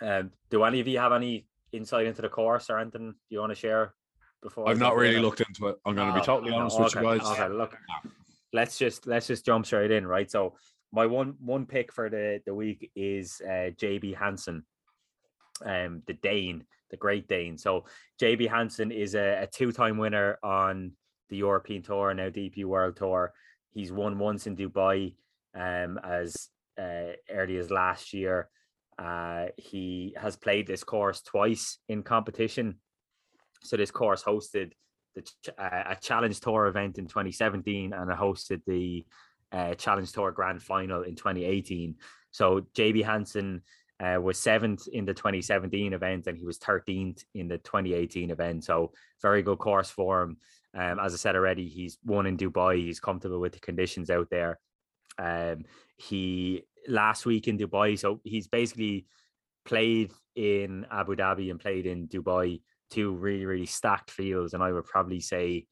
Um, 0.00 0.30
do 0.50 0.62
any 0.64 0.80
of 0.80 0.86
you 0.88 0.98
have 0.98 1.12
any 1.12 1.46
insight 1.72 2.06
into 2.06 2.22
the 2.22 2.28
course 2.28 2.70
or 2.70 2.78
anything 2.78 3.14
you 3.30 3.40
want 3.40 3.50
to 3.50 3.56
share? 3.56 3.94
Before 4.42 4.68
I 4.68 4.72
I've 4.72 4.78
not 4.78 4.90
jump 4.90 4.96
in? 4.98 5.00
really 5.02 5.18
looked 5.20 5.40
into 5.40 5.68
it. 5.68 5.76
I'm 5.84 5.94
going 5.94 6.08
to 6.08 6.14
No, 6.14 6.20
be 6.20 6.24
totally 6.26 6.50
no, 6.52 6.58
honest 6.58 6.78
with 6.78 6.94
you 6.94 7.02
guys. 7.02 7.20
okay, 7.32 7.48
look, 7.48 7.76
let's 8.52 8.78
just 8.78 9.06
let's 9.06 9.26
just 9.26 9.44
jump 9.44 9.66
straight 9.66 9.90
in, 9.90 10.06
right? 10.06 10.30
So 10.30 10.54
my 10.94 11.06
one 11.06 11.34
one 11.40 11.66
pick 11.66 11.92
for 11.92 12.08
the 12.08 12.40
the 12.46 12.54
week 12.54 12.90
is 12.94 13.42
uh, 13.44 13.70
JB 13.76 14.16
Hansen, 14.16 14.64
um, 15.64 16.02
the 16.06 16.14
Dane, 16.14 16.64
the 16.90 16.96
Great 16.96 17.26
Dane. 17.28 17.58
So 17.58 17.84
JB 18.22 18.48
Hansen 18.48 18.92
is 18.92 19.14
a, 19.14 19.42
a 19.42 19.46
two 19.46 19.72
time 19.72 19.98
winner 19.98 20.38
on 20.42 20.92
the 21.30 21.38
European 21.38 21.82
Tour 21.82 22.10
and 22.10 22.18
now 22.18 22.28
DP 22.28 22.64
World 22.64 22.96
Tour. 22.96 23.32
He's 23.72 23.90
won 23.90 24.18
once 24.18 24.46
in 24.46 24.56
Dubai, 24.56 25.16
um, 25.54 25.98
as 26.04 26.48
uh, 26.80 27.12
early 27.28 27.56
as 27.56 27.70
last 27.70 28.12
year. 28.12 28.48
Uh, 28.96 29.46
he 29.56 30.14
has 30.16 30.36
played 30.36 30.68
this 30.68 30.84
course 30.84 31.20
twice 31.20 31.78
in 31.88 32.04
competition. 32.04 32.76
So 33.64 33.76
this 33.76 33.90
course 33.90 34.22
hosted 34.22 34.72
the 35.16 35.22
uh, 35.58 35.82
a 35.90 35.96
Challenge 36.00 36.38
Tour 36.38 36.66
event 36.66 36.98
in 36.98 37.06
2017 37.06 37.92
and 37.92 38.10
it 38.10 38.16
hosted 38.16 38.60
the 38.66 39.04
uh, 39.54 39.74
Challenge 39.74 40.10
Tour 40.10 40.32
Grand 40.32 40.62
Final 40.62 41.02
in 41.02 41.14
2018. 41.14 41.94
So 42.30 42.66
JB 42.74 43.04
Hansen 43.04 43.62
uh, 44.00 44.20
was 44.20 44.38
seventh 44.38 44.88
in 44.88 45.04
the 45.04 45.14
2017 45.14 45.92
event 45.92 46.26
and 46.26 46.36
he 46.36 46.44
was 46.44 46.58
13th 46.58 47.24
in 47.34 47.46
the 47.46 47.58
2018 47.58 48.30
event. 48.30 48.64
So 48.64 48.92
very 49.22 49.42
good 49.42 49.58
course 49.58 49.90
for 49.90 50.22
him. 50.22 50.36
Um, 50.76 50.98
as 50.98 51.14
I 51.14 51.16
said 51.16 51.36
already, 51.36 51.68
he's 51.68 51.98
won 52.04 52.26
in 52.26 52.36
Dubai. 52.36 52.78
He's 52.78 52.98
comfortable 52.98 53.38
with 53.38 53.52
the 53.52 53.60
conditions 53.60 54.10
out 54.10 54.28
there. 54.28 54.58
Um, 55.18 55.64
he 55.96 56.64
last 56.88 57.24
week 57.24 57.46
in 57.46 57.56
Dubai, 57.56 57.96
so 57.96 58.20
he's 58.24 58.48
basically 58.48 59.06
played 59.64 60.12
in 60.34 60.84
Abu 60.90 61.14
Dhabi 61.14 61.52
and 61.52 61.60
played 61.60 61.86
in 61.86 62.08
Dubai, 62.08 62.60
two 62.90 63.12
really 63.12 63.46
really 63.46 63.66
stacked 63.66 64.10
fields, 64.10 64.54
and 64.54 64.62
I 64.64 64.72
would 64.72 64.84
probably 64.84 65.20
say 65.20 65.66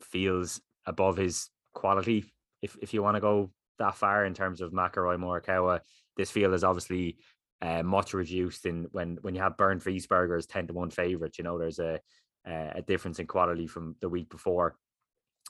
fields 0.00 0.60
above 0.86 1.16
his 1.16 1.50
quality. 1.72 2.32
If 2.64 2.76
if 2.80 2.94
you 2.94 3.02
want 3.02 3.16
to 3.16 3.20
go 3.20 3.50
that 3.78 3.96
far 3.96 4.24
in 4.24 4.34
terms 4.34 4.60
of 4.60 4.72
McIlroy 4.72 5.18
Morikawa, 5.18 5.80
this 6.16 6.30
field 6.30 6.54
is 6.54 6.64
obviously 6.64 7.18
uh, 7.60 7.82
much 7.82 8.14
reduced 8.14 8.66
in 8.66 8.88
when 8.92 9.18
when 9.22 9.34
you 9.34 9.42
have 9.42 9.56
Bernd 9.56 9.82
Wiesberger 9.82 10.44
ten 10.46 10.66
to 10.66 10.72
one 10.72 10.90
favorite. 10.90 11.38
You 11.38 11.44
know, 11.44 11.58
there's 11.58 11.78
a 11.78 12.00
a 12.46 12.72
a 12.76 12.82
difference 12.82 13.18
in 13.18 13.26
quality 13.26 13.66
from 13.66 13.96
the 14.00 14.08
week 14.08 14.30
before. 14.30 14.76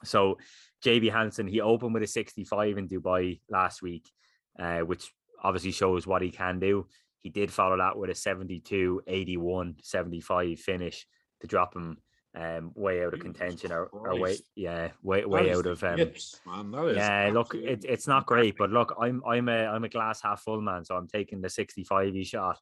So 0.04 0.38
JB 0.84 1.12
Hansen, 1.12 1.46
he 1.46 1.60
opened 1.60 1.94
with 1.94 2.02
a 2.02 2.06
65 2.06 2.78
in 2.78 2.88
Dubai 2.88 3.40
last 3.48 3.80
week, 3.80 4.10
uh, 4.58 4.80
which 4.80 5.12
obviously 5.42 5.72
shows 5.72 6.06
what 6.06 6.22
he 6.22 6.30
can 6.30 6.58
do. 6.58 6.86
He 7.22 7.30
did 7.30 7.50
follow 7.50 7.78
that 7.78 7.96
with 7.96 8.10
a 8.10 8.14
72, 8.14 9.02
81, 9.06 9.76
75 9.82 10.58
finish 10.58 11.06
to 11.40 11.46
drop 11.46 11.74
him 11.74 11.98
um, 12.34 12.72
way 12.74 13.04
out 13.04 13.14
of 13.14 13.20
contention 13.20 13.70
or, 13.70 13.86
or 13.86 14.18
way, 14.18 14.36
yeah, 14.56 14.88
way 15.02 15.24
way 15.24 15.52
out 15.52 15.66
of 15.66 15.82
um, 15.84 15.98
yips, 15.98 16.40
man. 16.46 16.70
That 16.70 16.86
is 16.86 16.96
yeah. 16.96 17.30
Look, 17.32 17.54
it, 17.54 17.84
it's 17.88 18.08
not 18.08 18.26
great, 18.26 18.56
but 18.56 18.70
look, 18.70 18.94
I'm 19.00 19.22
I'm 19.26 19.48
a 19.48 19.66
I'm 19.66 19.84
a 19.84 19.88
glass 19.88 20.20
half 20.20 20.42
full 20.42 20.60
man, 20.60 20.84
so 20.84 20.96
I'm 20.96 21.08
taking 21.08 21.40
the 21.40 21.48
65 21.48 22.12
he 22.12 22.24
shot 22.24 22.58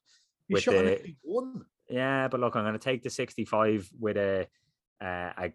He 0.47 0.53
with 0.55 0.63
shot 0.63 0.73
the 0.73 1.15
yeah, 1.89 2.27
but 2.27 2.39
look, 2.39 2.55
I'm 2.55 2.63
going 2.63 2.73
to 2.73 2.79
take 2.79 3.03
the 3.03 3.09
65 3.09 3.89
with 3.99 4.17
a, 4.17 4.47
uh, 5.01 5.31
a, 5.37 5.53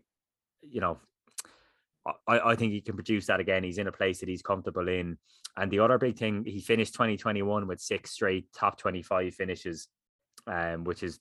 you 0.62 0.80
know, 0.80 0.98
I, 2.26 2.40
I 2.50 2.54
think 2.54 2.72
he 2.72 2.80
can 2.80 2.94
produce 2.94 3.26
that 3.26 3.40
again. 3.40 3.64
He's 3.64 3.78
in 3.78 3.86
a 3.86 3.92
place 3.92 4.20
that 4.20 4.28
he's 4.28 4.42
comfortable 4.42 4.88
in. 4.88 5.18
And 5.56 5.70
the 5.70 5.80
other 5.80 5.98
big 5.98 6.16
thing, 6.16 6.44
he 6.44 6.60
finished 6.60 6.94
2021 6.94 7.66
with 7.66 7.80
six 7.80 8.12
straight 8.12 8.52
top 8.52 8.78
25 8.78 9.34
finishes, 9.34 9.88
um, 10.46 10.84
which 10.84 11.02
is 11.02 11.18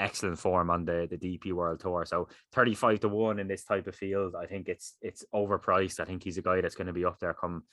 excellent 0.00 0.38
form 0.38 0.70
on 0.70 0.84
the 0.84 1.06
the 1.10 1.16
DP 1.16 1.52
World 1.52 1.80
Tour. 1.80 2.04
So 2.04 2.28
35 2.52 3.00
to 3.00 3.08
one 3.08 3.38
in 3.38 3.46
this 3.48 3.64
type 3.64 3.86
of 3.86 3.94
field, 3.94 4.34
I 4.34 4.46
think 4.46 4.68
it's 4.68 4.94
it's 5.02 5.24
overpriced. 5.34 6.00
I 6.00 6.04
think 6.04 6.22
he's 6.24 6.38
a 6.38 6.42
guy 6.42 6.60
that's 6.60 6.74
going 6.74 6.86
to 6.86 6.92
be 6.92 7.04
up 7.04 7.18
there 7.20 7.34
come 7.34 7.64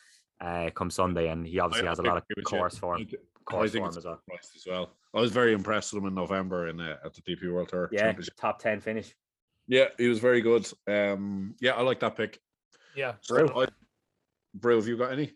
uh, 0.41 0.69
come 0.75 0.89
Sunday, 0.91 1.29
and 1.29 1.47
he 1.47 1.59
obviously 1.59 1.87
I- 1.87 1.91
has 1.91 1.99
a 1.99 2.03
I 2.03 2.07
lot 2.07 2.17
of 2.17 2.23
agree 2.29 2.43
with 2.43 2.51
you. 2.51 2.57
course 2.59 2.77
form. 2.77 2.99
I 3.01 3.03
I 3.03 3.49
Course 3.51 3.71
think 3.71 3.81
form 3.83 3.87
it's 3.89 3.97
as 3.97 4.05
well. 4.05 4.21
as 4.33 4.65
well. 4.67 4.91
I 5.13 5.21
was 5.21 5.31
very 5.31 5.53
impressed 5.53 5.93
with 5.93 6.03
him 6.03 6.07
in 6.09 6.13
November 6.15 6.67
in 6.67 6.79
uh, 6.81 6.97
at 7.05 7.13
the 7.13 7.21
DP 7.21 7.51
World 7.51 7.69
Tour 7.69 7.87
Yeah, 7.93 8.01
Championship. 8.01 8.35
top 8.35 8.59
10 8.59 8.81
finish. 8.81 9.15
Yeah, 9.69 9.85
he 9.97 10.09
was 10.09 10.19
very 10.19 10.41
good. 10.41 10.69
Um, 10.87 11.55
yeah, 11.61 11.71
I 11.71 11.81
like 11.81 11.99
that 12.01 12.17
pick. 12.17 12.39
Yeah. 12.95 13.13
Brew, 13.27 13.47
so- 13.47 13.61
I, 13.63 13.67
Brew, 14.53 14.75
have 14.75 14.87
you 14.87 14.97
got 14.97 15.11
any? 15.13 15.31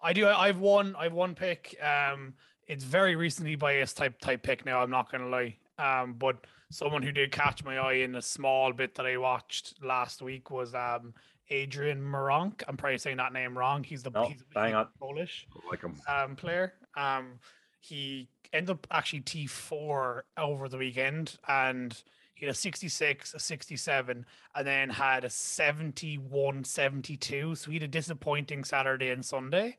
I 0.00 0.12
do. 0.12 0.26
I- 0.26 0.46
I've 0.48 0.60
one. 0.60 0.94
I've 0.96 1.12
one 1.12 1.34
pick. 1.34 1.74
Um, 1.82 2.34
it's 2.68 2.84
very 2.84 3.16
recently 3.16 3.56
biased 3.56 3.96
type 3.96 4.18
type 4.20 4.42
pick. 4.44 4.64
Now 4.64 4.80
I'm 4.80 4.90
not 4.90 5.10
gonna 5.10 5.28
lie. 5.28 5.56
Um, 5.78 6.14
but 6.14 6.46
someone 6.70 7.02
who 7.02 7.12
did 7.12 7.32
catch 7.32 7.64
my 7.64 7.78
eye 7.78 7.94
in 7.94 8.14
a 8.16 8.22
small 8.22 8.72
bit 8.72 8.94
that 8.96 9.06
I 9.06 9.16
watched 9.16 9.82
last 9.82 10.20
week 10.22 10.50
was 10.50 10.74
um 10.74 11.14
Adrian 11.50 12.00
Meronk. 12.00 12.62
I'm 12.68 12.76
probably 12.76 12.98
saying 12.98 13.16
that 13.18 13.32
name 13.32 13.56
wrong. 13.56 13.84
He's 13.84 14.02
the 14.02 14.10
No, 14.10 14.26
he's, 14.26 14.42
bang. 14.54 14.74
Polish 14.98 15.46
like 15.70 15.82
him. 15.82 15.94
um 16.08 16.36
player. 16.36 16.74
Um, 16.96 17.38
he 17.80 18.28
ended 18.52 18.70
up 18.70 18.86
actually 18.90 19.20
T4 19.20 20.22
over 20.36 20.68
the 20.68 20.76
weekend 20.78 21.36
and 21.46 21.96
he 22.34 22.46
had 22.46 22.54
a 22.54 22.56
66, 22.58 23.34
a 23.34 23.38
67, 23.40 24.24
and 24.54 24.66
then 24.66 24.90
had 24.90 25.24
a 25.24 25.30
71, 25.30 26.62
72. 26.64 27.54
So 27.56 27.70
he 27.70 27.76
had 27.76 27.82
a 27.82 27.88
disappointing 27.88 28.62
Saturday 28.62 29.10
and 29.10 29.24
Sunday. 29.24 29.76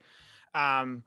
Um, 0.53 1.03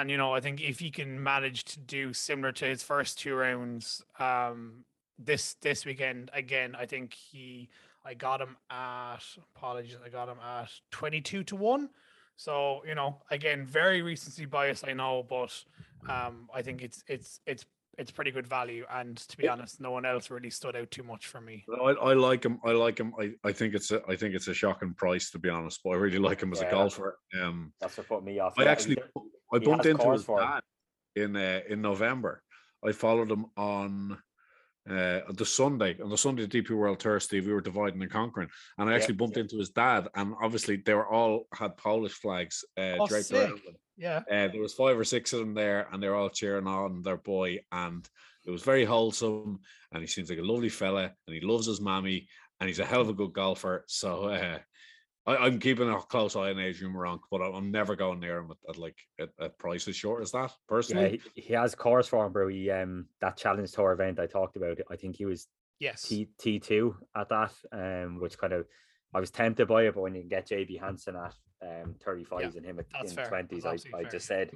and 0.00 0.10
you 0.10 0.16
know, 0.16 0.34
I 0.34 0.40
think 0.40 0.60
if 0.60 0.78
he 0.78 0.90
can 0.90 1.22
manage 1.22 1.64
to 1.64 1.80
do 1.80 2.12
similar 2.12 2.52
to 2.52 2.64
his 2.64 2.82
first 2.82 3.18
two 3.18 3.34
rounds, 3.34 4.02
um, 4.18 4.84
this 5.18 5.54
this 5.54 5.84
weekend 5.84 6.30
again, 6.32 6.76
I 6.78 6.86
think 6.86 7.14
he 7.14 7.68
I 8.04 8.14
got 8.14 8.40
him 8.40 8.56
at 8.70 9.18
apologies, 9.56 9.96
I 10.04 10.08
got 10.08 10.28
him 10.28 10.38
at 10.44 10.70
22 10.92 11.42
to 11.42 11.56
1. 11.56 11.90
So, 12.36 12.82
you 12.86 12.94
know, 12.94 13.16
again, 13.30 13.66
very 13.66 14.02
recency 14.02 14.44
bias, 14.44 14.84
I 14.86 14.92
know, 14.92 15.26
but 15.28 15.64
um, 16.08 16.48
I 16.54 16.62
think 16.62 16.82
it's 16.82 17.02
it's 17.08 17.40
it's 17.46 17.64
it's 17.98 18.10
pretty 18.10 18.30
good 18.30 18.46
value. 18.46 18.84
And 18.90 19.16
to 19.16 19.36
be 19.36 19.48
honest, 19.48 19.80
no 19.80 19.90
one 19.90 20.04
else 20.04 20.30
really 20.30 20.50
stood 20.50 20.76
out 20.76 20.90
too 20.90 21.02
much 21.02 21.26
for 21.26 21.40
me. 21.40 21.64
I, 21.82 21.90
I 21.90 22.12
like 22.14 22.44
him. 22.44 22.58
I 22.64 22.72
like 22.72 22.98
him. 22.98 23.12
I, 23.20 23.32
I 23.44 23.52
think 23.52 23.74
it's 23.74 23.90
a 23.90 24.02
I 24.08 24.16
think 24.16 24.34
it's 24.34 24.48
a 24.48 24.54
shocking 24.54 24.94
price 24.94 25.30
to 25.30 25.38
be 25.38 25.48
honest, 25.48 25.80
but 25.82 25.90
I 25.90 25.96
really 25.96 26.18
like 26.18 26.40
him 26.42 26.52
as 26.52 26.60
Yeah, 26.60 26.68
a 26.68 26.70
golfer. 26.70 27.18
Um, 27.40 27.72
That's 27.80 27.96
what 27.96 28.08
put 28.08 28.24
me 28.24 28.38
off. 28.38 28.54
I 28.58 28.64
Yeah, 28.64 28.70
actually 28.70 28.96
he- 29.14 29.20
I 29.52 29.58
bumped 29.58 29.86
into 29.86 30.10
his 30.10 30.24
for 30.24 30.40
it. 30.42 30.44
dad 30.46 30.62
in 31.16 31.36
uh, 31.36 31.60
in 31.68 31.80
November. 31.82 32.42
I 32.84 32.92
followed 32.92 33.30
him 33.30 33.46
on 33.56 34.12
uh, 34.88 35.20
the 35.32 35.46
Sunday 35.46 35.96
on 36.00 36.10
the 36.10 36.18
Sunday 36.18 36.46
DP 36.46 36.70
World 36.70 37.00
Tour. 37.00 37.18
Steve, 37.20 37.46
we 37.46 37.52
were 37.52 37.60
dividing 37.60 38.02
and 38.02 38.10
conquering, 38.10 38.48
and 38.78 38.88
I 38.88 38.92
Yeah, 38.92 38.96
actually 38.98 39.14
bumped 39.14 39.36
into 39.36 39.56
his 39.56 39.70
dad, 39.70 40.08
and 40.14 40.34
obviously 40.42 40.76
they 40.76 40.94
were 40.94 41.08
all 41.08 41.46
had 41.54 41.76
Polish 41.76 42.12
flags 42.12 42.64
uh, 42.76 42.96
Oh, 43.00 43.06
draped 43.06 43.26
sick. 43.26 43.48
around 43.48 43.60
them. 43.64 43.76
Yeah. 43.96 44.18
Uh, 44.30 44.48
there 44.48 44.60
was 44.60 44.74
five 44.74 44.98
or 44.98 45.04
six 45.04 45.32
of 45.32 45.40
them 45.40 45.54
there, 45.54 45.88
and 45.90 46.02
they 46.02 46.08
were 46.08 46.14
all 46.14 46.28
cheering 46.28 46.66
on 46.66 47.02
their 47.02 47.16
boy, 47.16 47.60
and 47.72 48.08
it 48.44 48.50
was 48.50 48.62
very 48.62 48.84
wholesome. 48.84 49.60
And 49.92 50.02
he 50.02 50.06
seems 50.06 50.30
like 50.30 50.38
a 50.38 50.42
lovely 50.42 50.68
fella, 50.68 51.12
and 51.26 51.34
he 51.34 51.40
loves 51.40 51.66
his 51.66 51.80
mammy, 51.80 52.28
and 52.60 52.68
he's 52.68 52.78
a 52.78 52.84
hell 52.84 53.00
of 53.00 53.08
a 53.08 53.14
good 53.14 53.32
golfer. 53.32 53.84
So 53.88 54.24
uh, 54.24 54.58
I, 55.26 55.36
I'm 55.36 55.58
keeping 55.58 55.90
a 55.90 55.98
close 56.00 56.36
eye 56.36 56.50
on 56.50 56.58
Adrian 56.58 56.94
Meronk, 56.94 57.20
but 57.30 57.42
I'm, 57.42 57.54
I'm 57.54 57.70
never 57.70 57.96
going 57.96 58.20
near 58.20 58.38
him 58.38 58.50
at, 58.50 58.70
at 58.70 58.78
like 58.78 58.98
at, 59.18 59.30
at 59.40 59.58
price 59.58 59.88
as 59.88 59.96
short 59.96 60.22
as 60.22 60.32
that. 60.32 60.50
Yeah, 60.50 60.66
Personally, 60.68 61.20
he, 61.34 61.42
he 61.42 61.54
has 61.54 61.74
course 61.74 62.08
form, 62.08 62.32
bro. 62.32 62.48
He 62.48 62.70
um 62.70 63.06
that 63.20 63.36
challenge 63.36 63.72
tour 63.72 63.92
event 63.92 64.20
I 64.20 64.26
talked 64.26 64.56
about. 64.56 64.78
I 64.90 64.96
think 64.96 65.16
he 65.16 65.24
was 65.24 65.46
Yes. 65.78 66.02
T 66.02 66.28
T 66.38 66.58
two 66.58 66.96
at 67.14 67.28
that, 67.28 67.52
um, 67.72 68.20
which 68.20 68.38
kind 68.38 68.52
of 68.52 68.66
I 69.14 69.20
was 69.20 69.30
tempted 69.30 69.68
by 69.68 69.84
it, 69.84 69.94
but 69.94 70.00
when 70.02 70.14
you 70.14 70.22
can 70.22 70.28
get 70.28 70.48
JB 70.48 70.80
Hansen 70.80 71.16
at 71.16 71.34
um 71.62 71.94
thirty 72.04 72.24
fives 72.24 72.56
and 72.56 72.64
him 72.64 72.78
at 72.78 72.86
in 73.04 73.10
fair. 73.10 73.28
twenties, 73.28 73.64
That's 73.64 73.86
I, 73.92 73.98
I 73.98 74.02
fair. 74.02 74.10
just 74.10 74.26
said, 74.26 74.50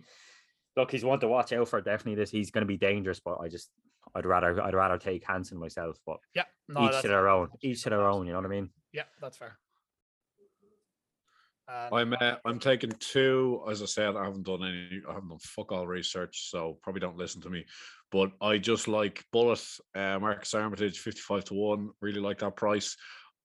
look, 0.76 0.90
he's 0.90 1.05
one 1.05 1.20
to 1.20 1.28
watch 1.28 1.53
out 1.53 1.68
for. 1.68 1.80
Definitely, 1.80 2.16
this 2.16 2.30
he's 2.30 2.51
going 2.51 2.62
to 2.62 2.66
be 2.66 2.76
dangerous, 2.76 3.20
but 3.20 3.38
I 3.40 3.48
just 3.48 3.70
I'd 4.14 4.26
rather 4.26 4.61
I'd 4.62 4.74
rather 4.74 4.98
take 4.98 5.24
Hansen 5.26 5.59
myself. 5.59 5.98
But 6.07 6.18
Yeah. 6.34 6.44
No, 6.68 6.86
each 6.88 7.03
to 7.03 7.09
their 7.09 7.28
own, 7.28 7.48
each 7.62 7.82
to 7.84 7.90
their 7.90 8.07
own. 8.07 8.26
You 8.26 8.32
know 8.32 8.38
what 8.38 8.46
I 8.46 8.51
mean? 8.51 8.70
Yeah, 8.92 9.05
that's 9.20 9.36
fair. 9.36 9.59
And, 11.68 11.94
I'm 11.94 12.16
uh, 12.20 12.36
I'm 12.44 12.59
taking 12.59 12.90
two. 12.98 13.62
As 13.70 13.80
I 13.82 13.86
said, 13.86 14.16
I 14.16 14.24
haven't 14.24 14.44
done 14.44 14.64
any. 14.64 15.03
I 15.09 15.12
haven't 15.12 15.28
done 15.28 15.38
fuck 15.38 15.70
all 15.70 15.86
research, 15.86 16.51
so 16.51 16.78
probably 16.82 17.01
don't 17.01 17.16
listen 17.16 17.40
to 17.42 17.51
me. 17.51 17.64
But 18.11 18.32
I 18.40 18.59
just 18.59 18.88
like 18.88 19.24
Bullet, 19.32 19.64
uh, 19.94 20.18
Marcus 20.18 20.53
Armitage, 20.55 20.98
fifty-five 20.98 21.44
to 21.44 21.55
one. 21.55 21.90
Really 22.01 22.20
like 22.20 22.38
that 22.38 22.57
price. 22.57 22.96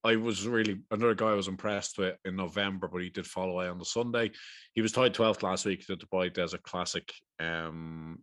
I 0.06 0.16
was 0.16 0.46
really 0.46 0.80
another 0.90 1.14
guy 1.14 1.30
I 1.30 1.34
was 1.34 1.48
impressed 1.48 1.98
with 1.98 2.14
in 2.24 2.36
November, 2.36 2.88
but 2.88 3.02
he 3.02 3.10
did 3.10 3.26
fall 3.26 3.50
away 3.50 3.66
on 3.68 3.78
the 3.78 3.84
Sunday. 3.84 4.30
He 4.72 4.80
was 4.80 4.92
tied 4.92 5.14
12th 5.14 5.42
last 5.42 5.64
week 5.64 5.80
at 5.80 5.98
the 5.98 6.06
Dubai 6.06 6.32
Desert 6.32 6.62
Classic. 6.62 7.12
Um, 7.40 8.22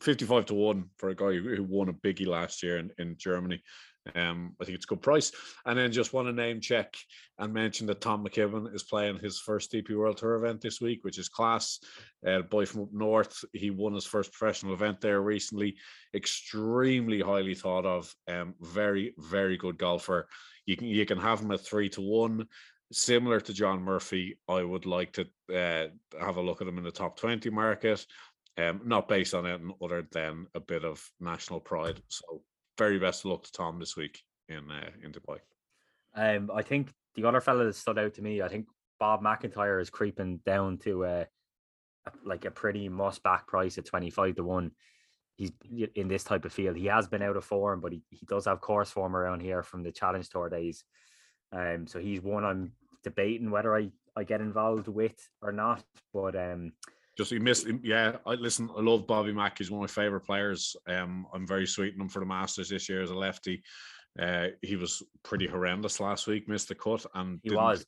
55 0.00 0.46
to 0.46 0.54
1 0.54 0.84
for 0.96 1.08
a 1.08 1.14
guy 1.14 1.32
who 1.34 1.64
won 1.64 1.88
a 1.88 1.92
biggie 1.92 2.26
last 2.26 2.62
year 2.62 2.78
in, 2.78 2.90
in 2.98 3.16
Germany. 3.18 3.62
Um, 4.14 4.54
I 4.60 4.64
think 4.64 4.76
it's 4.76 4.84
a 4.84 4.88
good 4.88 5.02
price. 5.02 5.32
And 5.64 5.78
then 5.78 5.90
just 5.90 6.12
want 6.12 6.28
to 6.28 6.32
name 6.32 6.60
check 6.60 6.94
and 7.38 7.52
mention 7.52 7.86
that 7.88 8.00
Tom 8.00 8.24
McKibbin 8.24 8.74
is 8.74 8.84
playing 8.84 9.18
his 9.18 9.40
first 9.40 9.72
DP 9.72 9.96
World 9.96 10.18
Tour 10.18 10.36
event 10.36 10.60
this 10.60 10.80
week, 10.80 11.00
which 11.02 11.18
is 11.18 11.28
class. 11.28 11.80
Uh, 12.26 12.42
boy 12.42 12.66
from 12.66 12.82
up 12.82 12.92
north, 12.92 13.44
he 13.52 13.70
won 13.70 13.94
his 13.94 14.06
first 14.06 14.32
professional 14.32 14.74
event 14.74 15.00
there 15.00 15.22
recently. 15.22 15.76
Extremely 16.14 17.20
highly 17.20 17.54
thought 17.54 17.86
of. 17.86 18.14
Um, 18.28 18.54
very, 18.60 19.14
very 19.18 19.56
good 19.56 19.78
golfer. 19.78 20.28
You 20.66 20.76
can 20.76 20.88
you 20.88 21.06
can 21.06 21.18
have 21.18 21.40
him 21.40 21.52
at 21.52 21.60
three 21.60 21.88
to 21.90 22.00
one. 22.00 22.46
Similar 22.92 23.40
to 23.40 23.52
John 23.52 23.82
Murphy, 23.82 24.38
I 24.48 24.62
would 24.62 24.86
like 24.86 25.12
to 25.14 25.22
uh, 25.52 25.88
have 26.20 26.36
a 26.36 26.40
look 26.40 26.62
at 26.62 26.68
him 26.68 26.78
in 26.78 26.84
the 26.84 26.92
top 26.92 27.18
20 27.18 27.50
market. 27.50 28.06
Um, 28.58 28.80
not 28.84 29.08
based 29.08 29.34
on 29.34 29.46
anything 29.46 29.74
other 29.82 30.06
than 30.10 30.46
a 30.54 30.60
bit 30.60 30.84
of 30.84 31.06
national 31.20 31.60
pride. 31.60 32.00
So 32.08 32.42
very 32.78 32.98
best 32.98 33.24
of 33.24 33.32
luck 33.32 33.44
to 33.44 33.52
Tom 33.52 33.78
this 33.78 33.96
week 33.96 34.22
in 34.48 34.70
uh, 34.70 34.90
in 35.02 35.12
Dubai. 35.12 35.38
Um, 36.14 36.50
I 36.54 36.62
think 36.62 36.92
the 37.14 37.24
other 37.26 37.40
fella 37.40 37.64
that 37.64 37.74
stood 37.74 37.98
out 37.98 38.14
to 38.14 38.22
me, 38.22 38.40
I 38.40 38.48
think 38.48 38.66
Bob 38.98 39.22
MacIntyre 39.22 39.80
is 39.80 39.90
creeping 39.90 40.40
down 40.46 40.78
to 40.78 41.04
a, 41.04 41.26
like 42.24 42.44
a 42.44 42.50
pretty 42.50 42.88
must 42.88 43.22
back 43.22 43.46
price 43.46 43.78
at 43.78 43.84
25 43.84 44.36
to 44.36 44.44
1. 44.44 44.70
He's 45.34 45.52
in 45.94 46.08
this 46.08 46.24
type 46.24 46.46
of 46.46 46.52
field. 46.52 46.76
He 46.76 46.86
has 46.86 47.06
been 47.06 47.20
out 47.20 47.36
of 47.36 47.44
form, 47.44 47.80
but 47.82 47.92
he, 47.92 48.02
he 48.10 48.24
does 48.24 48.46
have 48.46 48.62
course 48.62 48.90
form 48.90 49.14
around 49.14 49.40
here 49.40 49.62
from 49.62 49.82
the 49.82 49.92
Challenge 49.92 50.26
Tour 50.30 50.48
days. 50.48 50.84
Um, 51.52 51.86
so 51.86 51.98
he's 51.98 52.22
one 52.22 52.44
I'm 52.44 52.72
debating 53.04 53.50
whether 53.50 53.76
I, 53.76 53.90
I 54.16 54.24
get 54.24 54.40
involved 54.40 54.88
with 54.88 55.16
or 55.42 55.52
not. 55.52 55.84
But 56.14 56.36
um, 56.36 56.72
Just 57.16 57.30
he 57.30 57.38
missed. 57.38 57.66
him. 57.66 57.80
Yeah, 57.82 58.16
I 58.26 58.34
listen. 58.34 58.68
I 58.76 58.80
love 58.82 59.06
Bobby 59.06 59.32
Mack. 59.32 59.58
He's 59.58 59.70
one 59.70 59.82
of 59.82 59.90
my 59.96 60.02
favorite 60.02 60.20
players. 60.20 60.76
Um, 60.86 61.26
I'm 61.32 61.46
very 61.46 61.66
sweet 61.66 61.94
on 61.94 62.00
him 62.02 62.08
for 62.08 62.20
the 62.20 62.26
Masters 62.26 62.68
this 62.68 62.88
year 62.88 63.02
as 63.02 63.10
a 63.10 63.14
lefty. 63.14 63.62
Uh, 64.18 64.48
he 64.62 64.76
was 64.76 65.02
pretty 65.22 65.46
horrendous 65.46 65.98
last 66.00 66.26
week. 66.26 66.48
Missed 66.48 66.68
the 66.68 66.74
cut 66.74 67.04
and 67.14 67.40
he 67.42 67.50
didn't- 67.50 67.62
was. 67.62 67.86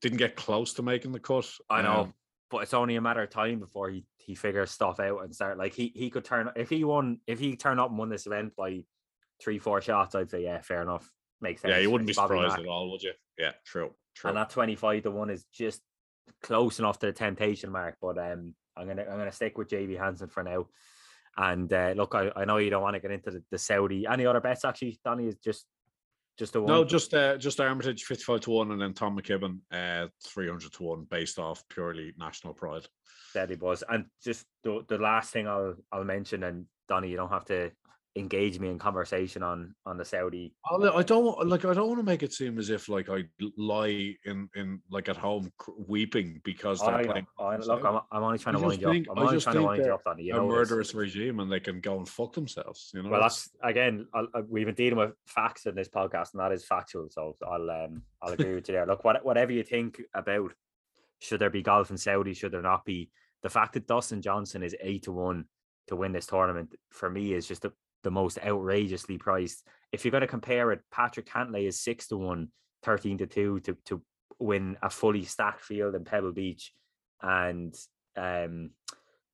didn't 0.00 0.18
get 0.18 0.36
close 0.36 0.72
to 0.74 0.82
making 0.82 1.12
the 1.12 1.20
cut. 1.20 1.50
I 1.68 1.82
know, 1.82 1.92
Um, 2.00 2.14
but 2.50 2.62
it's 2.62 2.72
only 2.74 2.96
a 2.96 3.00
matter 3.00 3.22
of 3.22 3.30
time 3.30 3.58
before 3.60 3.90
he 3.90 4.04
he 4.16 4.34
figures 4.34 4.70
stuff 4.70 5.00
out 5.00 5.22
and 5.24 5.34
start 5.34 5.58
like 5.58 5.74
he 5.74 5.92
he 5.94 6.08
could 6.10 6.24
turn 6.24 6.50
if 6.56 6.68
he 6.70 6.84
won 6.84 7.20
if 7.26 7.38
he 7.38 7.56
turned 7.56 7.80
up 7.80 7.88
and 7.90 7.98
won 7.98 8.08
this 8.08 8.26
event 8.26 8.54
by 8.56 8.82
three 9.42 9.58
four 9.58 9.80
shots, 9.82 10.14
I'd 10.14 10.30
say 10.30 10.42
yeah, 10.44 10.60
fair 10.62 10.82
enough, 10.82 11.10
makes 11.40 11.62
sense. 11.62 11.72
yeah, 11.72 11.78
you 11.78 11.90
wouldn't 11.90 12.08
be 12.08 12.14
Bobby 12.14 12.34
surprised 12.36 12.56
Mack. 12.56 12.60
at 12.60 12.66
all, 12.70 12.90
would 12.90 13.02
you? 13.02 13.12
Yeah, 13.38 13.52
true. 13.66 13.94
True. 14.14 14.28
And 14.28 14.36
that 14.36 14.50
twenty 14.50 14.76
five 14.76 15.02
to 15.04 15.10
one 15.10 15.30
is 15.30 15.44
just 15.52 15.80
close 16.42 16.78
enough 16.78 16.98
to 17.00 17.06
the 17.06 17.12
temptation 17.12 17.70
mark. 17.70 17.96
But 18.00 18.18
um, 18.18 18.54
I'm 18.76 18.86
gonna 18.86 19.02
I'm 19.02 19.18
gonna 19.18 19.32
stick 19.32 19.58
with 19.58 19.68
JB 19.68 19.98
Hansen 19.98 20.28
for 20.28 20.42
now. 20.42 20.66
And 21.36 21.72
uh, 21.72 21.94
look, 21.96 22.14
I, 22.14 22.30
I 22.34 22.44
know 22.44 22.56
you 22.56 22.70
don't 22.70 22.82
want 22.82 22.94
to 22.94 23.00
get 23.00 23.12
into 23.12 23.30
the, 23.30 23.42
the 23.50 23.58
Saudi. 23.58 24.06
Any 24.06 24.26
other 24.26 24.40
bets 24.40 24.64
actually, 24.64 24.98
Donny 25.04 25.28
is 25.28 25.36
just 25.36 25.66
just 26.38 26.54
the 26.54 26.60
one. 26.60 26.72
no, 26.72 26.84
just 26.84 27.14
uh, 27.14 27.36
just 27.36 27.60
Armitage 27.60 28.04
fifty-five 28.04 28.40
to 28.40 28.50
one, 28.50 28.72
and 28.72 28.80
then 28.80 28.94
Tom 28.94 29.18
McKibbin 29.18 29.58
uh, 29.70 30.08
three 30.24 30.48
hundred 30.48 30.72
to 30.72 30.82
one, 30.82 31.06
based 31.10 31.38
off 31.38 31.62
purely 31.68 32.12
national 32.18 32.54
pride. 32.54 32.86
There 33.34 33.46
he 33.46 33.54
was, 33.54 33.84
And 33.88 34.06
just 34.24 34.46
the, 34.64 34.84
the 34.88 34.98
last 34.98 35.32
thing 35.32 35.46
I'll 35.46 35.74
I'll 35.92 36.04
mention, 36.04 36.42
and 36.42 36.66
Donny, 36.88 37.10
you 37.10 37.16
don't 37.16 37.30
have 37.30 37.44
to 37.46 37.70
engage 38.16 38.58
me 38.58 38.68
in 38.68 38.78
conversation 38.78 39.42
on 39.42 39.74
on 39.86 39.96
the 39.96 40.04
Saudi. 40.04 40.52
I 40.68 41.02
don't 41.02 41.24
want- 41.24 41.48
like. 41.48 41.64
I 41.64 41.74
don't 41.74 41.88
want 41.88 42.00
to 42.00 42.04
make 42.04 42.22
it 42.22 42.32
seem 42.32 42.58
as 42.58 42.70
if 42.70 42.88
like 42.88 43.08
I 43.08 43.24
lie 43.56 44.16
in 44.24 44.48
in 44.56 44.80
like 44.90 45.08
at 45.08 45.16
home 45.16 45.52
weeping 45.86 46.40
because 46.44 46.80
they're 46.80 46.94
I, 46.94 47.04
playing. 47.04 47.26
I, 47.38 47.56
look, 47.56 47.84
I'm, 47.84 48.00
I'm 48.10 48.22
only 48.22 48.38
trying 48.38 48.56
to 48.56 48.60
wind 48.60 48.80
just 48.80 48.82
you 48.82 49.02
up. 49.02 49.16
I'm 49.16 49.26
only 49.26 49.40
trying 49.40 49.54
to 49.56 49.62
wind 49.62 49.84
you 49.84 49.94
up, 49.94 50.04
Donny. 50.04 50.24
You 50.24 50.34
a 50.34 50.36
know 50.38 50.48
murderous 50.48 50.94
regime, 50.94 51.40
and 51.40 51.50
they 51.50 51.60
can 51.60 51.80
go 51.80 51.98
and 51.98 52.08
fuck 52.08 52.32
themselves. 52.32 52.90
You 52.94 53.02
know. 53.02 53.10
Well, 53.10 53.20
that's- 53.20 53.50
again. 53.62 54.06
I 54.14 54.40
we've 54.48 54.66
been 54.66 54.74
dealing 54.74 54.98
with 54.98 55.12
facts 55.26 55.66
in 55.66 55.74
this 55.74 55.88
podcast, 55.88 56.32
and 56.32 56.40
that 56.40 56.52
is 56.52 56.64
factual. 56.64 57.08
So 57.10 57.36
I'll 57.46 57.70
um 57.70 58.02
I'll 58.22 58.32
agree 58.32 58.54
with 58.54 58.68
you 58.68 58.74
there. 58.74 58.86
Look, 58.86 59.04
what, 59.04 59.24
whatever 59.24 59.52
you 59.52 59.62
think 59.62 60.00
about 60.14 60.52
should 61.20 61.40
there 61.40 61.50
be 61.50 61.62
golf 61.62 61.90
in 61.90 61.98
Saudi, 61.98 62.34
should 62.34 62.52
there 62.52 62.62
not 62.62 62.84
be? 62.84 63.10
The 63.42 63.50
fact 63.50 63.74
that 63.74 63.86
Dustin 63.86 64.20
Johnson 64.20 64.62
is 64.62 64.74
eight 64.80 65.04
to 65.04 65.12
one 65.12 65.44
to 65.86 65.96
win 65.96 66.12
this 66.12 66.26
tournament 66.26 66.74
for 66.90 67.08
me 67.10 67.32
is 67.32 67.46
just 67.46 67.62
the, 67.62 67.72
the 68.02 68.10
most 68.10 68.38
outrageously 68.38 69.18
priced. 69.18 69.66
If 69.92 70.04
you're 70.04 70.12
going 70.12 70.22
to 70.22 70.26
compare 70.26 70.72
it, 70.72 70.80
Patrick 70.90 71.26
Cantlay 71.26 71.66
is 71.66 71.80
six 71.80 72.08
to 72.08 72.16
one, 72.16 72.48
13 72.84 73.18
to 73.18 73.26
two 73.26 73.60
to 73.60 73.76
to 73.86 74.02
win 74.38 74.76
a 74.82 74.88
fully 74.88 75.24
stacked 75.24 75.62
field 75.62 75.94
in 75.94 76.04
Pebble 76.04 76.32
Beach, 76.32 76.72
and 77.22 77.74
um. 78.16 78.70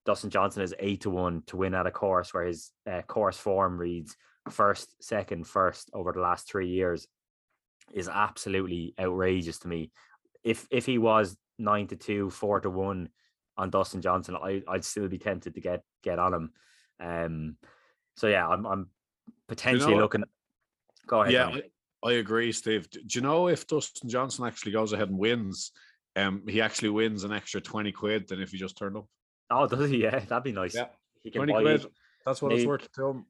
Dustin 0.05 0.31
Johnson 0.31 0.63
is 0.63 0.73
eight 0.79 1.01
to 1.01 1.11
one 1.11 1.43
to 1.49 1.57
win 1.57 1.75
at 1.75 1.89
a 1.89 1.91
course 1.91 2.33
where 2.33 2.47
his 2.47 2.71
uh, 2.89 3.03
course 3.03 3.37
form 3.37 3.77
reads 3.77 4.17
first, 4.51 5.03
second, 5.03 5.47
first 5.47 5.91
over 5.93 6.13
the 6.13 6.21
last 6.21 6.49
three 6.49 6.69
years 6.69 7.07
is 7.93 8.09
absolutely 8.09 8.95
outrageous 8.99 9.59
to 9.61 9.69
me. 9.69 9.91
If 10.45 10.67
if 10.71 10.87
he 10.87 10.99
was 10.99 11.37
nine 11.59 11.87
to 11.89 11.97
two, 11.97 12.31
four 12.31 12.61
to 12.61 12.71
one 12.71 13.09
on 13.57 13.71
Dustin 13.71 14.01
Johnson, 14.03 14.37
I 14.37 14.63
I'd 14.69 14.85
still 14.85 15.09
be 15.09 15.19
tempted 15.19 15.55
to 15.55 15.61
get 15.61 15.83
get 16.03 16.19
on 16.19 16.35
him. 16.35 16.51
Um, 17.01 17.57
so 18.17 18.29
yeah, 18.29 18.47
I'm 18.47 18.67
I'm 18.67 18.89
potentially 19.49 19.95
what? 19.95 20.03
looking. 20.03 20.25
Go 21.07 21.23
ahead. 21.23 21.33
yeah, 21.33 21.49
I, 22.03 22.09
I 22.09 22.13
agree, 22.15 22.53
Steve. 22.53 22.89
Do 22.91 23.01
you 23.11 23.21
know 23.21 23.49
if 23.49 23.67
Dustin 23.67 24.09
Johnson 24.09 24.47
actually 24.47 24.73
goes 24.73 24.93
ahead 24.93 25.09
and 25.09 25.19
wins? 25.19 25.73
Um, 26.17 26.43
he 26.49 26.63
actually 26.63 26.89
wins 26.89 27.25
an 27.25 27.33
extra 27.33 27.61
twenty 27.61 27.93
quid 27.93 28.29
than 28.29 28.41
if 28.41 28.51
he 28.51 28.59
just 28.59 28.77
turned 28.77 28.97
up. 28.97 29.07
Oh, 29.51 29.67
does 29.67 29.91
he? 29.91 29.97
Yeah, 30.03 30.19
that'd 30.19 30.45
be 30.45 30.53
nice. 30.53 30.75
Yeah. 30.75 30.87
He 31.23 31.31
can 31.31 31.41
20 31.41 31.53
buy, 31.53 31.63
quid. 31.63 31.87
That's 32.25 32.43
what 32.43 32.53
it's 32.53 32.65
worth 32.65 32.91
to 32.93 33.07
him. 33.09 33.27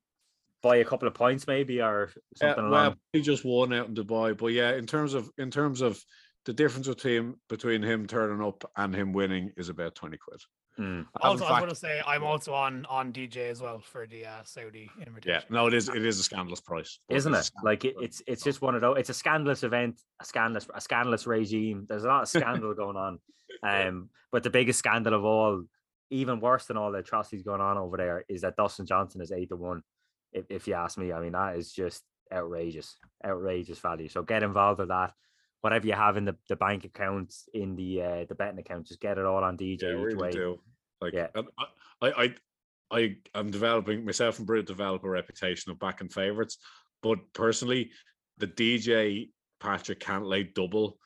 buy 0.63 0.77
a 0.77 0.85
couple 0.85 1.09
of 1.09 1.15
points 1.15 1.47
maybe 1.47 1.81
or 1.81 2.11
something. 2.35 2.65
Yeah, 2.65 2.71
well, 2.71 2.95
he 3.13 3.23
just 3.23 3.45
won 3.45 3.73
out 3.73 3.89
in 3.89 3.95
Dubai. 3.95 4.37
But 4.37 4.49
yeah, 4.49 4.75
in 4.75 4.87
terms 4.87 5.15
of 5.15 5.31
in 5.39 5.51
terms 5.51 5.81
of 5.81 6.03
the 6.45 6.53
difference 6.53 6.89
between 6.89 7.35
between 7.49 7.83
him 7.83 8.07
turning 8.07 8.47
up 8.47 8.71
and 8.77 8.95
him 8.95 9.13
winning 9.13 9.53
is 9.57 9.69
about 9.69 9.95
20 9.95 10.17
quid. 10.17 10.41
Mm. 10.79 11.07
I 11.23 11.29
Also, 11.29 11.45
I 11.45 11.53
was 11.53 11.59
going 11.61 11.71
to 11.71 11.77
say 11.77 12.03
I'm 12.07 12.23
also 12.23 12.53
on 12.53 12.85
on 12.87 13.13
DJ 13.13 13.51
as 13.51 13.63
well 13.63 13.81
for 13.81 14.07
the 14.07 14.27
uh, 14.27 14.43
Saudi 14.45 14.91
Yeah, 15.25 15.41
no, 15.49 15.67
it 15.67 15.75
is 15.75 15.89
it 15.89 16.05
is 16.05 16.19
a 16.19 16.23
scandalous 16.23 16.61
price. 16.61 16.99
Isn't 17.09 17.35
it? 17.35 17.51
Like 17.63 17.85
it, 17.85 17.95
it's 18.01 18.23
it's 18.27 18.43
just 18.43 18.61
one 18.61 18.75
of 18.75 18.83
those. 18.83 18.99
It's 18.99 19.09
a 19.09 19.15
scandalous 19.15 19.63
event, 19.63 20.01
a 20.21 20.25
scandalous 20.25 20.67
a 20.75 20.81
scandalous 20.81 21.27
regime. 21.27 21.87
There's 21.89 22.05
a 22.05 22.09
lot 22.09 22.23
of 22.23 22.29
scandal 22.29 22.75
going 22.77 22.97
on, 22.97 23.19
um, 23.63 24.11
but 24.31 24.43
the 24.43 24.51
biggest 24.51 24.79
scandal 24.79 25.15
of 25.15 25.25
all, 25.25 25.65
even 26.11 26.41
worse 26.41 26.67
than 26.67 26.77
all 26.77 26.93
the 26.93 26.99
atrocities 26.99 27.43
going 27.43 27.63
on 27.63 27.79
over 27.79 27.97
there, 27.97 28.25
is 28.29 28.43
that 28.43 28.57
Dustin 28.57 28.85
Johnson 28.85 29.23
is 29.23 29.33
eight 29.33 29.49
to 29.49 29.57
one. 29.57 29.83
If, 30.33 30.45
if 30.51 30.69
you 30.69 30.75
ask 30.75 30.99
me, 30.99 31.13
I 31.13 31.21
mean 31.21 31.33
that 31.33 31.57
is 31.57 31.73
just 31.73 32.03
outrageous, 32.31 32.97
outrageous 33.25 33.79
value. 33.79 34.09
So 34.09 34.23
get 34.23 34.43
involved 34.43 34.81
with 34.81 34.89
that. 34.89 35.13
Whatever 35.63 35.87
you 35.87 35.95
have 35.95 36.17
in 36.17 36.25
the, 36.25 36.37
the 36.49 36.57
bank 36.57 36.85
accounts, 36.85 37.49
in 37.53 37.75
the 37.77 38.03
uh, 38.03 38.25
the 38.29 38.35
betting 38.35 38.59
account, 38.59 38.87
just 38.87 39.01
get 39.01 39.19
it 39.19 39.25
all 39.25 39.43
on 39.43 39.57
DJ 39.57 39.83
Yeah, 39.83 39.89
I 39.89 39.93
each 39.93 39.99
really 39.99 40.17
way. 40.17 40.31
do. 40.31 40.59
Like, 41.01 41.13
Yeah. 41.15 41.27
and 41.35 41.49
I, 42.01 42.09
I, 42.11 42.35
I, 42.91 43.17
I'm 43.35 43.51
developing 43.51 44.05
myself 44.05 44.39
and 44.39 44.47
Brit 44.47 44.67
develop 44.67 45.03
a 45.05 45.09
reputation 45.11 45.73
of 45.73 45.79
backing 45.79 46.09
favorites, 46.09 46.59
but 47.03 47.19
personally, 47.35 47.91
the 48.39 48.47
DJ 48.47 49.31
Patrick 49.61 50.01
Cantlay 50.01 50.53
double 50.55 50.99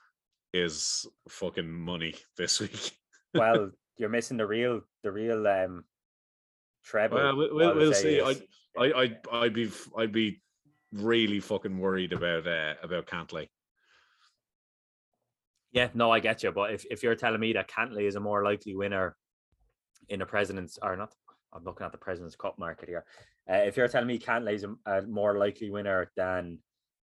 is 0.53 1.07
fucking 1.29 1.71
money 1.71 2.15
this 2.37 2.61
week. 2.61 2.93
well, 3.35 3.71
you're 3.97 4.09
missing 4.09 4.37
the 4.37 4.47
real 4.47 4.81
the 5.05 5.13
real 5.13 5.47
um 5.47 5.85
treble. 6.85 7.17
Well, 7.19 7.37
we'll, 7.37 7.75
we'll 7.77 7.95
see. 7.95 8.17
is- 8.19 8.43
I, 8.79 8.83
I, 8.83 8.93
I'd, 9.01 9.17
I'd 9.33 9.55
be, 9.55 9.71
I'd 9.99 10.13
be 10.13 10.41
really 10.93 11.41
fucking 11.41 11.77
worried 11.79 12.13
about, 12.13 12.47
uh, 12.47 12.75
about 12.83 13.07
Cantlay. 13.07 13.49
Yeah, 15.73 15.89
no, 15.95 16.11
I 16.11 16.21
get 16.21 16.43
you. 16.43 16.53
But 16.53 16.73
if, 16.73 16.85
if 16.91 17.03
you're 17.03 17.15
telling 17.15 17.41
me 17.41 17.53
that 17.53 17.71
Cantlay 17.71 18.07
is 18.07 18.17
a 18.17 18.21
more 18.21 18.45
likely 18.45 18.75
winner 18.75 19.17
in 20.09 20.19
the 20.19 20.27
president's 20.27 20.79
or 20.83 20.97
not, 20.97 21.15
I'm 21.53 21.65
looking 21.65 21.87
at 21.87 21.93
the 21.93 21.99
president's 21.99 22.37
cup 22.37 22.59
market 22.59 22.89
here. 22.89 23.05
Uh, 23.51 23.57
if 23.57 23.77
you're 23.77 23.89
telling 23.89 24.09
me 24.09 24.19
Cantlay 24.19 24.55
is 24.55 24.65
a, 24.65 24.75
a 24.87 25.03
more 25.03 25.39
likely 25.39 25.71
winner 25.71 26.11
than 26.17 26.59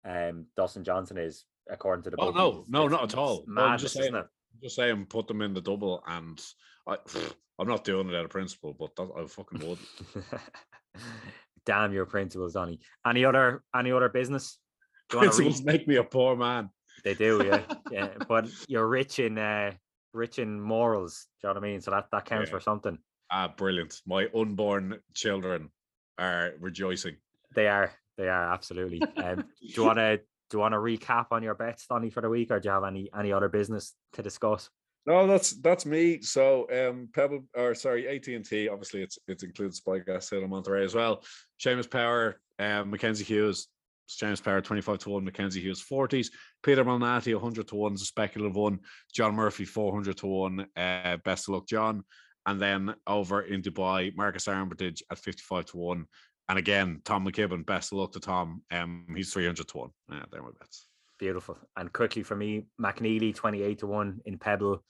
um, 0.06 0.46
Dustin 0.56 0.84
Johnson 0.84 1.18
is, 1.18 1.46
according 1.70 2.04
to 2.04 2.10
the 2.12 2.18
Oh, 2.20 2.32
bookies, 2.32 2.70
no, 2.70 2.82
no, 2.82 2.88
not 2.88 3.04
at 3.04 3.18
all. 3.18 3.44
I'm 3.58 3.78
just 3.78 3.96
saying-? 3.96 4.22
Just 4.62 4.76
saying, 4.76 5.08
put 5.08 5.28
them 5.28 5.42
in 5.42 5.54
the 5.54 5.62
double, 5.62 6.04
and 6.08 6.40
I, 6.88 6.98
I'm 7.60 7.68
not 7.68 7.84
doing 7.84 8.10
it 8.10 8.16
out 8.16 8.26
of 8.26 8.32
principle, 8.32 8.76
but 8.78 8.96
that, 8.96 9.10
I 9.18 9.26
fucking 9.28 9.68
would. 9.68 9.80
Damn 11.66 11.94
your 11.94 12.06
principles, 12.06 12.54
Donny. 12.54 12.80
Any 13.08 13.26
other 13.26 13.64
any 13.76 13.92
other 13.92 14.10
business? 14.10 14.60
Do 15.10 15.18
you 15.18 15.22
want 15.22 15.32
to 15.34 15.38
read? 15.38 15.46
Principles 15.46 15.66
make 15.66 15.88
me 15.88 15.96
a 15.96 16.04
poor 16.04 16.36
man. 16.36 16.70
They 17.04 17.14
do, 17.14 17.42
yeah, 17.46 17.62
yeah. 17.92 18.10
But 18.28 18.48
you're 18.68 18.88
rich 18.88 19.20
in 19.20 19.38
uh, 19.38 19.74
rich 20.14 20.40
in 20.40 20.60
morals. 20.62 21.28
Do 21.42 21.48
you 21.48 21.54
know 21.54 21.60
what 21.60 21.66
I 21.68 21.72
mean? 21.72 21.82
So 21.82 21.92
that 21.92 22.08
that 22.12 22.26
counts 22.26 22.50
Yeah. 22.50 22.58
for 22.58 22.62
something. 22.62 22.98
Ah, 23.30 23.54
brilliant. 23.56 24.00
My 24.06 24.28
unborn 24.36 25.00
children 25.14 25.70
are 26.18 26.52
rejoicing. 26.60 27.18
They 27.56 27.68
are. 27.68 27.92
They 28.18 28.30
are 28.30 28.54
absolutely. 28.54 29.02
Um, 29.18 29.38
do 29.62 29.68
you 29.68 29.84
want 29.84 29.98
to 29.98 30.18
do 30.18 30.58
you 30.58 30.60
want 30.60 30.74
to 30.74 30.78
recap 30.78 31.28
on 31.32 31.42
your 31.44 31.56
bets, 31.56 31.86
Donny, 31.88 32.10
for 32.10 32.22
the 32.22 32.30
week, 32.30 32.52
or 32.52 32.60
do 32.60 32.68
you 32.70 32.74
have 32.74 32.84
any 32.84 33.10
any 33.18 33.34
other 33.34 33.50
business 33.50 33.94
to 34.14 34.22
discuss? 34.24 34.70
No, 35.06 35.28
that's 35.28 35.52
that's 35.62 35.86
me. 35.86 36.22
So 36.22 36.68
um 36.72 37.10
Pebble 37.14 37.44
or 37.58 37.76
sorry, 37.76 38.08
AT&T, 38.08 38.70
obviously 38.70 39.02
it's 39.02 39.18
it 39.28 39.44
includes 39.44 39.78
Spike 39.78 40.08
Sale 40.20 40.42
and 40.42 40.50
Monterey 40.50 40.86
as 40.86 40.96
well. 40.96 41.24
Seamus 41.60 41.90
Power, 41.92 42.40
um 42.60 42.92
Mackenzie 42.92 43.26
Hughes, 43.26 43.68
Seamus 44.08 44.42
Power 44.44 44.62
25 44.62 45.00
to 45.00 45.10
1, 45.10 45.26
Mackenzie 45.26 45.60
Hughes 45.62 45.84
40s, 45.84 46.28
Peter 46.64 46.84
Malnati 46.84 47.34
100 47.34 47.68
to 47.68 47.76
1 47.76 47.94
is 47.94 48.02
a 48.02 48.06
speculative 48.06 48.56
one, 48.56 48.80
John 49.14 49.36
Murphy 49.36 49.66
400 49.66 50.18
to 50.18 50.28
1, 50.28 50.68
uh 50.76 51.18
best 51.24 51.48
of 51.48 51.56
luck, 51.56 51.68
John. 51.68 52.04
And 52.46 52.62
then 52.62 52.94
over 53.08 53.42
in 53.42 53.62
Dubai, 53.62 54.16
Marcus 54.16 54.48
Armitage 54.48 55.04
at 55.12 55.18
55 55.18 55.66
to 55.66 55.78
1. 55.78 56.06
And 56.50 56.60
again, 56.60 57.02
Tom 57.06 57.26
McKibbin, 57.26 57.66
best 57.66 57.92
of 57.92 58.00
luck 58.00 58.12
to 58.14 58.20
Tom. 58.20 58.64
Um, 58.72 59.06
he's 59.16 59.32
300 59.32 59.68
to 59.68 59.78
1. 59.78 59.90
Yeah, 60.12 60.24
there 60.32 60.42
my 60.42 60.50
bets. 60.60 60.88
Beautiful. 61.20 61.58
And 61.78 61.94
quickly 61.94 62.24
for 62.24 62.36
me, 62.36 62.66
McNealy 62.82 63.34
twenty 63.34 63.62
eight 63.62 63.80
to 63.80 63.88
one 63.88 64.20
in 64.26 64.38
Pebble, 64.38 64.84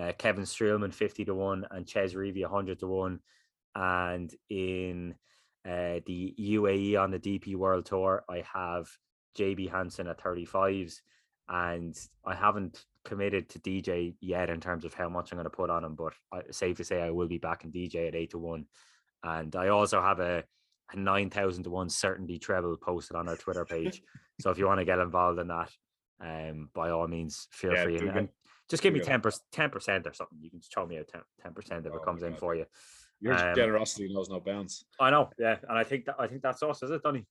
uh, 0.00 0.12
Kevin 0.16 0.44
Streelman 0.44 0.94
fifty 0.94 1.24
to 1.24 1.34
one, 1.34 1.66
and 1.70 1.86
Chez 1.86 2.14
Reavie 2.14 2.46
hundred 2.46 2.78
to 2.80 2.86
one. 2.86 3.18
And 3.74 4.32
in 4.48 5.14
uh, 5.66 6.00
the 6.06 6.34
UAE 6.38 6.98
on 6.98 7.10
the 7.10 7.18
DP 7.18 7.56
World 7.56 7.84
Tour, 7.84 8.24
I 8.26 8.44
have 8.54 8.88
JB 9.36 9.70
Hansen 9.70 10.06
at 10.08 10.20
thirty 10.20 10.44
fives, 10.44 11.02
and 11.48 11.96
I 12.24 12.34
haven't 12.34 12.84
committed 13.04 13.48
to 13.50 13.58
DJ 13.60 14.14
yet 14.20 14.50
in 14.50 14.60
terms 14.60 14.84
of 14.84 14.92
how 14.92 15.08
much 15.08 15.30
I'm 15.32 15.36
going 15.36 15.44
to 15.44 15.50
put 15.50 15.70
on 15.70 15.84
him. 15.84 15.94
But 15.94 16.14
I, 16.32 16.42
safe 16.50 16.76
to 16.78 16.84
say, 16.84 17.00
I 17.00 17.10
will 17.10 17.28
be 17.28 17.38
backing 17.38 17.72
DJ 17.72 18.08
at 18.08 18.14
eight 18.14 18.30
to 18.30 18.38
one. 18.38 18.66
And 19.22 19.54
I 19.56 19.68
also 19.68 20.00
have 20.02 20.20
a, 20.20 20.44
a 20.92 20.96
nine 20.96 21.30
thousand 21.30 21.64
to 21.64 21.70
one 21.70 21.88
certainty 21.88 22.38
treble 22.38 22.76
posted 22.76 23.16
on 23.16 23.28
our 23.28 23.36
Twitter 23.36 23.64
page. 23.64 24.02
so 24.40 24.50
if 24.50 24.58
you 24.58 24.66
want 24.66 24.80
to 24.80 24.84
get 24.84 24.98
involved 24.98 25.38
in 25.38 25.48
that, 25.48 25.70
um, 26.20 26.68
by 26.74 26.90
all 26.90 27.06
means, 27.06 27.48
feel 27.50 27.74
Yeah, 27.74 27.84
free 27.84 27.98
and, 27.98 28.08
and 28.10 28.28
just 28.68 28.82
give 28.82 28.92
me 28.92 29.00
get 29.00 29.22
10 29.22 29.22
10 29.52 29.70
percent 29.70 30.06
or 30.06 30.12
something. 30.12 30.38
You 30.40 30.50
can 30.50 30.60
just 30.60 30.72
throw 30.72 30.86
me 30.86 30.98
out 30.98 31.08
10 31.42 31.52
percent 31.52 31.86
if 31.86 31.92
Oh 31.92 31.96
it 31.96 32.02
comes 32.02 32.22
in 32.22 32.34
for 32.34 32.54
you. 32.54 32.66
Your 33.20 33.34
Um, 33.34 33.54
generosity 33.54 34.12
knows 34.12 34.28
no 34.28 34.40
bounds. 34.40 34.84
I 35.00 35.10
know, 35.10 35.30
yeah, 35.38 35.56
and 35.68 35.78
I 35.78 35.84
think 35.84 36.06
that 36.06 36.16
I 36.18 36.26
think 36.26 36.42
that's 36.42 36.62
us, 36.62 36.82
is 36.82 36.90
it, 36.90 37.02
Donny? 37.02 37.26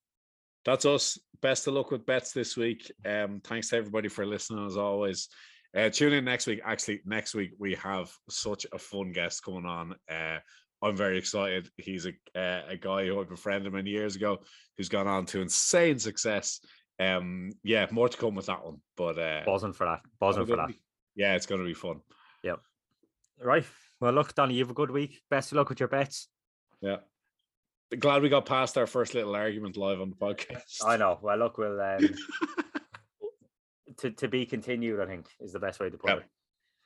That's 0.65 0.85
us. 0.85 1.19
Best 1.41 1.67
of 1.67 1.75
luck 1.75 1.91
with 1.91 2.05
bets 2.05 2.31
this 2.31 2.57
week. 2.57 2.91
Um, 3.05 3.41
thanks 3.43 3.69
to 3.69 3.77
everybody 3.77 4.07
for 4.07 4.25
listening 4.25 4.65
as 4.65 4.77
always. 4.77 5.29
Uh, 5.75 5.89
tune 5.89 6.13
in 6.13 6.25
next 6.25 6.47
week. 6.47 6.61
Actually, 6.65 7.01
next 7.05 7.35
week 7.35 7.51
we 7.59 7.75
have 7.75 8.09
such 8.29 8.65
a 8.71 8.79
fun 8.79 9.11
guest 9.11 9.43
coming 9.43 9.65
on. 9.65 9.93
Uh, 10.09 10.39
I'm 10.81 10.95
very 10.95 11.17
excited. 11.17 11.69
He's 11.77 12.05
a 12.05 12.13
uh, 12.39 12.61
a 12.69 12.77
guy 12.77 13.05
who 13.05 13.19
I 13.19 13.23
befriended 13.23 13.73
many 13.73 13.89
years 13.91 14.15
ago, 14.15 14.39
who's 14.77 14.89
gone 14.89 15.07
on 15.07 15.25
to 15.27 15.41
insane 15.41 15.99
success. 15.99 16.61
Um, 16.99 17.51
yeah, 17.63 17.87
more 17.91 18.09
to 18.09 18.17
come 18.17 18.35
with 18.35 18.45
that 18.47 18.63
one. 18.63 18.77
But 18.95 19.19
uh, 19.19 19.41
Buzzing 19.45 19.73
for 19.73 19.85
that, 19.85 20.01
buzzing 20.19 20.45
for 20.45 20.55
that. 20.55 20.67
week. 20.67 20.79
Yeah, 21.15 21.35
it's 21.35 21.45
going 21.45 21.61
to 21.61 21.67
be 21.67 21.73
fun. 21.73 22.01
Yep. 22.43 22.59
Right. 23.41 23.65
Well, 23.99 24.13
look, 24.13 24.33
Donny, 24.35 24.55
you 24.55 24.61
have 24.61 24.71
a 24.71 24.75
good 24.75 24.91
week. 24.91 25.21
Best 25.29 25.51
of 25.51 25.57
luck 25.57 25.69
with 25.69 25.79
your 25.79 25.89
bets. 25.89 26.27
Yeah. 26.81 26.97
Glad 27.99 28.21
we 28.21 28.29
got 28.29 28.45
past 28.45 28.77
our 28.77 28.87
first 28.87 29.13
little 29.13 29.35
argument 29.35 29.77
live 29.77 30.01
on 30.01 30.09
the 30.09 30.15
podcast. 30.15 30.83
I 30.85 30.97
know. 30.97 31.19
Well, 31.21 31.37
look, 31.37 31.57
we'll 31.57 31.79
um, 31.79 31.99
to 33.97 34.11
to 34.11 34.27
be 34.27 34.45
continued. 34.45 34.99
I 34.99 35.05
think 35.05 35.27
is 35.39 35.53
the 35.53 35.59
best 35.59 35.79
way 35.79 35.89
to 35.89 35.97
put 35.97 36.09
Yep. 36.09 36.19
it. 36.19 36.25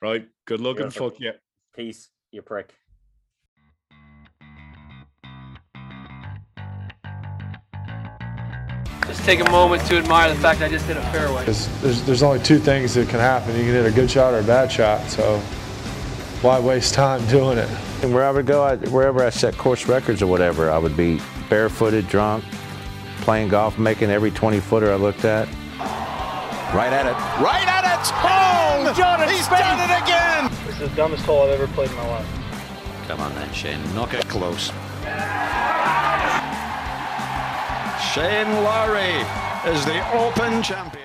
Right. 0.01 0.27
Good 0.45 0.61
luck 0.61 0.79
and 0.79 0.93
fuck 0.93 1.19
you. 1.19 1.31
Peace, 1.75 2.09
you 2.31 2.41
prick. 2.41 2.73
Just 9.07 9.23
take 9.23 9.39
a 9.39 9.49
moment 9.49 9.83
to 9.87 9.97
admire 9.97 10.29
the 10.31 10.39
fact 10.39 10.61
I 10.61 10.69
just 10.69 10.85
hit 10.85 10.95
a 10.97 11.01
fairway. 11.11 11.39
Because 11.39 11.81
there's, 11.81 12.01
there's 12.03 12.23
only 12.23 12.39
two 12.43 12.59
things 12.59 12.93
that 12.93 13.09
can 13.09 13.19
happen. 13.19 13.55
You 13.55 13.63
can 13.63 13.71
hit 13.73 13.85
a 13.85 13.91
good 13.91 14.09
shot 14.11 14.33
or 14.33 14.39
a 14.39 14.43
bad 14.43 14.71
shot. 14.71 15.09
So 15.09 15.39
why 16.41 16.59
waste 16.59 16.93
time 16.93 17.25
doing 17.29 17.57
it? 17.57 17.69
And 18.01 18.13
where 18.13 18.23
I 18.23 18.31
would 18.31 18.45
go, 18.45 18.63
I, 18.63 18.77
wherever 18.77 19.23
I 19.23 19.29
set 19.29 19.57
course 19.57 19.87
records 19.87 20.21
or 20.21 20.27
whatever, 20.27 20.71
I 20.71 20.77
would 20.77 20.95
be 20.95 21.19
barefooted, 21.49 22.07
drunk, 22.07 22.45
playing 23.21 23.49
golf, 23.49 23.77
making 23.77 24.09
every 24.09 24.31
20 24.31 24.61
footer 24.61 24.91
I 24.91 24.95
looked 24.95 25.25
at. 25.25 25.47
Right 26.73 26.93
at 26.93 27.05
it. 27.07 27.17
Right 27.43 27.67
at 27.67 27.83
it. 27.83 28.13
Oh, 28.23 28.93
done 28.95 29.21
it. 29.21 29.29
He's 29.31 29.47
done 29.47 29.79
it 29.79 30.03
again. 30.03 30.51
This 30.65 30.79
is 30.79 30.89
the 30.89 30.95
dumbest 30.95 31.25
hole 31.25 31.43
I've 31.43 31.49
ever 31.49 31.67
played 31.73 31.89
in 31.89 31.95
my 31.97 32.07
life. 32.07 32.27
Come 33.07 33.19
on 33.21 33.33
then, 33.35 33.51
Shane. 33.53 33.81
Knock 33.95 34.13
it 34.13 34.27
close. 34.27 34.67
Shane 38.13 38.51
Lowry 38.63 39.25
is 39.71 39.83
the 39.85 39.99
Open 40.15 40.63
champion. 40.63 40.98